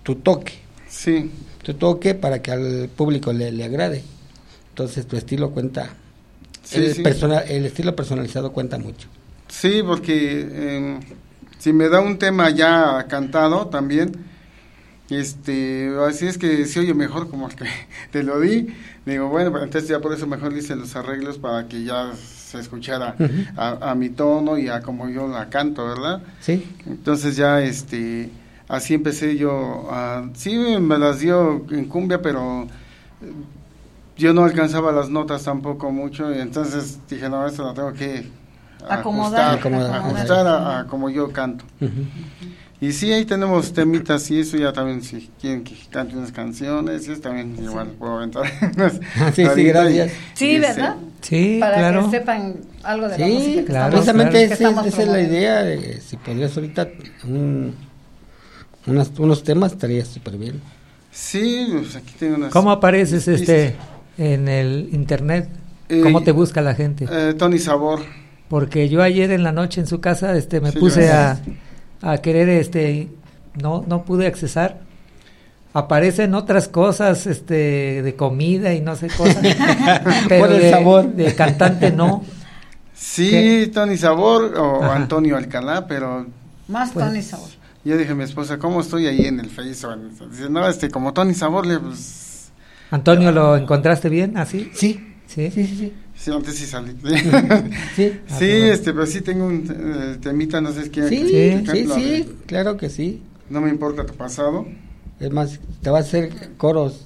tu 0.02 0.16
toque. 0.16 0.63
Sí. 0.94 1.32
Tu 1.64 1.74
toque 1.74 2.14
para 2.14 2.42
que 2.42 2.52
al 2.52 2.90
público 2.96 3.34
le, 3.34 3.52
le 3.52 3.64
agrade. 3.64 4.04
Entonces 4.70 5.08
tu 5.08 5.18
estilo 5.18 5.50
cuenta. 5.52 5.90
Sí, 6.64 6.78
el, 6.78 6.94
sí. 6.94 7.04
el 7.50 7.66
estilo 7.66 7.96
personalizado 7.96 8.52
cuenta 8.52 8.78
mucho. 8.78 9.08
Sí, 9.50 9.82
porque 9.84 10.48
eh, 10.50 11.00
si 11.58 11.74
me 11.74 11.90
da 11.90 12.00
un 12.00 12.18
tema 12.18 12.50
ya 12.52 13.06
cantado 13.10 13.68
también, 13.68 14.14
este, 15.10 15.92
así 16.08 16.28
es 16.28 16.38
que 16.38 16.66
se 16.66 16.80
oye 16.80 16.94
mejor 16.94 17.30
como 17.30 17.50
el 17.50 17.56
que 17.56 17.66
te 18.12 18.24
lo 18.24 18.40
di. 18.40 18.68
Digo, 19.06 19.28
bueno, 19.30 19.50
entonces 19.62 19.90
ya 19.90 20.00
por 20.00 20.14
eso 20.14 20.28
mejor 20.28 20.56
hice 20.56 20.76
los 20.76 20.96
arreglos 20.96 21.38
para 21.38 21.68
que 21.68 21.84
ya 21.84 22.14
se 22.16 22.60
escuchara 22.60 23.16
a, 23.58 23.92
a 23.92 23.96
mi 23.96 24.10
tono 24.10 24.58
y 24.58 24.70
a 24.70 24.82
como 24.82 25.10
yo 25.10 25.28
la 25.28 25.50
canto, 25.50 25.86
¿verdad? 25.86 26.22
Sí. 26.40 26.64
Entonces 26.86 27.36
ya, 27.36 27.62
este, 27.62 28.30
así 28.74 28.94
empecé 28.96 29.38
yo. 29.38 29.88
a- 29.92 30.30
sí, 30.34 30.56
me 30.80 30.98
las 30.98 31.20
dio 31.20 31.66
en 31.72 31.86
cumbia, 31.86 32.22
pero 32.22 32.64
eh, 33.22 33.32
yo 34.18 34.34
no 34.34 34.44
alcanzaba 34.44 34.92
las 34.92 35.10
notas 35.10 35.44
tampoco 35.44 35.92
mucho, 35.92 36.34
y 36.34 36.40
entonces 36.40 37.00
dije, 37.10 37.30
no, 37.30 37.46
esto 37.48 37.64
la 37.66 37.74
tengo 37.74 37.94
que 37.94 38.28
Acomodar, 38.90 39.42
ajustar, 39.52 39.60
acomodar. 39.60 39.96
ajustar 39.96 40.48
a, 40.48 40.80
a 40.80 40.88
como 40.88 41.10
yo 41.10 41.32
canto. 41.32 41.64
Ujú. 41.80 41.92
Y 42.82 42.92
sí, 42.92 43.14
ahí 43.14 43.24
tenemos 43.24 43.72
temitas 43.72 44.30
y 44.30 44.42
eso 44.42 44.58
ya 44.58 44.74
también, 44.74 45.02
si 45.02 45.32
quieren 45.40 45.64
que 45.64 45.74
cante 45.90 46.18
unas 46.18 46.34
canciones, 46.34 47.08
eso 47.08 47.22
también 47.22 47.56
igual 47.64 47.88
puedo 47.98 48.18
aventar. 48.18 48.44
Ah, 48.78 49.32
sí, 49.34 49.36
sí, 49.36 49.44
ahorita 49.46 49.64
y- 49.64 49.68
gracias. 49.96 50.12
Sí, 50.34 50.46
y, 50.48 50.56
este, 50.56 50.68
¿verdad? 50.82 50.96
Sí, 51.22 51.58
Para 51.62 51.78
claro. 51.78 52.04
que 52.12 52.18
sepan 52.18 52.56
algo 52.84 53.08
de 53.08 53.18
la 53.18 53.26
Sí, 53.26 53.34
música 53.34 53.56
que 53.62 53.64
claro, 53.66 53.98
estamos, 54.00 54.24
precisamente 54.24 54.38
que 54.48 54.54
esa, 54.90 55.02
es 55.02 55.08
la 55.08 55.22
idea. 55.22 55.64
de 55.64 56.02
si 56.02 56.18
podrías 56.18 56.58
ahorita 56.58 56.90
un, 57.24 57.74
unos 58.86 59.44
temas 59.44 59.72
estaría 59.74 60.04
súper 60.06 60.38
bien. 60.38 60.62
Sí, 61.12 61.68
pues 61.72 61.96
aquí 61.96 62.14
tengo 62.20 62.36
unas... 62.38 62.52
¿Cómo 62.52 62.72
apareces 62.72 63.28
este 63.28 63.76
en 64.18 64.48
el 64.48 64.90
internet? 64.92 65.48
Eh, 65.90 66.02
¿Cómo 66.02 66.24
te 66.24 66.32
busca 66.32 66.62
la 66.62 66.74
gente? 66.76 67.06
Eh, 67.12 67.34
Tony 67.36 67.60
Sabor. 67.60 68.00
Porque 68.50 68.90
yo 68.90 69.02
ayer 69.02 69.32
en 69.32 69.44
la 69.44 69.52
noche 69.52 69.80
en 69.82 69.88
su 69.88 70.00
casa 70.02 70.36
este 70.38 70.60
me 70.62 70.72
Sí, 70.72 70.80
puse 70.80 71.12
a, 71.12 71.40
a 72.02 72.18
querer 72.18 72.50
este 72.50 73.10
no 73.62 73.84
no 73.88 74.04
pude 74.06 74.28
accesar. 74.28 74.82
Aparecen 75.76 76.36
otras 76.36 76.68
cosas 76.68 77.26
este 77.26 78.02
de 78.04 78.16
comida 78.16 78.74
y 78.74 78.82
no 78.82 78.96
sé 78.96 79.08
cosas. 79.08 79.38
pero 80.30 80.46
Por 80.46 80.52
el 80.54 80.62
de, 80.62 80.70
sabor. 80.72 81.06
de 81.14 81.36
cantante 81.36 81.92
no. 81.92 82.24
Sí, 82.94 83.30
¿Qué? 83.30 83.72
Tony 83.74 83.98
Sabor 83.98 84.54
o 84.58 84.84
Ajá. 84.84 84.96
Antonio 84.96 85.36
Alcalá, 85.36 85.88
pero 85.88 86.26
Más 86.68 86.92
Pues- 86.92 87.06
Tony 87.06 87.22
Sabor. 87.22 87.50
Yo 87.86 87.98
dije 87.98 88.12
a 88.12 88.16
mi 88.16 88.24
esposa, 88.24 88.58
¿cómo 88.60 88.82
estoy 88.82 89.08
ahí 89.08 89.26
en 89.26 89.40
el 89.40 89.50
Face? 89.50 89.70
Dice, 90.30 90.50
no, 90.50 90.68
este, 90.68 90.90
como 90.90 91.14
Tony 91.14 91.34
Sabor, 91.34 91.66
le, 91.66 91.80
pues, 91.80 92.52
Antonio 92.92 93.32
lo 93.32 93.56
encontraste 93.58 94.10
bien 94.10 94.38
así? 94.38 94.70
Sí, 94.74 95.00
Sí. 95.26 95.50
sí, 95.52 95.66
sí. 95.66 95.76
sí. 95.78 95.94
sí, 96.16 96.32
antes 96.32 96.56
sí 96.56 96.66
salí. 96.66 96.96
Sí, 97.96 98.14
Ah, 98.30 98.36
sí, 98.40 98.46
bueno. 98.46 98.66
este, 98.74 98.94
pero 98.94 99.06
sí 99.08 99.22
tengo 99.22 99.46
un 99.48 99.66
eh, 99.70 100.18
temita, 100.22 100.62
no 100.62 100.72
sé 100.72 100.92
qué. 100.92 101.08
sí, 101.10 101.18
Sí, 101.28 101.64
sí, 101.72 101.88
sí, 101.96 102.30
claro 102.46 102.78
que 102.78 102.90
sí. 102.90 103.22
No 103.50 103.62
me 103.62 103.70
importa 103.70 104.06
tu 104.06 104.14
pasado. 104.14 104.66
Es 105.20 105.32
más, 105.32 105.60
te 105.82 105.90
va 105.90 106.00
a 106.00 106.02
hacer 106.02 106.32
coros. 106.58 107.06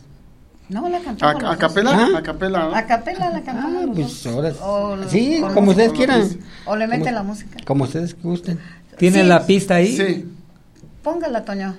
No, 0.70 0.90
la 0.90 0.98
A, 0.98 1.02
cantamos. 1.02 1.44
a 1.44 1.48
dos. 1.48 1.58
capela, 1.58 1.92
Ah. 1.94 2.18
a 2.18 2.24
capela, 2.24 2.60
¿no? 2.66 2.76
A 2.76 2.86
capela 2.86 3.30
la 3.30 3.42
cantamos. 3.44 3.82
Ah, 3.84 3.86
los 3.86 3.96
pues 3.96 4.24
dos. 4.24 4.62
ahora 4.62 5.08
sí, 5.10 5.38
con 5.40 5.54
como 5.54 5.72
ustedes 5.72 5.94
quieran. 5.94 6.28
O 6.66 6.76
le 6.76 6.88
mete 6.88 7.04
Como- 7.06 7.16
la 7.16 7.24
música. 7.24 7.58
Como 7.66 7.84
ustedes 7.86 8.22
gusten. 8.22 8.60
¿Tiene 8.98 9.22
Sí. 9.22 9.28
la 9.28 9.46
pista 9.46 9.76
ahí? 9.76 9.96
Sí. 9.96 10.26
Póngala, 11.08 11.46
Toño. 11.46 11.74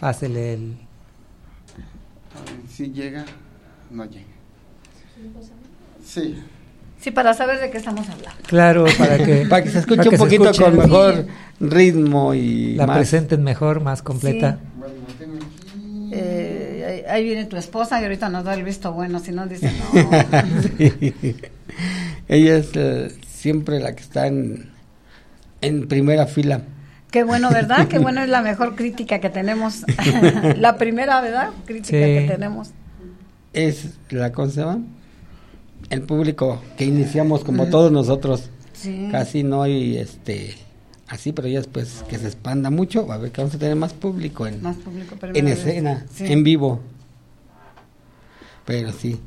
Pásele 0.00 0.54
el 0.54 0.76
Si 2.68 2.90
llega, 2.90 3.24
no 3.88 4.04
llega. 4.06 4.26
Sí. 6.04 6.42
Sí, 6.98 7.12
para 7.12 7.32
saber 7.34 7.60
de 7.60 7.70
qué 7.70 7.78
estamos 7.78 8.08
hablando. 8.08 8.42
Claro, 8.48 8.84
para 8.98 9.16
que 9.24 9.46
Para 9.50 9.62
que 9.62 9.70
se 9.70 9.78
escuche 9.78 9.98
para 9.98 10.10
que 10.10 10.16
un 10.16 10.18
poquito 10.18 10.50
escuche, 10.50 10.64
con 10.64 10.76
mejor 10.76 11.26
ritmo 11.60 12.34
y 12.34 12.74
la 12.74 12.88
más. 12.88 12.96
presenten 12.96 13.44
mejor, 13.44 13.80
más 13.80 14.02
completa. 14.02 14.58
Bueno, 14.76 14.94
lo 15.06 15.14
tengo 15.14 15.36
aquí. 15.36 16.10
Eh, 16.14 17.04
ahí- 17.08 17.22
viene 17.22 17.44
tu 17.44 17.56
esposa 17.56 18.00
y 18.00 18.02
ahorita 18.02 18.28
nos 18.28 18.42
da 18.42 18.54
el 18.54 18.64
visto 18.64 18.92
bueno, 18.92 19.20
si 19.20 19.30
no 19.30 19.46
dice 19.46 19.70
no. 19.70 20.10
Sí. 20.78 21.36
Ella 22.26 22.56
es 22.56 22.70
eh, 22.74 23.16
siempre 23.28 23.78
la 23.78 23.94
que 23.94 24.02
está 24.02 24.26
en, 24.26 24.71
en 25.62 25.88
primera 25.88 26.26
fila. 26.26 26.62
Qué 27.10 27.24
bueno, 27.24 27.50
¿verdad? 27.50 27.88
Qué 27.88 27.98
bueno 28.06 28.22
es 28.22 28.28
la 28.28 28.42
mejor 28.42 28.74
crítica 28.74 29.20
que 29.20 29.30
tenemos. 29.30 29.84
la 30.58 30.76
primera, 30.76 31.20
¿verdad? 31.20 31.50
Crítica 31.64 31.88
Sí. 31.98 32.02
que 32.04 32.26
tenemos. 32.30 32.70
Es 33.52 33.90
la 34.10 34.32
¿cómo 34.32 34.48
se 34.50 34.60
llama? 34.60 34.80
El 35.90 36.02
público 36.02 36.62
que 36.76 36.84
iniciamos 36.84 37.44
como 37.44 37.66
todos 37.68 37.90
nosotros. 37.92 38.50
Sí. 38.72 39.08
Casi 39.10 39.42
no 39.42 39.62
hay 39.62 39.98
este 39.98 40.54
así, 41.06 41.32
pero 41.32 41.46
ya 41.48 41.58
después 41.58 42.02
que 42.08 42.18
se 42.18 42.26
expanda 42.26 42.70
mucho, 42.70 43.06
va 43.06 43.16
a 43.16 43.18
ver 43.18 43.30
que 43.30 43.42
vamos 43.42 43.54
a 43.54 43.58
tener 43.58 43.76
más 43.76 43.92
público 43.92 44.46
en, 44.46 44.62
Más 44.62 44.76
público. 44.76 45.16
pero 45.20 45.34
en 45.36 45.48
escena, 45.48 46.06
sí. 46.14 46.24
en 46.32 46.42
vivo. 46.42 46.80
Pero 48.64 48.90
sí. 48.92 49.20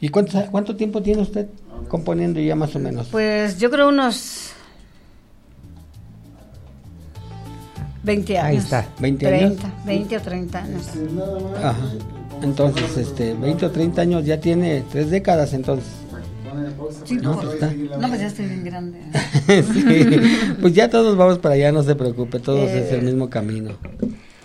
¿Y 0.00 0.08
cuánto, 0.10 0.40
cuánto 0.52 0.76
tiempo 0.76 1.02
tiene 1.02 1.22
usted 1.22 1.48
componiendo 1.88 2.40
ya 2.40 2.54
más 2.56 2.74
o 2.74 2.78
menos? 2.78 3.08
Pues 3.10 3.58
yo 3.58 3.70
creo 3.70 3.88
unos 3.88 4.50
20 8.02 8.38
años. 8.38 8.48
Ahí 8.48 8.56
está. 8.56 8.86
20 9.00 9.26
años. 9.26 9.56
30, 9.58 9.84
20 9.84 10.16
o 10.16 10.20
30 10.20 10.58
años. 10.58 10.86
Ajá. 11.58 11.76
Entonces, 12.42 12.96
este, 12.96 13.34
20 13.34 13.66
o 13.66 13.70
30 13.70 14.02
años 14.02 14.24
ya 14.24 14.38
tiene 14.40 14.84
tres 14.90 15.10
décadas 15.10 15.52
entonces. 15.52 15.88
Sí, 17.04 17.16
No, 17.16 17.38
pues 17.38 17.60
no, 17.60 18.08
pues 18.08 18.20
ya 18.20 18.26
estoy 18.28 18.46
bien 18.46 18.64
grande. 18.64 18.98
Sí. 19.46 20.56
Pues 20.60 20.72
ya 20.74 20.88
todos 20.88 21.16
vamos 21.16 21.38
para 21.38 21.54
allá, 21.54 21.70
no 21.70 21.82
se 21.82 21.94
preocupe, 21.94 22.40
todos 22.40 22.70
Eh, 22.70 22.84
es 22.86 22.92
el 22.92 23.02
mismo 23.02 23.28
camino. 23.30 23.72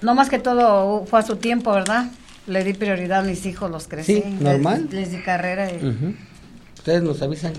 No 0.02 0.14
más 0.16 0.30
que 0.30 0.38
todo 0.40 1.06
fue 1.06 1.20
a 1.20 1.24
su 1.24 1.38
tiempo, 1.38 1.72
¿verdad? 1.72 2.08
Le 2.48 2.64
di 2.64 2.74
prioridad 2.74 3.20
a 3.20 3.24
mis 3.24 3.46
hijos, 3.46 3.70
los 3.72 3.88
crecí. 3.88 4.22
Sí, 4.22 4.38
normal. 4.40 4.88
Les, 4.92 4.94
les 4.94 5.12
di 5.12 5.18
carrera. 5.24 5.72
y-. 5.72 6.16
Ustedes 6.82 7.04
nos 7.04 7.22
avisan. 7.22 7.54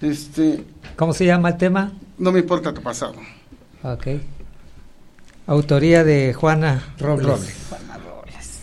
Este, 0.00 0.64
¿Cómo 0.94 1.12
se 1.12 1.26
llama 1.26 1.48
el 1.48 1.56
tema? 1.56 1.90
no 2.18 2.30
me 2.30 2.38
importa 2.38 2.72
tu 2.72 2.80
pasado. 2.80 3.14
Ok. 3.82 4.06
Autoría 5.48 6.04
de 6.04 6.32
Juana 6.34 6.94
Robles. 7.00 7.26
Robles. 7.26 7.66
Juana 7.68 7.98
Robles. 7.98 8.60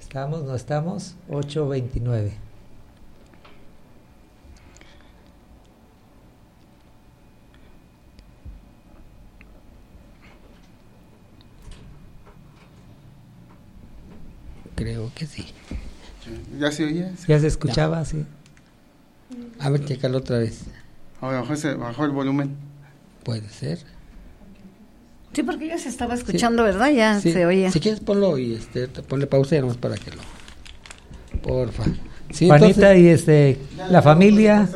Estamos, 0.00 0.42
no 0.42 0.56
estamos, 0.56 1.14
8.29. 1.28 2.32
creo 14.84 15.12
que 15.14 15.26
sí. 15.26 15.46
¿Ya 16.58 16.70
se 16.72 16.84
oía? 16.84 17.12
Ya 17.28 17.38
se 17.38 17.46
escuchaba, 17.46 18.04
sí. 18.04 18.24
A 19.58 19.68
ver, 19.70 19.84
chécalo 19.84 20.18
otra 20.18 20.38
vez. 20.38 20.62
Ahora 21.20 21.40
bajó, 21.40 21.52
ese- 21.52 21.74
bajó 21.74 22.04
el 22.06 22.10
volumen. 22.12 22.56
Puede 23.24 23.48
ser. 23.50 23.78
Sí, 25.32 25.42
porque 25.42 25.68
ya 25.68 25.78
se 25.78 25.88
estaba 25.88 26.14
escuchando, 26.14 26.62
¿verdad? 26.64 26.90
Ya 26.90 27.20
Sí, 27.20 27.32
se 27.32 27.44
oía. 27.46 27.70
Si 27.70 27.78
quieres 27.80 28.00
ponlo 28.00 28.38
y 28.38 28.54
este, 28.54 28.88
te- 28.88 29.02
ponle 29.02 29.26
pausa 29.26 29.56
y 29.56 29.60
nomás 29.60 29.76
para 29.76 29.96
que 29.96 30.10
lo... 30.10 30.22
Porfa. 31.42 31.84
Sí, 32.32 32.46
Juanita 32.46 32.92
entonces- 32.94 32.98
y 33.02 33.08
este 33.08 33.58
la 33.90 34.02
familia, 34.02 34.68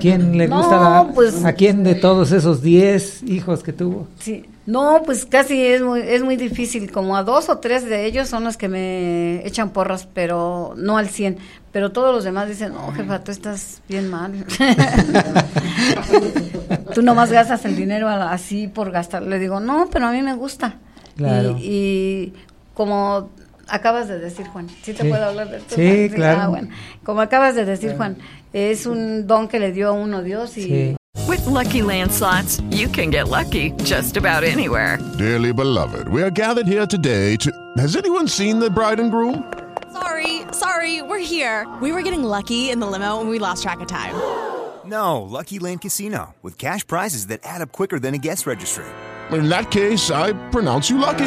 ¿quién 0.00 0.36
le 0.36 0.48
No, 0.48 0.58
gusta 0.58 0.76
la- 0.80 1.08
pues- 1.14 1.44
a 1.44 1.52
quién 1.54 1.82
de 1.84 1.94
todos 1.94 2.32
esos 2.32 2.62
10 2.62 3.22
hijos 3.24 3.62
que 3.62 3.72
tuvo? 3.72 4.06
Sí. 4.18 4.44
No, 4.66 5.02
pues 5.04 5.24
casi 5.26 5.60
es 5.66 5.82
muy, 5.82 6.00
es 6.00 6.22
muy 6.22 6.36
difícil. 6.36 6.92
Como 6.92 7.16
a 7.16 7.24
dos 7.24 7.48
o 7.48 7.58
tres 7.58 7.84
de 7.88 8.04
ellos 8.06 8.28
son 8.28 8.44
los 8.44 8.56
que 8.56 8.68
me 8.68 9.44
echan 9.44 9.70
porras, 9.70 10.06
pero 10.12 10.74
no 10.76 10.96
al 10.96 11.08
100. 11.08 11.38
Pero 11.72 11.90
todos 11.90 12.14
los 12.14 12.22
demás 12.24 12.46
dicen, 12.48 12.72
no, 12.74 12.92
jefa, 12.92 13.24
tú 13.24 13.32
estás 13.32 13.80
bien 13.88 14.08
mal. 14.08 14.32
tú 16.94 17.02
nomás 17.02 17.30
gastas 17.32 17.64
el 17.64 17.76
dinero 17.76 18.08
así 18.08 18.68
por 18.68 18.90
gastar. 18.90 19.22
Le 19.22 19.38
digo, 19.38 19.60
no, 19.60 19.88
pero 19.90 20.06
a 20.06 20.12
mí 20.12 20.22
me 20.22 20.34
gusta. 20.34 20.76
Claro. 21.16 21.56
Y, 21.58 21.62
y 21.62 22.32
como 22.74 23.30
acabas 23.70 24.08
de 24.08 24.18
decir, 24.18 24.46
Juan, 24.48 24.68
¿sí 24.82 24.92
te 24.92 25.02
Sí. 25.02 25.08
puedo 25.08 25.24
hablar 25.24 25.50
de 25.50 25.58
esto? 25.58 25.74
Sí, 25.76 26.08
Juan? 26.08 26.16
claro. 26.16 26.40
Ah, 26.42 26.48
bueno. 26.48 26.68
Como 27.04 27.20
acabas 27.20 27.54
de 27.54 27.64
decir, 27.64 27.96
Juan, 27.96 28.18
es 28.52 28.86
un 28.86 29.26
don 29.26 29.48
que 29.48 29.58
le 29.58 29.72
dio 29.72 29.88
a 29.88 29.92
uno 29.92 30.22
Dios 30.22 30.56
y... 30.56 30.62
Sí. 30.62 30.96
With 31.28 31.44
Lucky 31.46 31.82
Land 31.82 32.12
slots, 32.12 32.60
you 32.70 32.88
can 32.88 33.10
get 33.10 33.28
lucky 33.28 33.72
just 33.84 34.16
about 34.16 34.44
anywhere. 34.44 34.98
Dearly 35.18 35.52
beloved, 35.52 36.08
we 36.08 36.22
are 36.22 36.30
gathered 36.30 36.66
here 36.68 36.86
today 36.86 37.36
to. 37.38 37.50
Has 37.78 37.96
anyone 37.96 38.28
seen 38.28 38.60
the 38.60 38.70
bride 38.70 39.00
and 39.00 39.10
groom? 39.10 39.42
Sorry, 39.92 40.42
sorry, 40.52 41.02
we're 41.02 41.18
here. 41.18 41.66
We 41.82 41.90
were 41.92 42.02
getting 42.02 42.22
lucky 42.22 42.70
in 42.70 42.78
the 42.78 42.86
limo 42.86 43.20
and 43.20 43.28
we 43.28 43.38
lost 43.40 43.62
track 43.64 43.80
of 43.80 43.88
time. 43.88 44.14
No, 44.86 45.22
Lucky 45.22 45.58
Land 45.58 45.80
Casino, 45.82 46.34
with 46.42 46.56
cash 46.58 46.86
prizes 46.86 47.26
that 47.26 47.40
add 47.42 47.60
up 47.60 47.72
quicker 47.72 47.98
than 47.98 48.14
a 48.14 48.18
guest 48.18 48.46
registry. 48.46 48.84
In 49.32 49.48
that 49.48 49.70
case, 49.70 50.10
I 50.12 50.32
pronounce 50.50 50.88
you 50.90 50.98
lucky. 50.98 51.26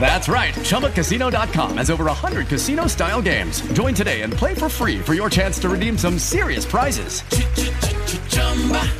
That's 0.00 0.28
right. 0.28 0.54
ChumbaCasino.com 0.54 1.76
has 1.76 1.90
over 1.90 2.04
100 2.04 2.48
casino 2.48 2.86
style 2.86 3.20
games. 3.20 3.60
Join 3.72 3.92
today 3.94 4.22
and 4.22 4.32
play 4.32 4.54
for 4.54 4.70
free 4.70 4.98
for 5.00 5.12
your 5.14 5.28
chance 5.28 5.58
to 5.58 5.68
redeem 5.68 5.98
some 5.98 6.18
serious 6.18 6.64
prizes. 6.64 7.22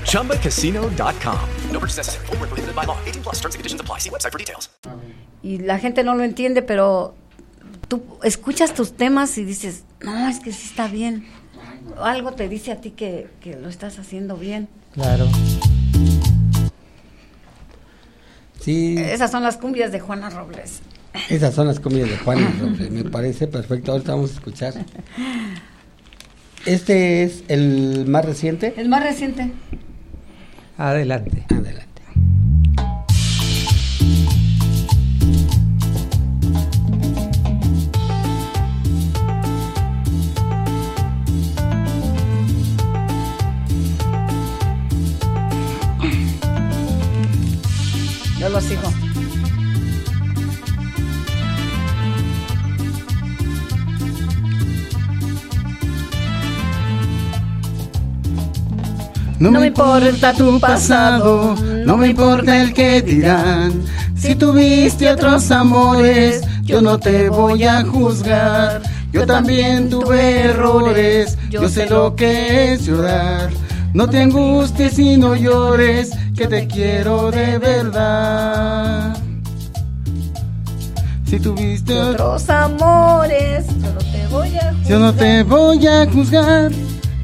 ChumbaCasino.com. 0.05 1.49
No 1.71 1.81
purchase 1.81 1.97
necessary. 1.97 2.27
Void 2.27 2.41
were 2.41 2.47
prohibited 2.49 2.77
by 2.77 2.85
law. 2.85 2.99
18 3.07 3.23
plus 3.23 3.37
terms 3.37 3.55
and 3.55 3.61
conditions 3.61 3.81
apply. 3.81 3.99
See 3.99 4.11
website 4.11 4.33
for 4.33 4.39
details. 4.39 4.69
y 5.43 5.59
la 5.59 5.79
gente 5.79 6.03
no 6.03 6.15
lo 6.15 6.25
entiende, 6.25 6.63
pero 6.63 7.15
tú 7.89 8.03
escuchas 8.23 8.75
tus 8.75 8.93
temas 8.93 9.39
y 9.39 9.45
dices, 9.45 9.85
no, 10.01 10.29
es 10.29 10.41
que 10.41 10.53
sí 10.53 10.67
está 10.67 10.89
bien. 10.89 11.27
Algo 12.01 12.33
te 12.33 12.49
dice 12.49 12.73
a 12.73 12.81
ti 12.81 12.91
que, 12.91 13.29
que 13.41 13.57
lo 13.57 13.69
estás 13.69 13.99
haciendo 13.99 14.37
bien. 14.37 14.69
Claro. 14.93 15.27
Sí, 18.61 18.97
Esas 18.99 19.31
son 19.31 19.43
las 19.43 19.57
cumbias 19.57 19.93
de 19.93 20.01
Juana 20.01 20.31
Robles. 20.31 20.81
esas 21.31 21.55
son 21.55 21.67
las 21.69 21.81
comidas 21.81 22.11
de 22.11 22.19
Juan 22.19 22.39
y 22.41 22.43
Robles, 22.61 22.91
Me 22.91 23.05
parece 23.05 23.47
perfecto. 23.47 23.93
Ahorita 23.93 24.13
vamos 24.15 24.31
a 24.31 24.35
escuchar. 24.35 24.75
Este 26.67 27.23
es 27.23 27.45
el 27.49 28.05
más 28.07 28.25
reciente. 28.25 28.75
El 28.77 28.89
más 28.89 29.03
reciente. 29.03 29.53
Adelante. 30.77 31.45
Adelante. 31.51 31.88
No, 59.39 59.53
me 59.53 59.69
importa 59.69 60.33
tu 60.33 60.59
pasado, 60.59 61.55
no 61.87 61.97
me 61.97 62.09
importa 62.09 62.61
el 62.61 62.75
que 62.75 63.01
dirán. 63.01 63.85
Si 64.17 64.35
tuviste 64.35 65.09
otros 65.09 65.53
amores, 65.53 66.43
yo 66.65 66.83
no 66.83 66.99
te 66.99 67.29
voy 67.29 67.63
a 67.63 67.85
juzgar. 67.85 68.83
Yo 69.13 69.25
también 69.25 69.89
tuve 69.89 70.41
errores, 70.41 71.39
yo 71.49 71.69
sé 71.69 71.89
lo 71.89 72.17
que 72.17 72.73
es 72.73 72.87
llorar. 72.87 73.51
No 73.95 74.11
te 74.11 74.19
angusties 74.19 74.99
y 74.99 75.17
no 75.17 75.37
llores, 75.37 76.11
que 76.39 76.47
te 76.47 76.69
quiero 76.69 77.33
de 77.33 77.59
verdad. 77.59 79.17
Si 81.27 81.41
tuviste 81.41 82.01
otros 82.01 82.49
amores, 82.49 83.67
yo 83.67 83.93
no 83.93 83.99
te 83.99 84.27
voy 84.29 84.57
a 84.57 84.73
yo 84.89 84.99
no 85.01 85.13
te 85.13 85.43
voy 85.43 85.87
a 85.89 86.07
juzgar, 86.07 86.71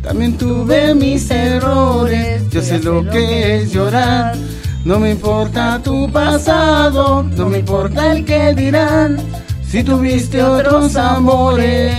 también 0.03 0.37
tuve 0.37 0.97
mis 0.97 1.31
errores, 1.31 2.43
yo 2.51 2.61
sé 2.61 2.81
lo 2.81 3.09
que 3.09 3.63
es 3.63 3.73
llorar. 3.73 4.35
No 4.85 4.99
me 4.99 5.13
importa 5.13 5.81
tu 5.83 6.11
pasado, 6.11 7.23
no 7.23 7.49
me 7.49 7.61
importa 7.61 8.13
el 8.13 8.25
que 8.25 8.53
dirán, 8.53 9.17
si 9.65 9.85
tuviste 9.85 10.43
otros 10.43 10.97
amores. 10.97 11.95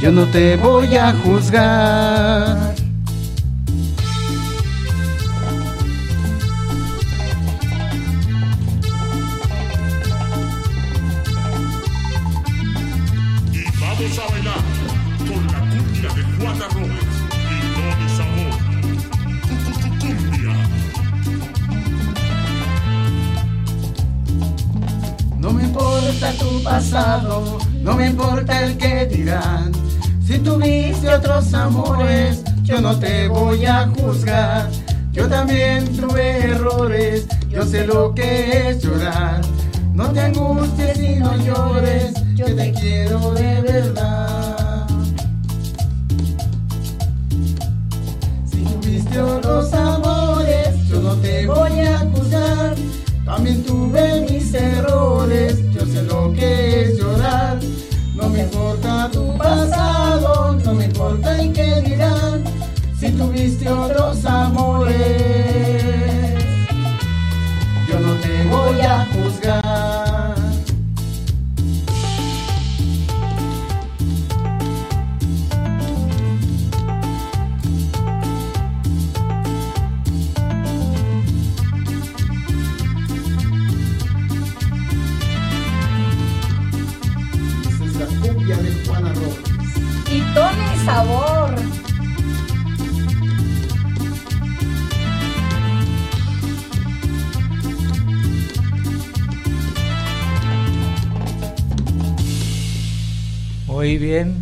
Yo 0.00 0.12
no 0.12 0.24
te 0.26 0.56
voy 0.56 0.96
a 0.96 1.12
juzgar. 1.24 2.73
Importa 26.24 26.32
tu 26.38 26.62
pasado, 26.62 27.58
no 27.82 27.94
me 27.94 28.06
importa 28.06 28.64
el 28.64 28.76
que 28.76 29.06
dirán. 29.06 29.72
Si 30.26 30.38
tuviste 30.38 31.08
otros 31.08 31.52
amores, 31.52 32.42
yo 32.62 32.80
no 32.80 32.98
te 32.98 33.28
voy 33.28 33.66
a 33.66 33.88
juzgar. 33.88 34.70
Yo 35.12 35.28
también 35.28 35.84
tuve 35.96 36.50
errores, 36.50 37.26
yo 37.50 37.64
sé 37.64 37.86
lo 37.86 38.14
que 38.14 38.70
es 38.70 38.82
llorar. 38.82 39.40
No 39.92 40.10
te 40.10 40.20
angusties 40.20 40.98
y 40.98 41.16
no 41.16 41.36
llores, 41.36 42.14
yo 42.34 42.46
te 42.46 42.72
quiero 42.72 43.32
de 43.34 43.60
verdad. 43.60 44.86
Si 48.50 48.64
tuviste 48.64 49.20
otros 49.20 49.72
amores, 49.72 50.88
yo 50.88 51.00
no 51.00 51.14
te 51.16 51.46
voy 51.46 51.78
a 51.80 52.00
acusar. 52.00 52.74
También 53.24 53.62
tuve 53.64 54.20
mis 54.28 54.52
errores, 54.54 55.73
que 56.32 56.82
es 56.82 56.98
llorar. 56.98 57.58
No 58.14 58.28
me 58.28 58.40
importa 58.40 59.10
tu 59.12 59.36
pasado, 59.36 60.56
no 60.64 60.74
me 60.74 60.84
importa 60.86 61.40
el 61.40 61.52
que 61.52 61.82
dirán. 61.82 62.44
Si 62.98 63.10
tuviste 63.10 63.68
otros 63.68 64.24
amores, 64.24 64.94
yo 67.88 68.00
no 68.00 68.14
te 68.14 68.44
voy 68.44 68.80
a 68.80 69.06
Muy 103.84 103.98
bien. 103.98 104.40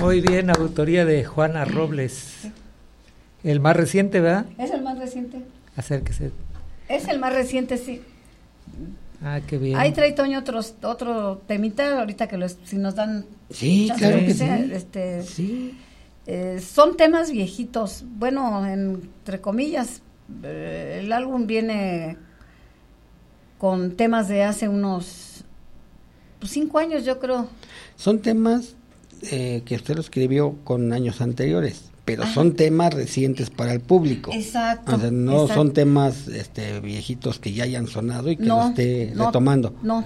Muy 0.00 0.20
bien, 0.20 0.48
autoría 0.48 1.04
de 1.04 1.24
Juana 1.24 1.64
Robles. 1.64 2.46
El 3.42 3.58
más 3.58 3.74
reciente, 3.74 4.20
¿verdad? 4.20 4.46
Es 4.56 4.70
el 4.70 4.82
más 4.82 4.96
reciente. 4.96 5.42
Acérquese. 5.74 6.30
Es 6.88 7.08
el 7.08 7.18
más 7.18 7.34
reciente, 7.34 7.78
sí. 7.78 8.00
Ah, 9.24 9.40
qué 9.44 9.58
bien. 9.58 9.76
Ahí 9.76 9.90
trae 9.90 10.12
Toño 10.12 10.38
otros, 10.38 10.76
otro 10.84 11.38
temita, 11.48 11.98
ahorita 11.98 12.28
que 12.28 12.36
los, 12.36 12.58
si 12.62 12.76
nos 12.76 12.94
dan 12.94 13.26
Sí, 13.50 13.90
claro 13.98 14.18
lo 14.18 14.24
que 14.24 14.34
sea, 14.34 14.58
sí. 14.58 14.70
Este, 14.72 15.24
eh, 16.26 16.60
son 16.60 16.96
temas 16.96 17.32
viejitos, 17.32 18.04
bueno, 18.06 18.64
entre 18.64 19.40
comillas, 19.40 20.00
eh, 20.44 21.00
el 21.02 21.12
álbum 21.12 21.48
viene 21.48 22.18
con 23.58 23.96
temas 23.96 24.28
de 24.28 24.44
hace 24.44 24.68
unos 24.68 25.33
pues, 26.44 26.52
cinco 26.52 26.78
años, 26.78 27.06
yo 27.06 27.18
creo. 27.18 27.48
Son 27.96 28.18
temas 28.18 28.74
eh, 29.30 29.62
que 29.64 29.76
usted 29.76 29.94
lo 29.94 30.02
escribió 30.02 30.56
con 30.62 30.92
años 30.92 31.22
anteriores, 31.22 31.84
pero 32.04 32.24
Ajá. 32.24 32.34
son 32.34 32.54
temas 32.54 32.92
recientes 32.92 33.48
para 33.48 33.72
el 33.72 33.80
público. 33.80 34.30
Exacto. 34.30 34.94
O 34.94 35.00
sea, 35.00 35.10
no 35.10 35.32
exacto. 35.32 35.54
son 35.54 35.72
temas 35.72 36.28
este, 36.28 36.80
viejitos 36.80 37.38
que 37.38 37.54
ya 37.54 37.64
hayan 37.64 37.86
sonado 37.86 38.30
y 38.30 38.36
que 38.36 38.44
No, 38.44 38.58
lo 38.58 38.68
esté 38.68 39.12
no, 39.14 39.26
retomando. 39.26 39.74
No. 39.82 40.04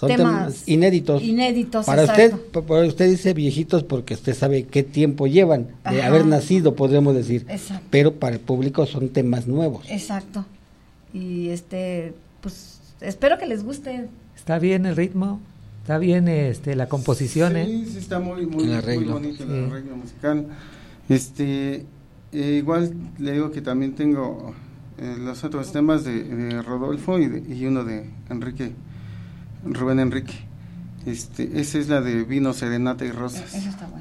Son 0.00 0.08
temas, 0.08 0.66
inéditos. 0.66 1.22
Inéditos, 1.22 1.84
Para 1.84 2.04
exacto. 2.04 2.36
usted, 2.36 2.60
para 2.62 2.86
usted 2.86 3.10
dice 3.10 3.34
viejitos 3.34 3.82
porque 3.82 4.14
usted 4.14 4.34
sabe 4.34 4.64
qué 4.64 4.82
tiempo 4.82 5.26
llevan 5.26 5.66
de 5.90 6.00
Ajá. 6.00 6.06
haber 6.06 6.24
nacido, 6.24 6.74
podríamos 6.74 7.14
decir. 7.14 7.44
Exacto. 7.50 7.86
Pero 7.90 8.14
para 8.14 8.36
el 8.36 8.40
público 8.40 8.86
son 8.86 9.10
temas 9.10 9.46
nuevos. 9.46 9.84
Exacto. 9.90 10.46
Y 11.12 11.48
este, 11.50 12.14
pues 12.40 12.80
espero 13.02 13.36
que 13.36 13.44
les 13.46 13.62
guste. 13.62 14.08
Está 14.36 14.58
bien 14.58 14.86
el 14.86 14.96
ritmo, 14.96 15.40
está 15.86 15.98
bien 15.98 16.26
este 16.26 16.74
la 16.74 16.88
composición, 16.88 17.56
¿eh? 17.56 17.64
Sí, 17.66 17.86
sí, 17.92 17.98
está 17.98 18.18
muy, 18.18 18.44
muy, 18.44 18.64
muy 18.66 19.04
bonito 19.04 19.44
el 19.44 19.48
Sí. 19.50 19.64
arreglo 19.70 19.96
musical. 19.96 20.46
Este, 21.08 21.86
eh, 22.32 22.56
igual 22.58 22.92
le 23.20 23.30
digo 23.30 23.52
que 23.52 23.60
también 23.62 23.94
tengo 23.94 24.52
eh, 24.98 25.14
los 25.16 25.44
otros 25.44 25.70
temas 25.70 26.02
de, 26.02 26.24
de 26.24 26.60
Rodolfo 26.60 27.20
y, 27.20 27.28
de- 27.28 27.54
y 27.54 27.66
uno 27.66 27.84
de 27.84 28.10
Enrique, 28.30 28.72
Rubén 29.64 30.00
Enrique. 30.00 30.34
Este, 31.06 31.60
esa 31.60 31.78
es 31.78 31.88
la 31.88 32.00
de 32.00 32.24
Vino, 32.24 32.52
Serenata 32.52 33.04
y 33.04 33.12
Rosas. 33.12 33.54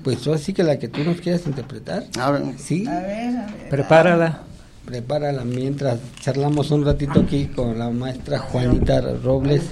Pues 0.04 0.28
así 0.28 0.54
que 0.54 0.63
la 0.63 0.80
que 0.80 0.88
tú 0.88 1.04
nos 1.04 1.21
quieras 1.21 1.45
interpretar. 1.45 2.06
A 2.19 2.32
ver. 2.32 2.41
Sí. 2.58 2.88
A 2.88 3.00
ver, 3.02 3.38
a 3.38 3.45
ver. 3.45 3.69
Prepárala. 3.69 4.41
Prepárala 4.86 5.43
mientras 5.45 6.00
charlamos 6.19 6.71
un 6.71 6.84
ratito 6.84 7.19
aquí 7.19 7.45
con 7.45 7.78
la 7.78 7.91
maestra 7.91 8.39
Juanita 8.39 9.02
Robles. 9.24 9.65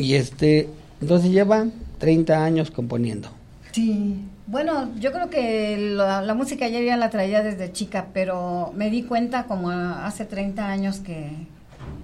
Y 0.00 0.14
este, 0.14 0.68
entonces 1.00 1.30
lleva 1.30 1.66
30 1.98 2.44
años 2.44 2.70
componiendo. 2.70 3.28
Sí. 3.72 4.24
Bueno, 4.46 4.90
yo 4.98 5.12
creo 5.12 5.30
que 5.30 5.76
la, 5.78 6.22
la 6.22 6.34
música 6.34 6.66
ya 6.66 6.80
ya 6.80 6.96
la 6.96 7.10
traía 7.10 7.42
desde 7.42 7.70
chica, 7.70 8.08
pero 8.12 8.72
me 8.74 8.90
di 8.90 9.04
cuenta 9.04 9.44
como 9.44 9.70
hace 9.70 10.24
30 10.24 10.66
años 10.66 10.98
que, 10.98 11.30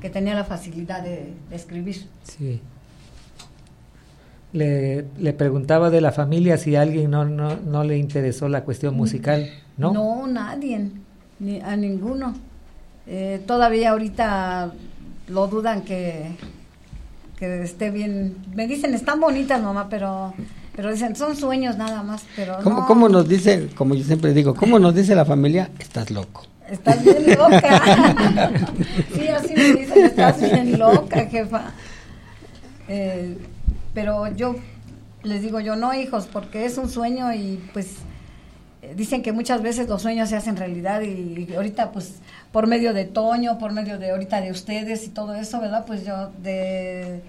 que 0.01 0.11
tenía 0.11 0.35
la 0.35 0.45
facilidad 0.45 1.03
de, 1.03 1.33
de 1.51 1.57
escribir. 1.57 2.07
Sí. 2.23 2.61
Le, 4.53 5.07
le 5.19 5.33
preguntaba 5.33 5.91
de 5.91 6.01
la 6.01 6.13
familia 6.13 6.57
si 6.57 6.77
a 6.77 6.83
alguien 6.83 7.11
no, 7.11 7.25
no, 7.25 7.57
no 7.57 7.83
le 7.83 7.99
interesó 7.99 8.49
la 8.49 8.63
cuestión 8.63 8.95
musical, 8.95 9.51
¿no? 9.77 9.93
No, 9.93 10.27
nadie, 10.29 10.89
ni 11.41 11.61
a 11.61 11.77
ninguno. 11.77 12.35
Eh, 13.09 13.43
todavía 13.45 13.91
ahorita 13.91 14.73
lo 15.29 15.49
dudan 15.49 15.83
que, 15.83 16.31
que 17.37 17.63
esté 17.63 17.91
bien. 17.91 18.37
Me 18.55 18.67
dicen, 18.67 18.95
están 18.95 19.21
bonitas, 19.21 19.63
mamá, 19.63 19.89
pero 19.89 20.35
pero 20.77 20.93
dicen, 20.93 21.17
son 21.17 21.35
sueños 21.35 21.79
nada 21.79 22.03
más, 22.03 22.25
pero 22.37 22.59
¿Cómo, 22.63 22.81
no. 22.81 22.87
cómo 22.87 23.09
nos 23.09 23.27
dice, 23.27 23.71
como 23.75 23.95
yo 23.95 24.05
siempre 24.05 24.35
digo, 24.35 24.55
cómo 24.55 24.79
nos 24.79 24.95
dice 24.95 25.15
la 25.15 25.25
familia? 25.25 25.71
Estás 25.79 26.11
loco. 26.11 26.45
Estás 26.69 27.03
bien 27.03 27.35
loca. 27.39 27.81
sí, 29.15 29.29
así 29.29 29.55
me 29.55 29.73
dicen, 29.73 30.05
estás 30.05 30.39
bien 30.41 30.79
loca, 30.79 31.27
jefa. 31.27 31.73
Eh, 32.89 33.39
pero 33.95 34.29
yo 34.37 34.57
les 35.23 35.41
digo 35.41 35.61
yo, 35.61 35.77
no, 35.77 35.95
hijos, 35.95 36.29
porque 36.31 36.67
es 36.67 36.77
un 36.77 36.91
sueño 36.91 37.33
y 37.33 37.63
pues 37.73 37.97
dicen 38.95 39.23
que 39.23 39.33
muchas 39.33 39.63
veces 39.63 39.89
los 39.89 40.03
sueños 40.03 40.29
se 40.29 40.37
hacen 40.37 40.57
realidad 40.57 41.01
y, 41.03 41.53
ahorita 41.55 41.93
pues 41.93 42.17
por 42.53 42.67
medio 42.67 42.93
de 42.93 43.05
Toño, 43.05 43.59
por 43.59 43.73
medio 43.73 43.99
de 43.99 44.11
ahorita 44.11 44.41
de 44.41 44.51
ustedes 44.51 45.05
y 45.07 45.09
todo 45.11 45.35
eso, 45.35 45.61
¿verdad? 45.61 45.85
Pues 45.87 46.05
yo 46.05 46.31
de 46.43 47.23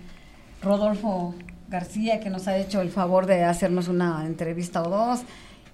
Rodolfo 0.62 1.34
García 1.70 2.20
que 2.20 2.30
nos 2.30 2.48
ha 2.48 2.58
hecho 2.58 2.82
el 2.82 2.90
favor 2.90 3.26
de 3.26 3.44
hacernos 3.44 3.88
una 3.88 4.26
entrevista 4.26 4.82
o 4.84 4.90
dos 4.90 5.22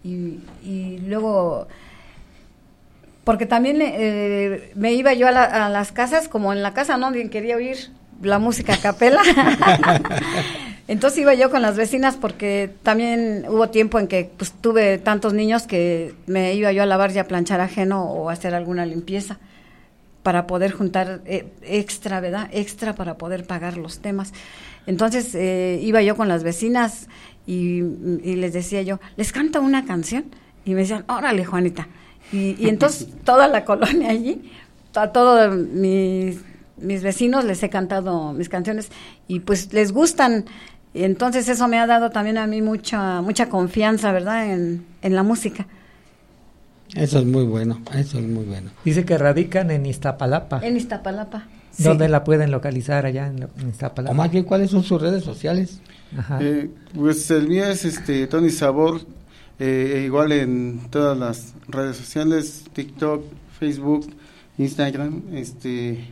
y, 0.04 0.40
luego 1.06 1.68
porque 3.24 3.46
también 3.46 3.78
eh, 3.82 4.72
me 4.76 4.94
iba 4.94 5.14
yo 5.14 5.28
a, 5.28 5.32
la- 5.32 5.66
a 5.66 5.70
las 5.70 5.92
casas, 5.94 6.28
como 6.28 6.52
en 6.52 6.62
la 6.62 6.74
casa 6.74 6.98
no 6.98 7.10
nadie 7.10 7.30
quería 7.30 7.56
oír 7.56 7.78
la 8.22 8.38
música 8.40 8.74
a 8.74 8.78
capela. 8.78 9.22
Entonces 10.88 11.20
iba 11.20 11.34
yo 11.34 11.50
con 11.50 11.62
las 11.62 11.78
vecinas 11.78 12.16
porque 12.16 12.70
también 12.84 13.46
hubo 13.48 13.70
tiempo 13.70 14.00
en 14.00 14.08
que 14.08 14.30
pues, 14.38 14.52
tuve 14.52 14.98
tantos 14.98 15.34
niños 15.34 15.64
que 15.64 16.14
me 16.28 16.54
iba 16.56 16.72
yo 16.74 16.84
a 16.84 16.86
lavar 16.86 17.12
y 17.12 17.20
a 17.20 17.28
planchar 17.28 17.62
ajeno 17.62 18.04
o 18.04 18.30
a 18.30 18.34
hacer 18.34 18.54
alguna 18.54 18.86
limpieza 18.86 19.40
para 20.24 20.46
poder 20.48 20.72
juntar 20.72 21.22
eh, 21.26 21.46
extra, 21.62 22.20
¿verdad? 22.20 22.50
Extra 22.52 22.96
para 22.96 23.18
poder 23.18 23.46
pagar 23.46 23.78
los 23.78 24.00
temas. 24.00 24.34
Entonces 24.86 25.34
eh, 25.36 25.80
iba 25.82 26.02
yo 26.02 26.18
con 26.18 26.28
las 26.28 26.44
vecinas 26.44 27.08
y, 27.46 27.82
y 28.24 28.36
les 28.36 28.54
decía 28.54 28.82
yo, 28.82 29.00
¿les 29.16 29.32
canto 29.32 29.62
una 29.62 29.86
canción? 29.86 30.26
Y 30.66 30.74
me 30.74 30.82
decían, 30.82 31.06
órale, 31.08 31.46
Juanita. 31.46 31.88
Y, 32.32 32.56
y 32.58 32.68
entonces 32.68 33.08
toda 33.24 33.48
la 33.48 33.64
colonia 33.64 34.10
allí, 34.10 34.52
a 34.96 35.12
todos 35.12 35.56
mis, 35.56 36.40
mis 36.78 37.04
vecinos 37.04 37.46
les 37.46 37.62
he 37.64 37.70
cantado 37.70 38.34
mis 38.34 38.50
canciones 38.50 38.90
y 39.28 39.40
pues 39.40 39.74
les 39.74 39.92
gustan. 39.92 40.46
Y 40.94 41.04
entonces 41.04 41.50
eso 41.50 41.68
me 41.68 41.80
ha 41.80 41.88
dado 41.88 42.12
también 42.12 42.38
a 42.38 42.46
mí 42.48 42.62
mucha 42.62 43.22
mucha 43.22 43.50
confianza, 43.50 44.12
¿verdad? 44.12 44.52
En, 44.54 44.86
en 45.02 45.16
la 45.16 45.24
música. 45.24 45.66
Eso 46.96 47.20
es 47.20 47.26
muy 47.26 47.44
bueno, 47.46 47.82
eso 47.96 48.20
es 48.20 48.26
muy 48.26 48.46
bueno. 48.46 48.70
Dice 48.86 49.04
que 49.04 49.18
radican 49.18 49.72
en 49.72 49.86
Iztapalapa. 49.88 50.60
En 50.64 50.78
Iztapalapa. 50.78 51.48
¿Dónde 51.80 52.08
la 52.08 52.24
pueden 52.24 52.52
localizar 52.52 53.08
allá 53.08 53.26
en, 53.28 53.48
en 53.60 53.70
Iztapalapa? 53.70 54.12
O 54.12 54.16
más 54.16 54.30
bien, 54.30 54.44
¿cuáles 54.44 54.70
son 54.70 54.84
sus 54.84 55.02
redes 55.02 55.24
sociales? 55.24 55.80
Ajá. 56.16 56.38
Eh, 56.40 56.70
pues 56.94 57.32
el 57.32 57.48
mío 57.48 57.66
es 57.66 57.84
este 57.86 58.28
Tony 58.28 58.52
Sabor, 58.52 59.02
eh, 59.58 60.04
igual 60.06 60.32
en 60.34 60.82
todas 60.92 61.18
las 61.18 61.56
redes 61.68 61.98
sociales, 61.98 62.66
TikTok, 62.74 63.24
Facebook, 63.60 64.08
Instagram, 64.60 65.24
este 65.34 66.06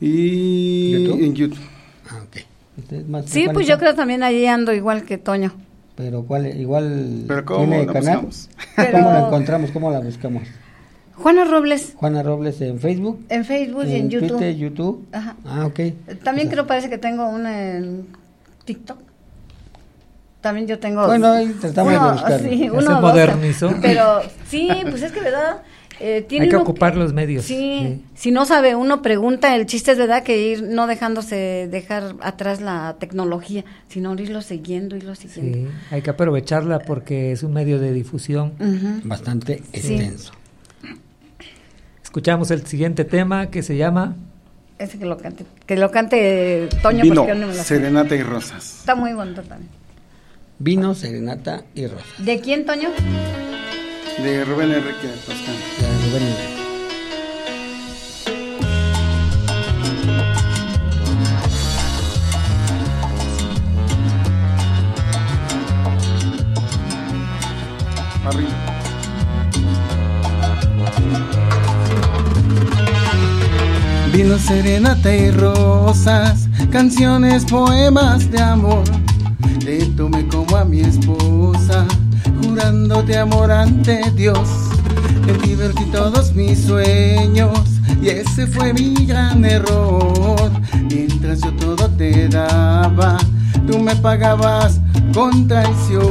y 0.00 0.92
¿YouTube? 0.92 1.22
en 1.22 1.34
YouTube. 1.34 1.66
Ah, 2.08 2.22
ok. 2.26 2.53
¿Usted, 2.76 3.06
maestra 3.06 3.32
Sí, 3.32 3.46
pues 3.52 3.66
yo 3.66 3.78
creo 3.78 3.94
también 3.94 4.22
ahí 4.22 4.46
ando 4.46 4.72
igual 4.72 5.04
que 5.04 5.18
Toño. 5.18 5.52
Pero 5.96 6.24
cuál, 6.24 6.46
igual 6.58 7.24
Pero 7.28 7.44
¿cómo 7.44 7.60
tiene 7.60 7.86
la 7.86 7.92
canal. 7.92 8.02
buscamos? 8.26 8.50
Pero- 8.76 8.92
¿Cómo 8.98 9.10
la 9.10 9.18
encontramos? 9.26 9.70
¿Cómo 9.70 9.90
la 9.92 10.00
buscamos? 10.00 10.42
Juana 11.16 11.44
Robles, 11.44 11.92
Juana 11.96 12.24
Robles 12.24 12.60
en 12.60 12.80
Facebook, 12.80 13.24
en 13.28 13.44
Facebook 13.44 13.84
y 13.86 13.94
en 13.94 14.10
YouTube. 14.10 14.28
Twitter, 14.30 14.56
YouTube. 14.56 15.06
Ajá. 15.12 15.36
Ah, 15.44 15.66
ok. 15.66 15.80
También 16.24 16.48
creo 16.48 16.66
parece 16.66 16.90
que 16.90 16.98
tengo 16.98 17.28
una 17.28 17.76
en 17.76 18.08
TikTok. 18.64 18.98
También 20.40 20.66
yo 20.66 20.78
tengo. 20.80 21.06
Bueno, 21.06 21.28
ahí 21.28 21.46
tratamos 21.60 21.92
de 21.92 21.98
uno, 21.98 22.12
buscarlo. 22.12 22.48
sí, 22.48 22.58
Ya 22.58 22.72
uno 22.72 22.80
se 22.82 22.88
o 22.88 22.90
dos, 22.90 23.00
modernizó. 23.00 23.74
Pero 23.80 24.20
sí, 24.48 24.68
pues 24.90 25.02
es 25.02 25.12
que 25.12 25.20
verdad. 25.20 25.58
Eh, 26.00 26.24
tiene 26.28 26.44
Hay 26.46 26.50
que 26.50 26.56
ocupar 26.56 26.96
los 26.96 27.12
medios. 27.12 27.44
Sí, 27.44 28.02
si 28.14 28.30
no 28.30 28.44
sabe 28.46 28.74
uno 28.74 29.00
pregunta, 29.02 29.54
el 29.56 29.66
chiste 29.66 29.92
es 29.92 29.98
verdad 29.98 30.22
que 30.22 30.38
ir 30.38 30.62
no 30.62 30.86
dejándose 30.86 31.68
dejar 31.70 32.16
atrás 32.20 32.60
la 32.60 32.96
tecnología, 32.98 33.64
sino 33.88 34.14
irlo 34.14 34.42
siguiendo, 34.42 34.96
irlo 34.96 35.14
siguiendo. 35.14 35.70
Sí, 35.70 35.76
hay 35.90 36.02
que 36.02 36.10
aprovecharla 36.10 36.78
porque 36.80 37.32
es 37.32 37.42
un 37.42 37.52
medio 37.52 37.78
de 37.78 37.92
difusión. 37.92 38.52
Bastante 39.04 39.58
Sí. 39.72 39.94
extenso. 39.94 40.32
Escuchamos 42.02 42.50
el 42.50 42.64
siguiente 42.66 43.04
tema 43.04 43.50
que 43.50 43.62
se 43.62 43.76
llama 43.76 44.14
Ese 44.78 44.98
que 44.98 45.04
lo 45.06 45.16
cante, 45.18 45.44
que 45.66 45.76
lo 45.76 45.90
cante 45.90 46.68
Toño 46.82 47.02
Vino, 47.02 47.26
no 47.26 47.46
me 47.48 47.54
lo. 47.54 47.62
Serenata 47.62 48.14
y 48.14 48.22
Rosas. 48.22 48.78
Está 48.80 48.94
muy 48.94 49.12
bonito 49.12 49.42
también. 49.42 49.70
Vino, 50.58 50.94
serenata 50.94 51.64
y 51.74 51.86
rosa. 51.88 52.04
¿De 52.18 52.38
quién, 52.40 52.64
Toño? 52.64 52.88
De 54.22 54.44
Rubén 54.44 54.70
Enrique 54.70 55.08
Toscano 55.26 55.58
juvenil. 56.14 56.36
Vino 74.12 74.38
serenata 74.38 75.14
y 75.14 75.30
rosas, 75.32 76.48
canciones, 76.70 77.44
poemas 77.44 78.30
de 78.30 78.40
amor. 78.40 78.84
Te 79.64 79.84
tomé 79.96 80.26
como 80.28 80.56
a 80.56 80.64
mi 80.64 80.80
esposa, 80.80 81.84
jurándote 82.40 83.18
amor 83.18 83.50
ante 83.50 84.10
Dios. 84.12 84.73
En 85.26 85.38
ti 85.38 85.54
vertí 85.54 85.84
todos 85.86 86.34
mis 86.34 86.64
sueños 86.64 87.58
y 88.02 88.08
ese 88.08 88.46
fue 88.46 88.74
mi 88.74 89.06
gran 89.06 89.44
error. 89.44 90.50
Mientras 90.90 91.40
yo 91.40 91.52
todo 91.54 91.88
te 91.90 92.28
daba, 92.28 93.16
tú 93.66 93.78
me 93.78 93.96
pagabas 93.96 94.80
con 95.14 95.48
traición. 95.48 96.02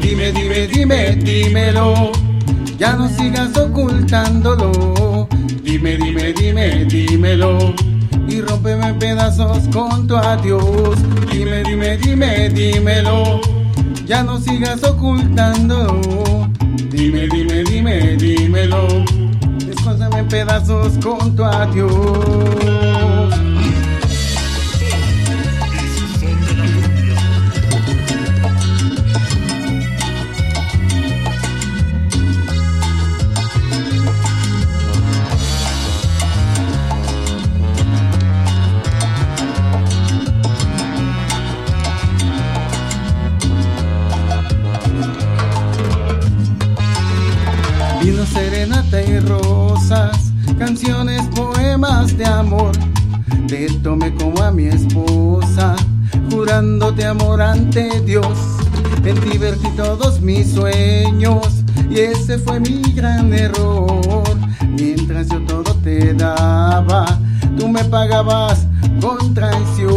Dime, 0.00 0.32
dime, 0.32 0.66
dime, 0.66 1.16
dímelo, 1.16 2.12
ya 2.78 2.94
no 2.94 3.08
sigas 3.08 3.56
ocultándolo. 3.56 5.28
Dime, 5.62 5.96
dime, 5.96 6.32
dime, 6.32 6.84
dímelo. 6.84 7.74
Y 8.28 8.40
rómpeme 8.40 8.88
en 8.88 8.98
pedazos 8.98 9.68
con 9.72 10.06
tu 10.06 10.16
adiós. 10.16 10.98
Dime, 11.30 11.62
dime, 11.64 11.96
dime, 11.98 12.48
dímelo. 12.48 13.40
Ya 14.06 14.22
no 14.22 14.38
sigas 14.38 14.82
ocultándolo. 14.84 16.41
Dime, 17.02 17.26
dime, 17.26 17.64
dime, 17.64 18.16
dímelo. 18.16 18.86
Descósame 19.66 20.20
en 20.20 20.28
pedazos 20.28 20.92
con 21.02 21.34
tu 21.34 21.44
adiós. 21.44 22.81
Y 49.00 49.20
rosas, 49.20 50.32
canciones, 50.58 51.22
poemas 51.34 52.14
de 52.18 52.26
amor. 52.26 52.72
Te 53.48 53.70
tomé 53.82 54.14
como 54.14 54.42
a 54.42 54.50
mi 54.50 54.66
esposa, 54.66 55.76
jurándote 56.30 57.06
amor 57.06 57.40
ante 57.40 58.02
Dios. 58.02 58.26
En 59.04 59.18
ti 59.20 59.38
vertí 59.38 59.68
todos 59.76 60.20
mis 60.20 60.52
sueños 60.52 61.64
y 61.88 62.00
ese 62.00 62.36
fue 62.38 62.60
mi 62.60 62.82
gran 62.92 63.32
error. 63.32 64.22
Mientras 64.68 65.28
yo 65.28 65.40
todo 65.46 65.74
te 65.82 66.12
daba, 66.12 67.18
tú 67.58 67.68
me 67.68 67.82
pagabas 67.84 68.66
con 69.00 69.32
traición. 69.32 69.90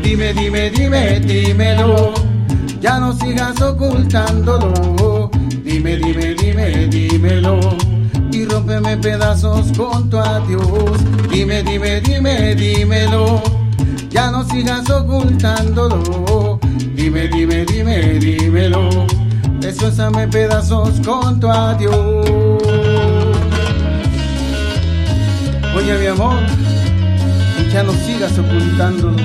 Dime, 0.00 0.32
dime, 0.32 0.70
dime, 0.70 1.18
dímelo, 1.18 2.14
ya 2.80 3.00
no 3.00 3.12
sigas 3.14 3.60
ocultándolo. 3.60 5.23
Dime, 5.84 5.98
dime, 5.98 6.34
dime, 6.34 6.86
dímelo. 6.86 7.60
Y 8.32 8.46
rómpeme 8.46 8.92
en 8.92 9.00
pedazos 9.02 9.70
con 9.76 10.08
tu 10.08 10.18
adiós. 10.18 10.98
Dime, 11.30 11.62
dime, 11.62 12.00
dime, 12.00 12.54
dímelo. 12.54 13.42
Ya 14.08 14.30
no 14.30 14.44
sigas 14.44 14.88
ocultándolo. 14.88 16.58
Dime, 16.96 17.28
dime, 17.28 17.66
dime, 17.66 18.14
dímelo. 18.18 19.06
Deshuésame 19.60 20.22
en 20.22 20.30
pedazos 20.30 21.02
con 21.04 21.38
tu 21.38 21.50
adiós. 21.50 21.92
Oye, 25.76 25.98
mi 25.98 26.06
amor, 26.06 26.40
ya 27.70 27.82
no 27.82 27.92
sigas 27.92 28.38
ocultándolo. 28.38 29.22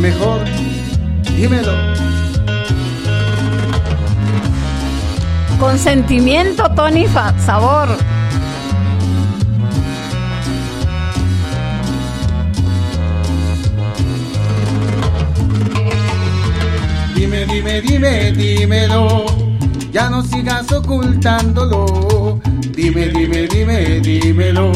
Mejor, 0.00 0.40
dímelo. 1.36 1.95
Con 5.58 5.78
sentimiento, 5.78 6.70
Tony 6.74 7.06
Sabor. 7.38 7.88
Dime, 17.14 17.46
dime, 17.46 17.80
dime, 17.80 18.32
dímelo. 18.32 19.24
Ya 19.90 20.10
no 20.10 20.22
sigas 20.22 20.70
ocultándolo. 20.70 22.38
Dime, 22.74 23.08
dime, 23.08 23.48
dime, 23.48 24.00
dímelo. 24.00 24.72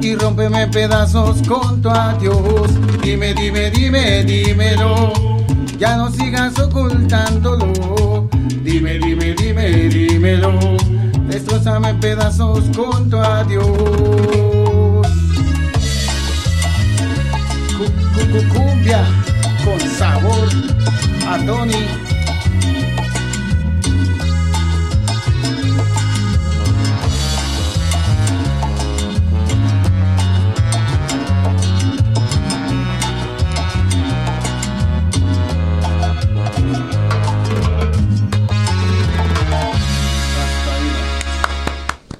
Y 0.00 0.14
rómpeme 0.14 0.68
pedazos 0.68 1.42
con 1.48 1.82
tu 1.82 1.90
adiós. 1.90 2.70
Dime, 3.02 3.34
dime, 3.34 3.70
dime, 3.70 4.22
dímelo. 4.22 5.12
Ya 5.78 5.96
no 5.96 6.10
sigas 6.10 6.58
ocultándolo. 6.58 8.28
Dime, 8.62 8.98
dime, 8.98 9.13
dime, 9.54 9.88
dímelo. 9.88 10.58
Destrozame 11.28 11.90
en 11.90 12.00
pedazos 12.00 12.64
con 12.76 13.08
tu 13.08 13.16
adiós. 13.18 13.66
Cu- 17.76 17.92
cu- 18.14 18.28
cu- 18.32 18.48
Cumbia 18.54 19.04
con 19.64 19.80
sabor 19.98 20.48
a 21.28 21.38
Tony. 21.46 22.03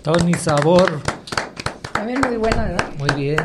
Tony 0.04 0.34
Sabor. 0.34 1.00
También 1.94 2.20
muy 2.20 2.36
buena, 2.36 2.64
¿verdad? 2.64 2.92
Muy 2.98 3.22
bien. 3.22 3.38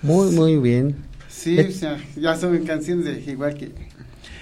Muy, 0.00 0.30
muy 0.30 0.56
bien. 0.56 0.96
Sí, 1.28 1.58
o 1.58 1.70
sea, 1.72 1.98
ya 2.16 2.34
son 2.36 2.56
canciones 2.64 3.04
de 3.04 3.32
igual 3.32 3.52
que... 3.52 3.70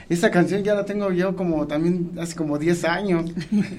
Esa 0.08 0.30
canción 0.30 0.62
ya 0.62 0.76
la 0.76 0.84
tengo 0.84 1.10
yo 1.10 1.34
como 1.34 1.66
también 1.66 2.12
hace 2.20 2.36
como 2.36 2.60
10 2.60 2.84
años. 2.84 3.28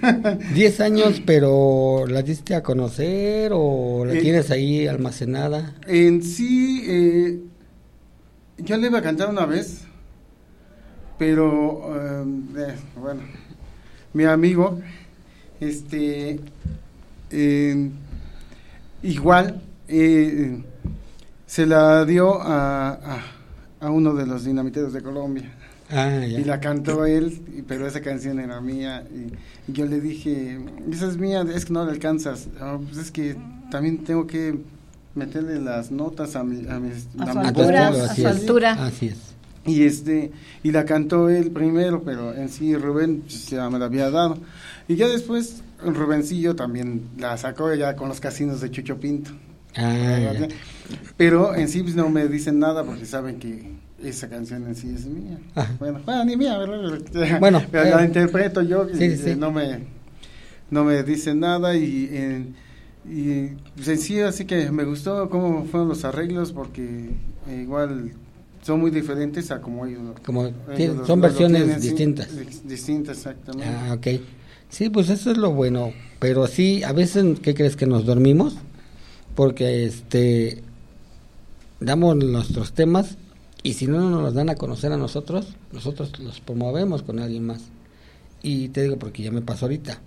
10 0.56 0.82
años, 0.82 1.22
pero 1.26 2.04
¿la 2.06 2.22
diste 2.22 2.54
a 2.54 2.62
conocer 2.62 3.52
o 3.54 4.04
la 4.06 4.16
Eh, 4.16 4.22
tienes 4.22 4.52
ahí 4.52 4.86
almacenada? 4.86 5.74
En 5.88 6.22
sí, 6.22 6.84
eh, 6.86 7.40
yo 8.58 8.76
le 8.76 8.88
iba 8.88 9.00
a 9.00 9.02
cantar 9.02 9.30
una 9.30 9.46
vez, 9.46 9.84
pero 11.18 11.94
eh, 11.96 12.76
bueno, 13.00 13.22
mi 14.12 14.26
amigo, 14.26 14.82
este, 15.62 16.42
eh, 17.36 17.90
igual, 19.04 19.62
eh, 19.88 20.64
se 21.46 21.66
la 21.66 22.06
dio 22.06 22.42
a, 22.42 22.90
a, 22.90 23.22
a 23.82 23.90
uno 23.92 24.14
de 24.14 24.26
los 24.26 24.44
dinamiteros 24.46 24.94
de 24.94 25.02
Colombia. 25.02 25.52
Ah, 25.92 26.10
ya. 26.26 26.40
Y 26.40 26.44
la 26.44 26.60
cantó 26.60 27.06
él, 27.06 27.64
pero 27.68 27.86
esa 27.88 28.02
canción 28.02 28.40
era 28.40 28.60
mía. 28.60 29.04
Y, 29.14 29.72
y 29.72 29.74
yo 29.74 29.86
le 29.86 30.02
dije, 30.02 30.60
esa 30.92 31.08
es 31.08 31.18
mía, 31.18 31.46
es 31.54 31.66
que 31.66 31.74
no 31.74 31.86
la 31.86 31.92
alcanzas. 31.92 32.48
"Ah, 32.60 32.80
pues 32.84 32.98
es 32.98 33.12
que 33.12 33.36
también 33.70 34.04
tengo 34.04 34.26
que 34.26 34.58
meterle 35.14 35.62
las 35.62 35.92
notas 35.92 36.36
a 36.36 36.44
mi, 36.44 36.68
a 36.68 36.80
mis- 36.80 37.08
A 37.20 37.24
a 37.26 37.34
su 37.34 37.40
mi 37.40 37.46
altura, 37.46 37.92
voz". 37.92 38.00
a 38.00 38.16
su 38.16 38.28
altura. 38.28 38.72
Así 38.86 39.08
es. 39.10 39.18
Y 39.68 39.84
este, 39.84 40.32
y 40.64 40.72
la 40.72 40.86
cantó 40.86 41.30
él 41.30 41.52
primero, 41.52 42.02
pero 42.04 42.34
en 42.34 42.50
sí 42.50 42.76
Rubén 42.76 43.22
pues, 43.22 43.48
ya 43.50 43.70
me 43.70 43.78
la 43.80 43.86
había 43.86 44.10
dado. 44.10 44.38
Y 44.88 44.96
ya 44.96 45.08
después 45.08 45.62
Rubencillo 45.84 46.56
también 46.56 47.10
la 47.18 47.38
sacó 47.38 47.74
ya 47.74 47.96
con 47.96 48.10
los 48.10 48.20
casinos 48.20 48.62
de 48.62 48.72
Chucho 48.72 48.98
Pinto. 49.00 49.32
Ah, 49.76 50.34
ya. 50.40 50.48
Pero 51.18 51.54
en 51.56 51.68
sí 51.68 51.84
pues, 51.84 51.96
no 51.96 52.10
me 52.10 52.28
dicen 52.28 52.60
nada 52.60 52.84
porque 52.84 53.06
saben 53.06 53.40
que 53.40 53.72
esa 54.04 54.30
canción 54.30 54.66
en 54.68 54.76
sí 54.76 54.90
es 54.96 55.06
mía. 55.06 55.38
Ajá. 55.54 55.76
Bueno, 55.80 56.00
bueno, 56.06 56.26
ni 56.26 56.38
mía, 56.38 56.58
¿verdad? 56.58 57.00
Bueno, 57.40 57.62
Pero 57.72 57.90
la 57.96 58.04
eh, 58.04 58.08
interpreto 58.08 58.62
yo 58.62 58.90
y 58.90 58.96
sí, 58.96 59.18
sí. 59.18 59.30
eh, 59.32 59.36
no 59.36 59.52
me 59.52 59.80
no 60.72 60.84
me 60.84 61.04
dicen 61.04 61.40
nada 61.42 61.76
y 61.76 62.10
eh, 62.12 62.46
y 63.08 63.48
pues, 63.76 63.88
en 63.88 64.00
sí 64.00 64.20
así 64.20 64.46
que 64.46 64.72
me 64.72 64.84
gustó 64.84 65.30
cómo 65.30 65.66
fueron 65.66 65.90
los 65.90 66.04
arreglos 66.06 66.52
porque 66.54 67.12
eh, 67.48 67.60
igual 67.62 68.12
son 68.64 68.80
muy 68.80 68.90
diferentes 68.92 69.52
a 69.52 69.62
como 69.62 69.86
ellos 69.86 70.02
lo- 70.02 70.16
Como 70.24 70.48
ellos 70.76 71.06
son 71.06 71.22
versiones 71.22 71.64
tienen, 71.64 71.82
distintas. 71.82 72.30
dis- 72.36 72.62
distintas 72.64 73.18
exactamente 73.18 73.78
Ah, 73.78 73.94
ok. 73.94 74.08
Sí, 74.76 74.90
pues 74.90 75.10
eso 75.10 75.32
es 75.32 75.38
lo 75.38 75.52
bueno. 75.52 75.94
Pero 76.20 76.48
sí, 76.48 76.84
a 76.84 76.92
veces, 76.92 77.40
¿qué 77.40 77.56
crees 77.56 77.78
que 77.78 77.86
nos 77.86 78.06
dormimos? 78.06 78.58
Porque 79.34 79.86
este 79.86 80.64
damos 81.80 82.18
nuestros 82.18 82.74
temas 82.74 83.16
y 83.64 83.76
si 83.76 83.88
no 83.88 84.10
nos 84.10 84.22
los 84.22 84.34
dan 84.34 84.50
a 84.50 84.56
conocer 84.56 84.92
a 84.92 84.98
nosotros, 84.98 85.56
nosotros 85.72 86.20
los 86.20 86.42
promovemos 86.42 87.04
con 87.04 87.20
alguien 87.20 87.46
más. 87.46 87.62
Y 88.44 88.68
te 88.68 88.82
digo 88.82 88.98
porque 88.98 89.24
ya 89.24 89.32
me 89.32 89.42
pasó 89.42 89.64
ahorita. 89.64 90.02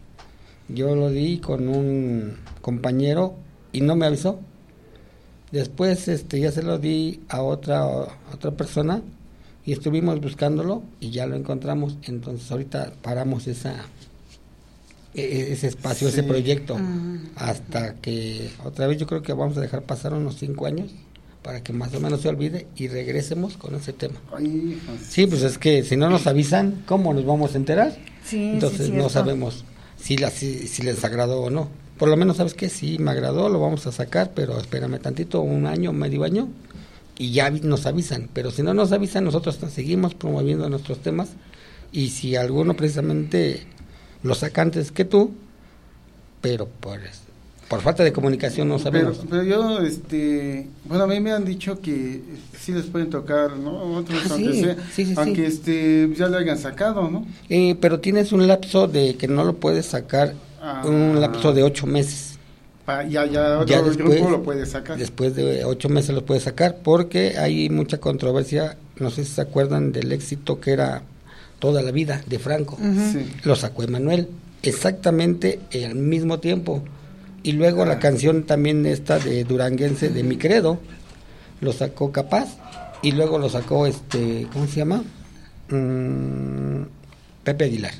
Yo 0.68 0.94
lo 0.94 1.08
di 1.08 1.38
con 1.38 1.66
un 1.66 2.36
compañero 2.60 3.36
y 3.72 3.80
no 3.80 3.96
me 3.96 4.04
avisó. 4.04 4.38
Después 5.50 6.08
este 6.08 6.40
ya 6.40 6.52
se 6.52 6.62
lo 6.62 6.76
di 6.76 7.22
a 7.30 7.40
otra 7.40 7.84
a 7.84 8.34
otra 8.34 8.50
persona 8.50 9.00
y 9.64 9.72
estuvimos 9.72 10.20
buscándolo 10.20 10.82
y 11.00 11.08
ya 11.08 11.26
lo 11.26 11.36
encontramos. 11.36 11.96
Entonces 12.02 12.52
ahorita 12.52 12.92
paramos 13.00 13.46
esa 13.46 13.86
ese 15.52 15.66
espacio, 15.68 16.08
ese 16.08 16.22
proyecto 16.22 16.76
Ah. 16.78 17.18
hasta 17.50 17.94
que 17.94 18.50
otra 18.64 18.86
vez 18.86 18.98
yo 18.98 19.06
creo 19.06 19.22
que 19.22 19.32
vamos 19.32 19.56
a 19.56 19.60
dejar 19.60 19.82
pasar 19.82 20.12
unos 20.14 20.36
cinco 20.36 20.66
años 20.66 20.90
para 21.42 21.62
que 21.62 21.72
más 21.72 21.94
o 21.94 22.00
menos 22.00 22.20
se 22.20 22.28
olvide 22.28 22.66
y 22.76 22.88
regresemos 22.88 23.56
con 23.56 23.74
ese 23.74 23.92
tema. 23.92 24.20
Ay, 24.36 24.78
Sí, 25.08 25.26
pues 25.26 25.42
es 25.42 25.56
que 25.58 25.82
si 25.84 25.96
no 25.96 26.10
nos 26.10 26.26
avisan, 26.26 26.82
¿cómo 26.86 27.14
nos 27.14 27.24
vamos 27.24 27.54
a 27.54 27.56
enterar? 27.58 27.92
Sí, 28.24 28.36
sí, 28.36 28.50
Entonces 28.54 28.90
no 28.90 29.08
sabemos 29.08 29.64
si, 29.96 30.16
la, 30.16 30.30
si, 30.30 30.66
si 30.68 30.82
les 30.82 31.02
agradó 31.04 31.42
o 31.42 31.50
no. 31.50 31.68
Por 31.98 32.08
lo 32.08 32.16
menos, 32.16 32.36
¿sabes 32.36 32.54
qué? 32.54 32.68
Sí, 32.68 32.98
me 32.98 33.10
agradó, 33.10 33.48
lo 33.48 33.58
vamos 33.60 33.86
a 33.86 33.92
sacar, 33.92 34.32
pero 34.34 34.58
espérame 34.58 34.98
tantito, 35.00 35.40
un 35.40 35.66
año, 35.66 35.92
medio 35.92 36.22
año, 36.24 36.48
y 37.18 37.32
ya 37.32 37.50
nos 37.50 37.86
avisan. 37.86 38.28
Pero 38.32 38.50
si 38.52 38.62
no 38.62 38.74
nos 38.74 38.92
avisan, 38.92 39.24
nosotros 39.24 39.58
seguimos 39.72 40.14
promoviendo 40.14 40.68
nuestros 40.68 40.98
temas, 41.00 41.30
y 41.90 42.10
si 42.10 42.36
alguno 42.36 42.74
precisamente 42.76 43.66
lo 44.22 44.34
saca 44.34 44.62
antes 44.62 44.90
que 44.92 45.04
tú, 45.04 45.32
pero 46.40 46.66
por, 46.66 47.00
por 47.68 47.80
falta 47.80 48.02
de 48.04 48.12
comunicación 48.12 48.68
no 48.68 48.76
Pero, 48.78 48.84
sabemos. 49.14 49.20
pero 49.28 49.42
yo, 49.42 49.80
este, 49.80 50.68
bueno, 50.84 51.04
a 51.04 51.06
mí 51.06 51.20
me 51.20 51.32
han 51.32 51.44
dicho 51.44 51.80
que 51.80 52.20
sí 52.58 52.72
les 52.72 52.86
pueden 52.86 53.10
tocar, 53.10 53.56
¿no? 53.56 53.96
Otros, 53.96 54.20
Ah, 54.26 54.34
aunque, 54.34 54.52
sí, 54.52 54.60
sea- 54.62 54.74
sí, 54.74 54.80
sí, 54.92 55.06
sí. 55.06 55.14
aunque 55.16 55.46
este, 55.46 56.10
ya 56.16 56.28
lo 56.28 56.38
hayan 56.38 56.58
sacado, 56.58 57.08
¿no? 57.10 57.26
Eh, 57.48 57.76
pero 57.80 58.00
tienes 58.00 58.32
un 58.32 58.46
lapso 58.46 58.86
de 58.88 59.16
que 59.16 59.28
no 59.28 59.44
lo 59.44 59.56
puedes 59.56 59.86
sacar, 59.86 60.34
Ah. 60.60 60.82
un 60.84 61.20
lapso 61.20 61.52
de 61.52 61.62
ocho 61.62 61.86
meses. 61.86 62.34
Ya, 63.10 63.26
ya 63.26 63.58
otro 63.58 63.66
Ya 63.66 63.82
después, 63.82 63.96
grupo 64.16 64.30
lo 64.30 64.42
puede 64.42 64.64
sacar. 64.64 64.96
después 64.96 65.36
de 65.36 65.62
ocho 65.66 65.90
meses 65.90 66.14
lo 66.14 66.24
puede 66.24 66.40
sacar 66.40 66.78
porque 66.82 67.36
hay 67.36 67.68
mucha 67.68 67.98
controversia. 67.98 68.78
No 68.98 69.10
sé 69.10 69.24
si 69.24 69.32
se 69.34 69.42
acuerdan 69.42 69.92
del 69.92 70.10
éxito 70.10 70.58
que 70.58 70.70
era 70.72 71.02
toda 71.58 71.82
la 71.82 71.90
vida 71.90 72.22
de 72.26 72.38
Franco. 72.38 72.78
Sí. 73.12 73.26
Lo 73.44 73.56
sacó 73.56 73.82
Emanuel 73.82 74.28
exactamente 74.62 75.60
al 75.84 75.94
mismo 75.94 76.38
tiempo. 76.40 76.82
Y 77.42 77.52
luego 77.52 77.84
la 77.84 77.98
canción 77.98 78.44
también 78.44 78.84
esta 78.86 79.18
de 79.18 79.44
Duranguense 79.44 80.08
de 80.10 80.22
Mi 80.22 80.36
Credo 80.36 80.78
lo 81.60 81.72
sacó 81.72 82.12
Capaz 82.12 82.56
y 83.02 83.12
luego 83.12 83.38
lo 83.38 83.48
sacó 83.48 83.86
este, 83.86 84.46
¿cómo 84.52 84.66
se 84.66 84.76
llama? 84.76 85.04
Mm, 85.70 86.82
Pepe 87.44 87.64
Aguilar. 87.64 87.94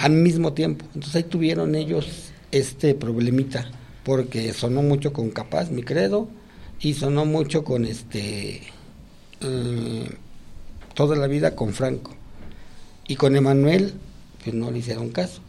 Al 0.00 0.12
mismo 0.12 0.52
tiempo. 0.52 0.84
Entonces 0.94 1.14
ahí 1.16 1.22
tuvieron 1.24 1.74
ellos 1.74 2.30
este 2.50 2.94
problemita 2.94 3.70
porque 4.04 4.52
sonó 4.52 4.82
mucho 4.82 5.12
con 5.12 5.30
Capaz, 5.30 5.70
Mi 5.70 5.82
Credo 5.82 6.28
y 6.80 6.94
sonó 6.94 7.24
mucho 7.24 7.64
con 7.64 7.84
este 7.84 8.62
eh, 9.40 10.10
toda 10.94 11.16
la 11.16 11.26
vida 11.26 11.54
con 11.54 11.72
Franco. 11.72 12.12
Y 13.08 13.16
con 13.16 13.36
Emanuel, 13.36 13.94
pues 14.42 14.54
no 14.54 14.70
le 14.70 14.78
hicieron 14.78 15.10
caso. 15.10 15.40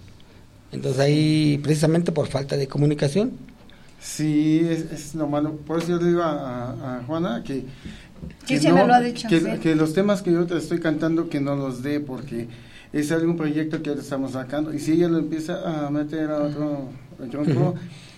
Entonces 0.71 0.99
ahí, 0.99 1.59
precisamente 1.63 2.11
por 2.11 2.27
falta 2.27 2.57
de 2.57 2.67
comunicación, 2.67 3.31
Sí, 3.99 4.59
es, 4.69 4.91
es 4.91 5.15
lo 5.15 5.27
malo. 5.27 5.53
Por 5.65 5.79
eso 5.79 5.89
yo 5.89 5.97
le 5.97 6.09
digo 6.09 6.21
a, 6.21 6.69
a- 6.71 6.97
a 6.99 7.03
Juana 7.03 7.41
que, 7.43 7.65
que, 8.45 8.59
sí 8.59 8.71
me 8.71 8.85
lo 8.85 8.93
ha 8.93 9.01
dicho, 9.01 9.27
que, 9.27 9.39
sí. 9.39 9.47
que 9.61 9.75
los 9.75 9.93
temas 9.93 10.21
que 10.21 10.31
yo 10.31 10.45
te 10.45 10.55
estoy 10.55 10.79
cantando 10.79 11.29
que 11.29 11.41
no 11.41 11.55
los 11.55 11.81
dé 11.81 11.99
porque 11.99 12.47
es 12.93 13.11
algún 13.11 13.35
proyecto 13.35 13.81
que 13.81 13.89
ahora 13.89 14.01
estamos 14.01 14.33
sacando 14.33 14.71
y 14.71 14.79
si 14.79 14.91
ella 14.93 15.07
lo 15.07 15.17
empieza 15.17 15.87
a 15.87 15.89
meter 15.89 16.29
a 16.29 16.37
otro, 16.43 16.89
grupo, 17.19 17.73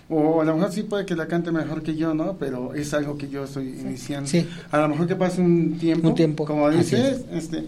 o 0.09 0.41
a 0.41 0.45
lo 0.45 0.55
mejor 0.57 0.73
sí 0.73 0.83
puede 0.83 1.05
que 1.05 1.15
la 1.15 1.27
cante 1.27 1.49
mejor 1.51 1.81
que 1.81 1.95
yo, 1.95 2.13
¿no? 2.13 2.35
Pero 2.37 2.73
es 2.75 2.93
algo 2.93 3.17
que 3.17 3.29
yo 3.29 3.45
estoy 3.45 3.69
iniciando. 3.79 4.29
Sí. 4.29 4.45
A 4.71 4.79
lo 4.79 4.89
mejor 4.89 5.07
que 5.07 5.15
pase 5.15 5.39
un 5.41 5.77
tiempo, 5.79 6.09
Un 6.09 6.15
tiempo, 6.15 6.43
como 6.45 6.69
dices, 6.69 7.21
este, 7.31 7.67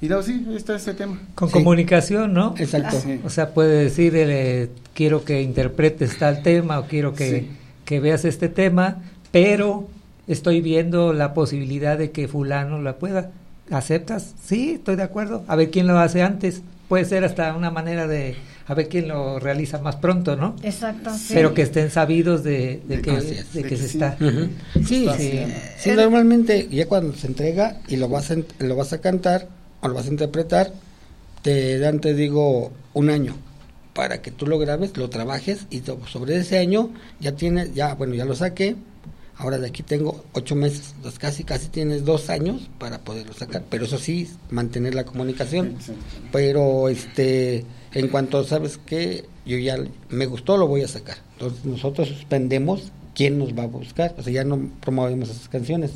y 0.00 0.08
luego 0.08 0.22
sí, 0.22 0.46
está 0.54 0.76
ese 0.76 0.94
tema. 0.94 1.20
Con 1.34 1.50
comunicación, 1.50 2.32
¿no? 2.34 2.54
Exacto. 2.58 3.00
Sí. 3.00 3.20
O 3.24 3.30
sea, 3.30 3.50
puede 3.54 3.84
decir, 3.84 4.12
eh, 4.16 4.68
quiero 4.94 5.24
que 5.24 5.42
interpretes 5.42 6.18
tal 6.18 6.42
tema 6.42 6.78
o 6.78 6.86
quiero 6.86 7.14
que, 7.14 7.30
Sí. 7.40 7.50
que 7.84 8.00
veas 8.00 8.24
este 8.24 8.48
tema, 8.48 8.98
pero 9.30 9.88
estoy 10.26 10.60
viendo 10.60 11.12
la 11.12 11.34
posibilidad 11.34 11.98
de 11.98 12.10
que 12.10 12.28
fulano 12.28 12.80
la 12.80 12.96
pueda. 12.96 13.30
¿Aceptas? 13.70 14.34
Sí, 14.44 14.72
estoy 14.72 14.96
de 14.96 15.02
acuerdo. 15.04 15.44
A 15.46 15.54
ver 15.56 15.70
quién 15.70 15.86
lo 15.86 15.98
hace 15.98 16.22
antes. 16.22 16.62
Puede 16.88 17.04
ser 17.04 17.22
hasta 17.24 17.54
una 17.54 17.70
manera 17.70 18.08
de 18.08 18.34
a 18.66 18.74
ver 18.74 18.88
quién 18.88 19.06
lo 19.08 19.38
realiza 19.38 19.78
más 19.78 19.96
pronto, 19.96 20.34
¿no? 20.36 20.56
Exacto, 20.62 21.10
sí. 21.16 21.34
Pero 21.34 21.54
que 21.54 21.62
estén 21.62 21.90
sabidos 21.90 22.42
de, 22.44 22.80
de 22.88 23.00
que, 23.00 23.16
es. 23.16 23.52
de 23.52 23.62
De 23.62 23.62
que 23.62 23.68
que 23.70 23.76
se 23.76 23.88
sí. 23.88 23.98
está. 23.98 24.16
Sí, 24.86 25.04
Está 25.06 25.16
sí, 25.18 25.44
sí, 25.78 25.90
normalmente 25.92 26.68
ya 26.70 26.86
cuando 26.86 27.12
se 27.14 27.26
entrega 27.28 27.78
y 27.88 27.96
lo 27.96 28.08
vas 28.08 28.30
a, 28.32 28.36
lo 28.60 28.76
vas 28.76 28.92
a 28.92 29.00
cantar 29.00 29.48
o 29.80 29.88
lo 29.88 29.94
vas 29.94 30.06
a 30.06 30.10
interpretar, 30.10 30.72
te 31.42 31.78
dan, 31.78 32.00
te 32.00 32.14
digo, 32.14 32.72
un 32.94 33.10
año 33.10 33.36
para 33.94 34.22
que 34.22 34.30
tú 34.30 34.46
lo 34.46 34.58
grabes, 34.58 34.96
lo 34.96 35.10
trabajes 35.10 35.66
y 35.70 35.82
sobre 36.06 36.36
ese 36.36 36.58
año 36.58 36.90
ya 37.20 37.32
tienes, 37.32 37.74
ya, 37.74 37.94
bueno, 37.94 38.14
ya 38.14 38.24
lo 38.24 38.34
saqué, 38.34 38.76
ahora 39.36 39.58
de 39.58 39.66
aquí 39.66 39.82
tengo 39.82 40.24
ocho 40.32 40.54
meses, 40.54 40.94
entonces 40.96 41.18
casi, 41.18 41.44
casi 41.44 41.68
tienes 41.68 42.04
dos 42.04 42.30
años 42.30 42.68
para 42.78 43.00
poderlo 43.00 43.32
sacar, 43.32 43.64
pero 43.68 43.84
eso 43.84 43.98
sí, 43.98 44.30
mantener 44.50 44.94
la 44.94 45.04
comunicación, 45.04 45.76
pero 46.30 46.88
este, 46.88 47.64
en 47.92 48.08
cuanto 48.08 48.44
sabes 48.44 48.78
que 48.78 49.24
yo 49.44 49.58
ya 49.58 49.76
me 50.08 50.26
gustó, 50.26 50.56
lo 50.56 50.66
voy 50.66 50.82
a 50.82 50.88
sacar, 50.88 51.18
entonces 51.32 51.64
nosotros 51.64 52.08
suspendemos 52.08 52.92
quién 53.14 53.38
nos 53.38 53.58
va 53.58 53.64
a 53.64 53.66
buscar, 53.66 54.14
o 54.18 54.22
sea, 54.22 54.32
ya 54.32 54.44
no 54.44 54.70
promovemos 54.80 55.30
esas 55.30 55.48
canciones. 55.48 55.92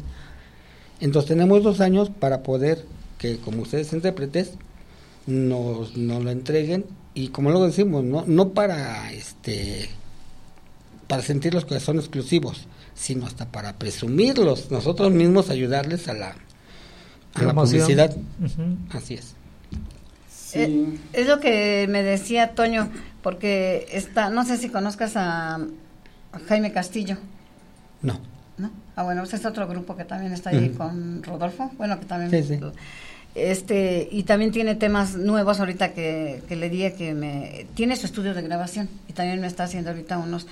Entonces 1.01 1.29
tenemos 1.29 1.63
dos 1.63 1.81
años 1.81 2.11
para 2.11 2.43
poder 2.43 2.85
que 3.25 3.39
como 3.39 3.63
ustedes 3.63 3.91
intérpretes 3.95 4.53
nos, 5.27 5.97
nos 5.97 6.23
lo 6.23 6.31
entreguen 6.31 6.85
y 7.15 7.29
como 7.29 7.49
luego 7.49 7.65
decimos, 7.67 8.05
no, 8.05 8.25
no 8.27 8.51
para 8.51 9.11
este 9.13 9.89
para 11.07 11.23
sentirlos 11.23 11.65
que 11.65 11.81
son 11.81 11.99
exclusivos, 11.99 12.67
sino 12.95 13.25
hasta 13.27 13.47
para 13.47 13.75
presumirlos, 13.79 14.71
nosotros 14.71 15.11
mismos 15.11 15.49
ayudarles 15.49 16.09
a 16.09 16.15
la, 16.15 16.37
a 17.35 17.43
la 17.43 17.55
publicidad. 17.55 18.15
Así 18.91 19.15
es. 19.15 19.35
Eh, 20.53 20.99
es 21.15 21.27
lo 21.27 21.41
que 21.41 21.87
me 21.89 22.03
decía 22.03 22.55
Toño, 22.55 22.91
porque 23.23 23.87
está, 23.91 24.29
no 24.29 24.45
sé 24.45 24.59
si 24.59 24.69
conozcas 24.69 25.17
a, 25.17 25.57
a 25.57 26.39
Jaime 26.49 26.73
Castillo, 26.73 27.17
No. 28.03 28.21
¿no? 28.59 28.71
Ah, 28.97 29.03
bueno, 29.03 29.25
ese 29.25 29.37
es 29.37 29.47
otro 29.47 29.67
grupo 29.67 29.97
que 29.97 30.05
también 30.05 30.33
está 30.33 30.51
ahí 30.51 30.71
con 30.71 31.23
Rodolfo, 31.23 31.71
bueno, 31.77 31.99
que 31.99 32.07
también... 32.07 32.31
Sí, 32.31 32.55
sí. 32.55 32.61
Este, 33.35 34.09
y 34.13 34.23
también 34.23 34.53
tiene 34.53 34.75
temas 34.77 35.17
nuevos 35.17 35.59
ahorita 35.59 35.93
que, 35.93 36.43
que 36.49 36.55
le 36.57 36.71
dije 36.71 36.95
que 36.95 37.15
me... 37.15 37.67
Tiene 37.75 37.97
su 37.97 38.07
estudio 38.07 38.33
de 38.35 38.43
grabación 38.43 38.89
y 39.09 39.13
también 39.13 39.41
me 39.41 39.47
está 39.49 39.65
haciendo 39.65 39.91
ahorita 39.91 40.19
unos 40.19 40.47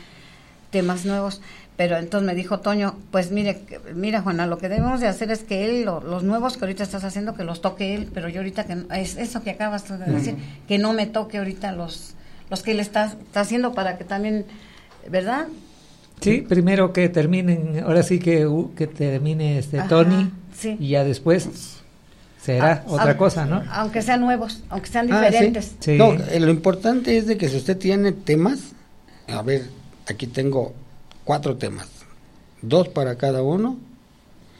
temas 0.71 1.05
nuevos. 1.05 1.41
Pero 1.77 1.97
entonces 1.97 2.27
me 2.27 2.35
dijo 2.35 2.59
Toño, 2.61 2.97
pues 3.13 3.31
mire, 3.31 3.61
mira 3.95 4.21
Juana, 4.21 4.47
lo 4.47 4.59
que 4.59 4.69
debemos 4.69 5.01
de 5.01 5.07
hacer 5.07 5.31
es 5.31 5.41
que 5.45 5.65
él, 5.65 5.85
lo- 5.85 6.01
los 6.03 6.23
nuevos 6.25 6.57
que 6.57 6.65
ahorita 6.65 6.83
estás 6.83 7.05
haciendo, 7.05 7.35
que 7.35 7.45
los 7.45 7.61
toque 7.63 7.95
él, 7.95 8.09
pero 8.13 8.29
yo 8.29 8.41
ahorita 8.41 8.65
que, 8.65 8.77
es 9.01 9.17
eso 9.17 9.43
que 9.43 9.51
acabas 9.51 9.89
de 9.89 10.13
decir, 10.13 10.37
que 10.69 10.79
no 10.79 10.93
me 10.93 11.07
toque 11.07 11.39
ahorita 11.39 11.73
los, 11.73 12.15
los 12.51 12.63
que 12.63 12.73
él 12.73 12.81
está, 12.81 13.07
está 13.07 13.41
haciendo 13.41 13.73
para 13.75 13.97
que 13.97 14.05
también, 14.05 14.45
¿verdad? 15.09 15.47
Sí, 16.21 16.43
primero 16.47 16.93
que 16.93 17.09
terminen, 17.09 17.83
ahora 17.85 18.03
sí 18.03 18.19
que, 18.19 18.47
uh, 18.47 18.75
que 18.75 18.87
termine 18.87 19.59
este 19.59 19.79
Ajá, 19.79 19.89
Tony 19.89 20.31
sí. 20.57 20.77
y 20.79 20.89
ya 20.91 21.05
después 21.05 21.82
será 22.43 22.73
Ah, 22.73 22.85
otra 22.89 23.11
ah, 23.13 23.17
cosa, 23.17 23.47
¿no? 23.47 23.63
Aunque 23.71 24.03
sean 24.03 24.21
nuevos, 24.21 24.63
aunque 24.69 24.89
sean 24.91 25.13
Ah, 25.13 25.21
sí. 25.21 25.27
diferentes. 25.33 25.73
Sí. 25.81 25.93
No, 25.97 26.13
eh, 26.15 26.41
lo 26.41 26.51
importante 26.51 27.17
es 27.17 27.27
de 27.27 27.37
que 27.39 27.49
si 27.49 27.57
usted 27.57 27.77
tiene 27.79 28.13
temas, 28.13 28.73
a 29.29 29.43
ver, 29.43 29.63
aquí 30.09 30.27
tengo 30.27 30.75
cuatro 31.25 31.57
temas, 31.57 31.89
dos 32.63 32.89
para 32.89 33.17
cada 33.17 33.43
uno, 33.43 33.79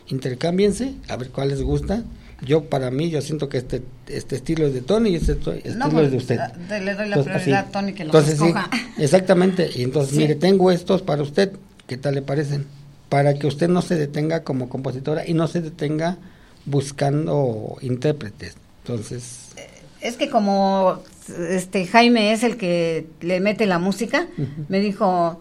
intercámbiense, 0.09 0.95
a 1.09 1.17
ver 1.17 1.31
cuál 1.31 1.49
les 1.49 1.63
gusta. 1.63 2.03
Yo 2.45 2.65
para 2.65 2.91
mí, 2.91 3.09
yo 3.09 3.21
siento 3.23 3.49
que 3.49 3.59
este 3.59 3.83
este 4.09 4.35
estilo 4.37 4.67
es 4.67 4.75
de 4.75 4.81
Tony 4.83 5.11
y 5.11 5.15
este 5.17 5.37
to- 5.37 5.53
estilo 5.53 5.91
pues, 5.91 6.07
es 6.07 6.11
de 6.11 6.17
usted. 6.17 6.39
ah, 6.41 6.53
de- 6.69 6.81
le 6.81 6.95
doy 6.95 7.09
la 7.09 7.17
Entonces, 7.17 7.33
prioridad 7.35 7.61
así. 7.61 7.69
a 7.69 7.73
Tony 7.73 7.93
que 7.93 8.05
los 8.05 8.15
Entonces, 8.15 8.39
sí, 8.39 8.47
escoja. 8.47 8.71
exactamente. 8.99 9.71
Y 9.75 9.83
entonces, 9.85 10.13
Sí. 10.15 10.19
mire, 10.19 10.35
tengo 10.35 10.71
estos 10.73 11.03
para 11.03 11.23
usted. 11.23 11.53
¿Qué 11.87 11.97
tal 11.97 12.15
le 12.17 12.23
parecen? 12.23 12.67
Para 13.09 13.35
que 13.35 13.47
usted 13.47 13.69
no 13.69 13.81
se 13.83 13.97
detenga 13.97 14.43
como 14.43 14.69
compositora 14.69 15.27
y 15.27 15.35
no 15.35 15.47
se 15.47 15.61
detenga 15.61 16.17
buscando 16.65 17.77
intérpretes. 17.81 18.57
Entonces, 18.85 19.49
Es 20.01 20.17
que 20.17 20.29
como 20.31 21.01
este 21.51 21.87
Jaime 21.87 22.33
es 22.33 22.43
el 22.43 22.57
que 22.57 23.07
le 23.21 23.39
mete 23.41 23.67
la 23.67 23.79
música, 23.79 24.27
me 24.69 24.81
dijo, 24.81 25.41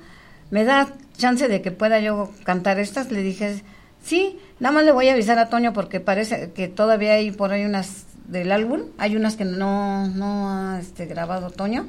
¿me 0.51 0.63
da 0.63 0.93
chance 1.17 1.47
de 1.47 1.61
que 1.61 1.71
pueda 1.71 1.99
yo 1.99 2.31
cantar 2.43 2.77
estas? 2.79 3.11
Le 3.11 3.21
dije, 3.23 3.63
sí, 4.03 4.37
nada 4.59 4.73
más 4.75 4.85
le 4.85 4.91
voy 4.91 5.09
a 5.09 5.13
avisar 5.13 5.39
a 5.39 5.49
Toño 5.49 5.73
porque 5.73 5.99
parece 5.99 6.51
que 6.51 6.67
todavía 6.67 7.13
hay 7.13 7.31
por 7.31 7.51
ahí 7.51 7.65
unas 7.65 8.03
del 8.27 8.51
álbum. 8.51 8.81
Hay 8.99 9.15
unas 9.15 9.35
que 9.35 9.45
no, 9.45 10.07
no 10.09 10.49
ha 10.51 10.79
este, 10.79 11.07
grabado 11.07 11.49
Toño 11.49 11.87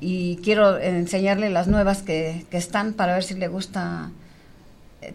y 0.00 0.36
quiero 0.42 0.78
enseñarle 0.78 1.50
las 1.50 1.68
nuevas 1.68 2.02
que, 2.02 2.44
que 2.50 2.56
están 2.56 2.94
para 2.94 3.14
ver 3.14 3.22
si 3.22 3.34
le 3.34 3.46
gusta 3.46 4.10
eh, 5.02 5.14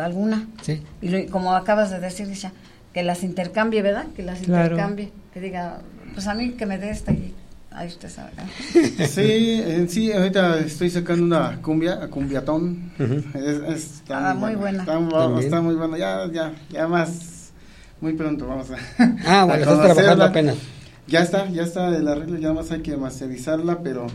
alguna. 0.00 0.46
Sí. 0.62 0.80
Y 1.02 1.08
lo- 1.08 1.26
como 1.32 1.54
acabas 1.54 1.90
de 1.90 1.98
decir, 1.98 2.28
Isha, 2.30 2.52
que 2.94 3.02
las 3.02 3.22
intercambie, 3.22 3.82
¿verdad? 3.82 4.06
Que 4.16 4.22
las 4.22 4.40
Claro. 4.40 4.74
intercambie. 4.74 5.10
Que 5.32 5.40
diga, 5.40 5.80
pues 6.14 6.26
a 6.26 6.34
mí 6.34 6.50
que 6.52 6.66
me 6.66 6.76
dé 6.78 6.90
esta 6.90 7.12
y 7.12 7.34
ahí 7.70 7.86
usted 7.88 8.08
sabe. 8.08 8.30
Sí, 9.06 9.62
en 9.64 9.88
sí, 9.88 10.12
ahorita 10.12 10.58
estoy 10.58 10.90
sacando 10.90 11.24
una 11.24 11.60
cumbia, 11.62 12.08
cumbiatón. 12.08 12.90
Es- 13.34 13.74
es- 13.76 13.84
está 14.00 14.30
Ah, 14.30 14.34
muy 14.34 14.54
buena. 14.56 14.80
Está, 14.80 14.98
mu- 14.98 15.10
También. 15.10 15.44
está 15.44 15.60
muy 15.60 15.74
buena. 15.76 15.96
Ya, 15.98 16.26
ya, 16.32 16.52
ya 16.70 16.88
más, 16.88 17.52
muy 18.00 18.14
pronto 18.14 18.46
vamos 18.46 18.68
a. 18.70 18.76
Ah, 19.26 19.42
a 19.42 19.44
bueno, 19.44 19.60
estás 19.62 19.76
conocerla. 19.76 19.94
trabajando 19.94 20.24
apenas. 20.24 20.56
Ya 21.06 21.20
está, 21.22 21.48
ya 21.48 21.62
está 21.62 21.96
el 21.96 22.06
arreglo, 22.08 22.38
ya 22.38 22.52
más 22.52 22.70
hay 22.70 22.82
que 22.82 22.96
masterizarla, 22.96 23.80
pero 23.82 24.06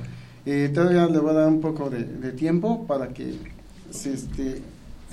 eh, 0.46 0.70
todavía 0.74 1.06
le 1.08 1.20
voy 1.20 1.32
a 1.32 1.34
dar 1.34 1.48
un 1.48 1.60
poco 1.60 1.90
de, 1.90 2.04
de 2.04 2.32
tiempo 2.32 2.86
para 2.88 3.10
que 3.10 3.36
se, 3.92 4.14
este, 4.14 4.62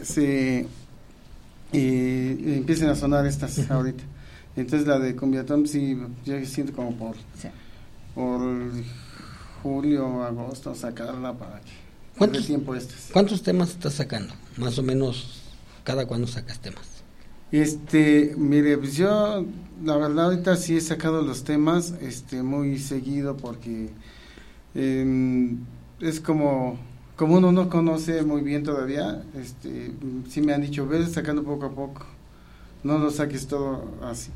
se 0.01 0.67
eh, 1.73 2.57
empiecen 2.57 2.89
a 2.89 2.95
sonar 2.95 3.27
estas 3.27 3.71
ahorita. 3.71 4.05
Entonces 4.57 4.87
la 4.87 4.99
de 4.99 5.17
Cumbiatón 5.17 5.67
sí, 5.67 5.99
yo 6.25 6.45
siento 6.45 6.75
como 6.75 6.95
por, 6.97 7.17
Sí. 7.41 7.49
por 8.15 8.41
julio, 9.63 10.23
agosto, 10.25 10.75
sacarla 10.75 11.33
para 11.33 11.61
que 11.61 11.71
¿Cuántos, 12.19 12.47
tiempo 12.47 12.75
estas. 12.75 13.11
¿Cuántos 13.13 13.43
temas 13.43 13.71
estás 13.71 13.95
sacando? 13.95 14.35
Más 14.59 14.79
o 14.79 14.83
menos, 14.83 15.43
cada 15.85 16.07
cuándo 16.07 16.27
sacas 16.27 16.59
temas. 16.61 17.03
Este, 17.51 18.35
mire, 18.37 18.79
pues 18.79 18.97
yo, 18.97 19.45
la 19.85 19.97
verdad, 19.97 20.27
ahorita 20.27 20.57
sí 20.57 20.77
he 20.77 20.81
sacado 20.81 21.23
los 21.23 21.45
temas, 21.45 21.95
este, 22.01 22.43
muy 22.43 22.79
seguido 22.79 23.37
porque 23.37 23.91
em, 24.75 25.59
es 26.01 26.21
como, 26.21 26.79
como 27.23 27.37
uno 27.37 27.53
no 27.53 27.69
conoce 27.71 28.25
muy 28.25 28.41
bien 28.43 28.65
todavía, 28.65 29.23
este, 29.41 29.93
sí 30.29 30.41
me 30.41 30.53
han 30.55 30.61
dicho, 30.61 30.89
ves 30.89 31.13
sacando 31.13 31.45
poco 31.45 31.67
a 31.67 31.71
poco, 31.71 32.05
no 32.83 32.99
lo 32.99 33.13
saques 33.13 33.47
todo 33.47 33.85
así, 34.03 34.31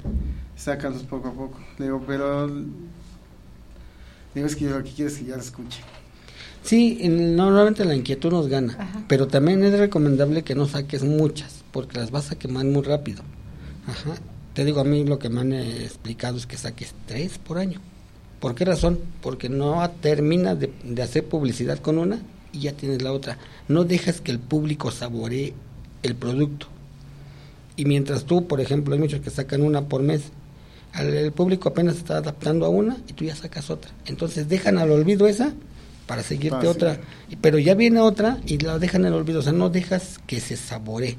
sácalos 0.55 1.03
poco 1.03 1.27
a 1.27 1.33
poco. 1.33 1.59
Le 1.79 1.87
digo, 1.87 2.01
pero, 2.07 2.47
digo, 4.37 4.47
es 4.47 4.55
que 4.55 4.67
yo 4.67 4.79
lo 4.79 4.85
que 4.85 4.93
quiero 4.93 5.11
es 5.11 5.19
que 5.19 5.25
ya 5.25 5.35
lo 5.35 5.43
escuche. 5.43 5.81
Sí, 6.63 6.99
en- 7.01 7.35
normalmente 7.35 7.85
la 7.85 7.97
inquietud 7.97 8.31
nos 8.31 8.47
gana, 8.47 9.05
pero 9.09 9.27
también 9.27 9.65
es 9.65 9.77
recomendable 9.77 10.45
que 10.45 10.55
no 10.55 10.67
saques 10.69 11.03
muchas, 11.03 11.65
porque 11.73 11.99
las 11.99 12.13
vas 12.13 12.31
a 12.31 12.39
quemar 12.39 12.67
muy 12.67 12.83
rápido. 12.83 13.25
Ajá. 13.89 14.15
Te 14.55 14.65
digo, 14.65 14.79
a 14.79 14.85
mí 14.85 15.05
lo 15.05 15.19
que 15.19 15.29
me 15.29 15.41
han 15.41 15.53
eh, 15.53 15.83
explicado 15.83 16.37
es 16.37 16.47
que 16.47 16.57
saques 16.57 16.95
tres 17.07 17.39
por 17.39 17.59
año. 17.59 17.81
¿Por 18.39 18.55
qué 18.55 18.65
razón? 18.65 19.01
Porque 19.23 19.49
no 19.49 19.91
terminas 20.01 20.61
de, 20.61 20.73
de 20.85 21.03
hacer 21.03 21.25
publicidad 21.25 21.81
con 21.81 21.99
una 21.99 22.21
y 22.57 22.61
ya 22.63 22.73
tienes 22.73 23.03
la 23.03 23.13
otra. 23.13 23.39
No 23.69 23.85
dejas 23.85 24.21
que 24.21 24.33
el 24.33 24.39
público 24.39 24.91
saboree 24.91 25.55
el 26.03 26.15
producto. 26.15 26.67
Y 27.77 27.85
mientras 27.85 28.25
tú, 28.25 28.47
por 28.47 28.61
ejemplo, 28.61 28.95
hay 28.95 29.01
muchos 29.01 29.21
que 29.21 29.31
sacan 29.31 29.63
una 29.63 29.83
por 29.83 30.03
mes, 30.03 30.23
al- 30.93 31.13
el 31.15 31.33
público 31.33 31.69
apenas 31.69 31.97
está 31.97 32.17
adaptando 32.19 32.65
a 32.65 32.69
una 32.71 32.97
y 33.09 33.13
tú 33.13 33.25
ya 33.25 33.37
sacas 33.37 33.69
otra. 33.71 33.91
Entonces 34.07 34.49
dejan 34.49 34.79
al 34.79 34.91
olvido 34.91 35.27
esa 35.27 35.53
para 36.07 36.23
seguirte 36.23 36.57
Para 36.59 36.71
otra. 36.71 37.01
Pero 37.41 37.59
ya 37.59 37.75
viene 37.75 38.01
otra 38.01 38.39
y 38.47 38.59
la 38.59 38.79
dejan 38.79 39.03
en 39.03 39.09
el 39.09 39.15
olvido. 39.15 39.41
O 39.41 39.43
sea, 39.43 39.53
no 39.53 39.69
dejas 39.69 40.21
que 40.27 40.41
se 40.41 40.57
saboree. 40.57 41.17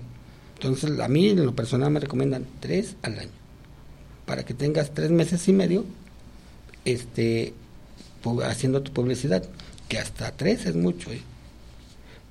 Entonces, 0.56 1.00
a 1.00 1.08
mí 1.08 1.30
en 1.30 1.46
lo 1.46 1.54
personal 1.56 1.92
me 1.92 2.00
recomiendan 2.00 2.46
tres 2.60 2.96
al 3.04 3.20
año. 3.20 3.30
Para 4.26 4.44
que 4.44 4.56
tengas 4.56 4.92
tres 4.94 5.12
meses 5.12 5.48
y 5.48 5.54
medio 5.54 5.86
este, 6.86 7.54
haciendo 8.46 8.82
tu 8.82 8.92
publicidad. 8.92 9.44
Que 9.88 9.98
hasta 10.00 10.32
tres 10.32 10.66
es 10.66 10.76
mucho. 10.76 11.12
¿eh? 11.12 11.22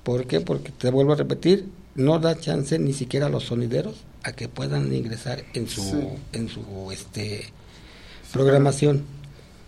¿Por 0.03 0.25
qué? 0.27 0.39
Porque 0.41 0.71
te 0.71 0.89
vuelvo 0.91 1.13
a 1.13 1.15
repetir, 1.15 1.65
no 1.95 2.19
da 2.19 2.39
chance 2.39 2.77
ni 2.79 2.93
siquiera 2.93 3.25
a 3.25 3.29
los 3.29 3.45
sonideros 3.45 3.95
a 4.23 4.31
que 4.33 4.47
puedan 4.47 4.93
ingresar 4.93 5.43
en 5.53 5.67
su, 5.67 5.81
Sí. 5.81 5.97
en 6.33 6.49
su 6.49 6.61
este, 6.91 7.45
programación. 8.33 9.03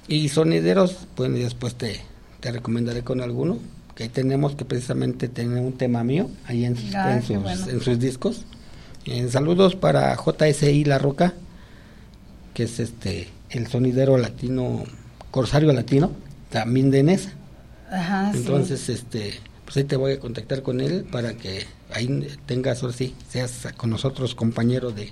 Y 0.08 0.30
sonideros, 0.30 1.08
bueno, 1.16 1.38
y 1.38 1.42
después 1.44 1.76
te, 1.76 2.00
te 2.40 2.52
recomendaré 2.52 3.04
con 3.04 3.22
alguno, 3.22 3.60
que 3.96 4.04
ahí 4.04 4.10
tenemos 4.10 4.56
que 4.56 4.66
precisamente 4.66 5.28
tener 5.28 5.60
un 5.60 5.74
tema 5.74 6.04
mío 6.04 6.30
ahí 6.46 6.66
en 6.66 6.76
sus, 6.76 6.94
Ah, 6.96 7.16
en 7.16 7.24
sus, 7.24 7.38
bueno. 7.42 7.68
en 7.70 7.82
sus 7.82 8.00
discos. 8.00 8.42
Eh, 9.06 9.28
saludos 9.30 9.76
para 9.76 10.16
JSI 10.16 10.84
La 10.86 10.98
Roca, 11.00 11.34
que 12.54 12.64
es 12.64 12.80
este 12.80 13.28
el 13.50 13.68
sonidero 13.68 14.18
latino, 14.18 14.84
corsario 15.32 15.72
latino, 15.74 16.12
también 16.50 16.92
de 16.92 17.04
Nesa. 17.04 17.34
Ajá, 17.92 18.32
sí. 18.32 18.40
Entonces, 18.40 18.90
este, 18.90 19.40
pues 19.66 19.78
ahí 19.78 19.84
te 19.84 19.96
voy 19.96 20.14
a 20.14 20.20
contactar 20.20 20.62
con 20.64 20.80
él 20.82 21.06
para 21.12 21.34
que 21.34 21.66
ahí 21.94 22.28
tengas, 22.46 22.82
ahora 22.84 22.96
sí, 22.96 23.16
seas 23.30 23.68
con 23.78 23.90
nosotros 23.90 24.36
compañero 24.36 24.92
de, 24.92 25.12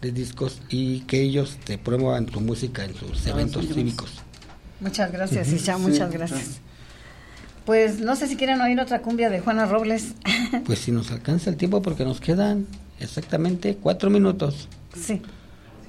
de 0.00 0.12
discos 0.12 0.60
y 0.68 1.00
que 1.00 1.20
ellos 1.22 1.58
te 1.64 1.78
promuevan 1.78 2.26
tu 2.26 2.40
música 2.40 2.84
en 2.84 2.94
sus 2.94 3.26
Ah, 3.26 3.30
eventos 3.30 3.64
sí, 3.66 3.74
cívicos. 3.74 4.10
Muchas 4.80 5.10
gracias. 5.12 5.48
Isha, 5.48 5.76
Sí, 5.76 5.82
muchas 5.82 6.10
gracias. 6.10 6.60
Pues 7.64 8.00
no 8.00 8.14
sé 8.14 8.26
si 8.28 8.36
quieren 8.36 8.60
oír 8.60 8.78
otra 8.78 9.00
cumbia 9.00 9.30
de 9.30 9.40
Juana 9.40 9.66
Robles. 9.66 10.14
Pues 10.66 10.78
si 10.78 10.92
nos 10.92 11.10
alcanza 11.10 11.50
el 11.50 11.56
tiempo, 11.56 11.82
porque 11.82 12.04
nos 12.04 12.20
quedan 12.20 12.66
exactamente 13.00 13.76
cuatro 13.76 14.10
minutos. 14.10 14.68
sí. 14.94 15.20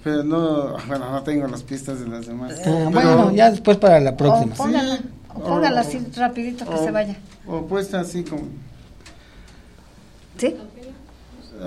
Pero 0.03 0.23
no, 0.23 0.77
bueno, 0.87 1.09
no 1.11 1.23
tengo 1.23 1.47
las 1.47 1.63
pistas 1.63 1.99
de 1.99 2.07
las 2.07 2.27
demás. 2.27 2.53
Ah, 2.59 2.61
Pero- 2.63 2.89
bueno, 2.91 3.31
ya 3.33 3.49
después 3.49 3.77
para 3.77 3.99
la 3.99 4.15
próxima. 4.15 4.53
O 4.53 5.24
póngala, 5.35 5.55
o 5.55 5.55
póngala 5.55 5.81
así 5.81 5.99
rapidito 6.15 6.65
que 6.65 6.73
o- 6.75 6.83
se 6.83 6.91
vaya. 6.91 7.15
O 7.47 7.65
puesta 7.67 7.99
así 7.99 8.23
como... 8.23 8.43
¿Sí? 10.37 10.55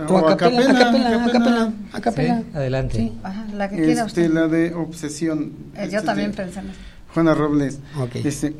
O 0.08 0.18
a 0.18 0.36
capela, 0.36 0.70
a 0.70 0.78
capela, 0.78 1.24
a 1.24 1.30
capela, 1.32 1.72
a 1.92 2.00
capela. 2.00 2.38
Sí, 2.40 2.44
adelante. 2.54 2.96
Sí. 2.96 3.12
Ajá, 3.22 3.46
la 3.54 3.68
que 3.70 3.76
quiera 3.76 3.92
Este, 3.92 4.22
usted. 4.22 4.30
la 4.34 4.46
de 4.48 4.74
Obsesión. 4.74 5.52
Eh, 5.74 5.84
Este, 5.84 5.90
yo 5.96 6.02
también 6.02 6.32
pensé 6.32 6.60
en 6.60 6.66
eso. 6.70 6.78
Juana 7.14 7.34
Robles. 7.34 7.78
Ok. 7.98 8.16
Este, 8.16 8.54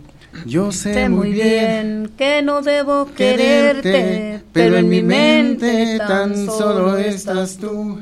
yo 0.47 0.73
sé, 0.73 0.95
Sé 0.95 1.09
muy 1.11 1.33
bien 1.33 2.11
que 2.17 2.41
no 2.43 2.63
debo 2.63 3.07
quererte, 3.15 3.83
quererte, 3.83 4.45
pero 4.53 4.79
en 4.79 4.89
mi 4.89 5.03
mente 5.03 5.99
tan 5.99 6.47
solo 6.47 6.97
estás 6.97 7.59
tú. 7.59 8.01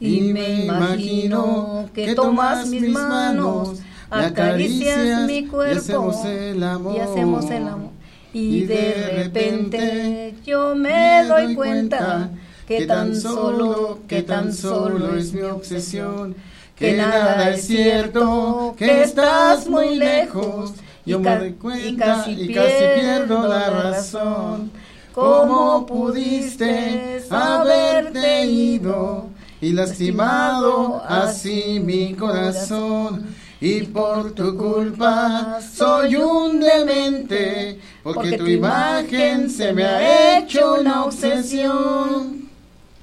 Y 0.00 0.32
me 0.32 0.64
imagino 0.64 1.88
que 1.94 2.14
tomas 2.14 2.66
mis 2.68 2.88
manos, 2.88 3.78
acaricias 4.10 5.26
mi 5.26 5.46
cuerpo 5.46 5.74
y 5.74 5.78
hacemos 5.78 6.24
el 6.24 6.62
amor. 6.62 6.96
y 6.96 7.00
hacemos 7.00 7.50
el 7.50 7.68
amor. 7.68 7.90
Y 8.32 8.64
de 8.64 9.12
repente 9.16 10.34
yo 10.44 10.74
me 10.74 11.24
doy 11.24 11.54
cuenta 11.54 12.30
que 12.66 12.86
tan 12.86 13.16
solo, 13.16 14.00
que 14.06 14.22
tan 14.22 14.52
solo 14.52 15.16
es 15.16 15.32
mi 15.32 15.42
obsesión, 15.42 16.36
que 16.76 16.92
nada 16.92 17.50
es 17.50 17.66
cierto, 17.66 18.74
que 18.76 19.02
estás 19.02 19.68
muy 19.68 19.96
lejos. 19.96 20.74
Yo 21.06 21.18
me 21.18 21.38
doy 21.38 21.52
cuenta 21.52 22.24
y 22.28 22.52
casi 22.52 22.98
pierdo 23.00 23.48
la 23.48 23.70
razón. 23.70 24.70
¿Cómo 25.14 25.86
pudiste 25.86 27.24
haberte 27.30 28.44
ido 28.44 29.30
y 29.60 29.72
lastimado 29.72 31.02
así 31.08 31.80
mi 31.82 32.14
corazón? 32.14 33.26
Y 33.60 33.82
por 33.82 34.32
tu 34.32 34.56
culpa 34.56 35.58
soy 35.60 36.14
un 36.14 36.60
demente, 36.60 37.80
porque 38.04 38.38
tu 38.38 38.46
imagen 38.46 39.50
se 39.50 39.72
me 39.72 39.82
ha 39.82 40.38
hecho 40.38 40.74
una 40.74 41.04
obsesión. 41.04 42.48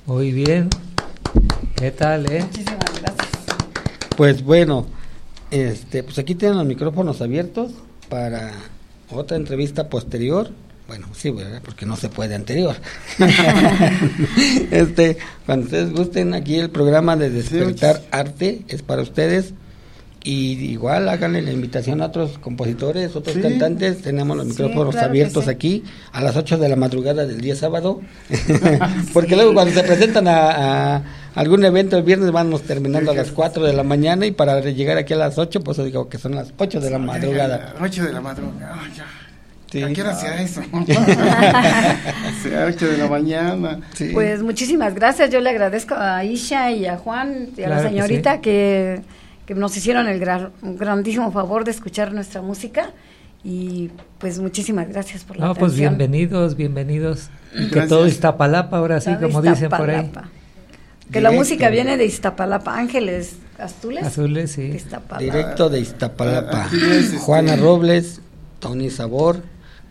Muy 0.05 0.31
bien. 0.31 0.69
¿Qué 1.75 1.91
tal, 1.91 2.31
eh? 2.31 2.41
Muchísimas 2.41 3.01
gracias. 3.01 3.29
Pues 4.15 4.43
bueno, 4.45 4.85
este, 5.51 6.03
pues 6.03 6.19
aquí 6.19 6.35
tienen 6.35 6.57
los 6.57 6.65
micrófonos 6.65 7.21
abiertos 7.21 7.73
para 8.07 8.53
otra 9.11 9.35
entrevista 9.35 9.89
posterior. 9.89 10.51
Bueno, 10.87 11.07
sí, 11.13 11.31
¿verdad? 11.31 11.61
porque 11.65 11.85
no 11.85 11.97
se 11.97 12.07
puede 12.07 12.33
anterior. 12.33 12.77
este, 14.71 15.17
cuando 15.45 15.65
ustedes 15.65 15.91
gusten, 15.91 16.33
aquí 16.33 16.55
el 16.55 16.69
programa 16.69 17.17
de 17.17 17.29
Despertar 17.29 18.03
Arte 18.11 18.61
es 18.69 18.83
para 18.83 19.01
ustedes. 19.01 19.53
Y 20.27 20.53
igual 20.71 21.07
háganle 21.07 21.43
la 21.43 21.51
invitación 21.51 22.01
a 22.01 22.07
otros 22.07 22.39
compositores, 22.39 23.15
otros 23.15 23.35
Sí. 23.35 23.41
cantantes. 23.43 24.01
Tenemos 24.01 24.35
los 24.35 24.47
Sí, 24.47 24.51
micrófonos 24.53 24.95
claro 24.95 25.09
abiertos 25.09 25.43
sí. 25.43 25.49
aquí 25.51 25.83
a 26.11 26.21
las 26.21 26.35
8 26.35 26.57
de 26.57 26.67
la 26.67 26.75
madrugada 26.75 27.27
del 27.27 27.39
día 27.41 27.55
sábado. 27.55 28.01
Porque 29.13 29.35
luego 29.35 29.53
cuando 29.53 29.71
se 29.73 29.83
presentan 29.83 30.27
a, 30.27 30.95
a 30.95 31.01
algún 31.35 31.63
evento 31.63 31.95
el 31.95 32.01
viernes 32.03 32.31
vamos 32.31 32.63
terminando 32.63 33.11
a 33.11 33.13
las 33.13 33.29
4 33.29 33.63
de 33.65 33.73
la 33.73 33.83
mañana 33.83 34.25
y 34.25 34.31
para 34.31 34.59
llegar 34.61 34.97
aquí 34.97 35.13
a 35.13 35.17
las 35.17 35.37
8, 35.37 35.61
pues 35.61 35.77
digo 35.85 36.09
que 36.09 36.17
son 36.17 36.33
las 36.33 36.51
8 36.57 36.79
de 36.79 36.89
la 36.89 36.97
madrugada. 36.97 37.75
8 37.79 38.03
de 38.05 38.11
la 38.13 38.21
madrugada. 38.21 38.79
Ay, 38.83 38.91
ya. 38.97 39.05
Sí. 39.71 39.83
¿A 39.83 39.93
qué 39.93 40.01
hora 40.01 40.15
sea 40.15 40.41
eso? 40.41 40.61
sea 42.43 42.65
8 42.67 42.87
de 42.87 42.97
la 42.97 43.07
mañana. 43.07 43.79
Sí. 43.93 44.09
Pues 44.13 44.41
muchísimas 44.41 44.95
gracias. 44.95 45.29
Yo 45.29 45.39
le 45.39 45.49
agradezco 45.49 45.95
a 45.95 46.23
Isha 46.23 46.71
y 46.71 46.85
a 46.85 46.97
Juan 46.97 47.49
y 47.57 47.61
a 47.61 47.65
Claro 47.65 47.75
la 47.75 47.81
que 47.83 47.89
señorita 47.95 48.41
que, 48.41 49.01
que 49.45 49.55
nos 49.55 49.75
hicieron 49.77 50.07
el 50.07 50.19
gran- 50.19 50.51
un 50.61 50.77
grandísimo 50.77 51.31
favor 51.31 51.63
de 51.65 51.71
escuchar 51.71 52.13
nuestra 52.13 52.41
música 52.41 52.91
y 53.43 53.91
pues 54.17 54.39
muchísimas 54.39 54.89
gracias 54.89 55.23
por 55.23 55.37
la 55.37 55.47
No, 55.47 55.53
pues 55.53 55.73
atención. 55.73 55.97
bienvenidos, 55.97 56.55
bienvenidos. 56.55 57.29
Que 57.71 57.81
todo 57.81 58.07
Iztapalapa, 58.07 58.77
ahora 58.77 58.99
sí, 58.99 59.11
Todo 59.13 59.27
como 59.29 59.41
dicen 59.41 59.69
por 59.69 59.89
ahí. 59.89 60.11
Que 61.11 61.21
la 61.21 61.31
música 61.31 61.69
viene 61.69 61.97
de 61.97 62.05
Iztapalapa, 62.05 62.75
Ángeles 62.75 63.35
Azules. 63.59 64.03
Azules, 64.03 64.51
sí. 64.51 64.69
de 64.69 64.75
Iztapalapa. 64.77 65.19
Directo 65.19 65.69
de 65.69 65.79
Iztapalapa. 65.79 66.67
Es, 66.73 66.73
este- 67.05 67.17
Juana 67.19 67.55
Robles, 67.55 68.21
Tony 68.59 68.89
Sabor, 68.89 69.43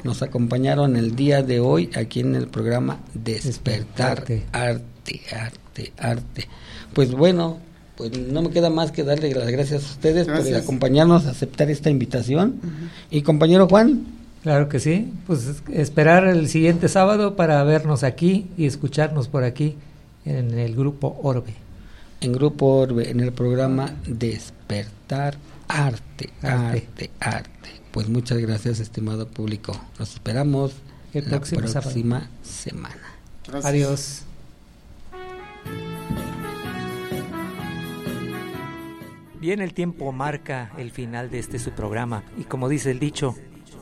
nos 0.02 0.22
acompañaron 0.22 0.96
el 0.96 1.14
día 1.14 1.42
de 1.44 1.60
hoy 1.60 1.90
aquí 1.96 2.20
en 2.20 2.34
el 2.34 2.48
programa 2.48 2.98
Despertar 3.14 4.18
Arte, 4.52 5.22
Arte, 5.32 5.92
Arte. 5.98 6.48
Pues 6.92 7.12
bueno, 7.12 7.58
pues 7.96 8.16
no 8.18 8.42
me 8.42 8.50
queda 8.50 8.70
más 8.70 8.90
que 8.92 9.04
darle 9.04 9.32
las 9.34 9.48
gracias 9.50 9.84
a 9.84 9.86
ustedes 9.86 10.26
por 10.26 10.54
acompañarnos, 10.54 11.26
aceptar 11.26 11.70
esta 11.70 11.90
invitación. 11.90 12.60
Y 13.10 13.22
compañero 13.22 13.68
Juan, 13.68 14.06
Claro 14.42 14.68
que 14.68 14.78
sí. 14.78 15.10
Pues 15.26 15.46
es- 15.46 15.62
esperar 15.72 16.26
el 16.26 16.50
siguiente 16.50 16.90
sábado 16.90 17.34
para 17.34 17.62
vernos 17.64 18.02
aquí 18.04 18.46
y 18.58 18.66
escucharnos 18.66 19.26
por 19.28 19.42
aquí 19.42 19.76
en 20.26 20.58
el 20.58 20.76
grupo 20.76 21.18
Orbe. 21.22 21.54
en 22.20 22.32
Grupo 22.32 22.66
Orbe, 22.66 23.10
en 23.10 23.20
el 23.20 23.32
programa 23.32 23.94
Despertar 24.06 25.36
Arte, 25.68 26.30
Arte. 26.42 26.86
Arte, 26.86 27.10
Arte. 27.20 27.70
Pues 27.90 28.08
muchas 28.10 28.36
gracias, 28.38 28.80
estimado 28.80 29.26
público. 29.28 29.78
Nos 29.98 30.12
esperamos 30.14 30.72
El 31.14 31.24
la 31.24 31.30
próximo 31.30 31.66
sábado. 31.66 31.82
próxima 31.82 32.28
semana. 32.42 33.14
Gracias. 33.46 33.64
Adiós. 33.64 34.22
Bien, 39.44 39.60
el 39.60 39.74
tiempo 39.74 40.10
marca 40.10 40.72
el 40.78 40.90
final 40.90 41.30
de 41.30 41.38
este 41.38 41.58
su 41.58 41.72
programa 41.72 42.22
y 42.38 42.44
como 42.44 42.66
dice 42.66 42.90
el 42.90 42.98
dicho, 42.98 43.34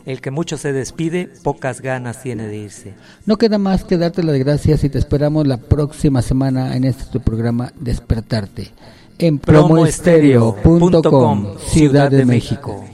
el 0.04 0.20
que 0.20 0.32
mucho 0.32 0.58
se 0.58 0.72
despide, 0.72 1.30
pocas 1.44 1.80
ganas 1.80 2.20
tiene 2.20 2.48
de 2.48 2.56
irse. 2.56 2.94
No 3.26 3.38
queda 3.38 3.58
más 3.58 3.84
que 3.84 3.96
darte 3.96 4.24
las 4.24 4.36
gracias 4.38 4.82
y 4.82 4.88
te 4.88 4.98
esperamos 4.98 5.46
la 5.46 5.58
próxima 5.58 6.20
semana 6.20 6.74
en 6.74 6.82
este 6.82 7.04
tu 7.12 7.20
programa 7.20 7.72
Despertarte 7.78 8.72
en 9.20 9.38
promoestereo.com, 9.38 11.58
Ciudad 11.58 12.10
de 12.10 12.24
México. 12.24 12.84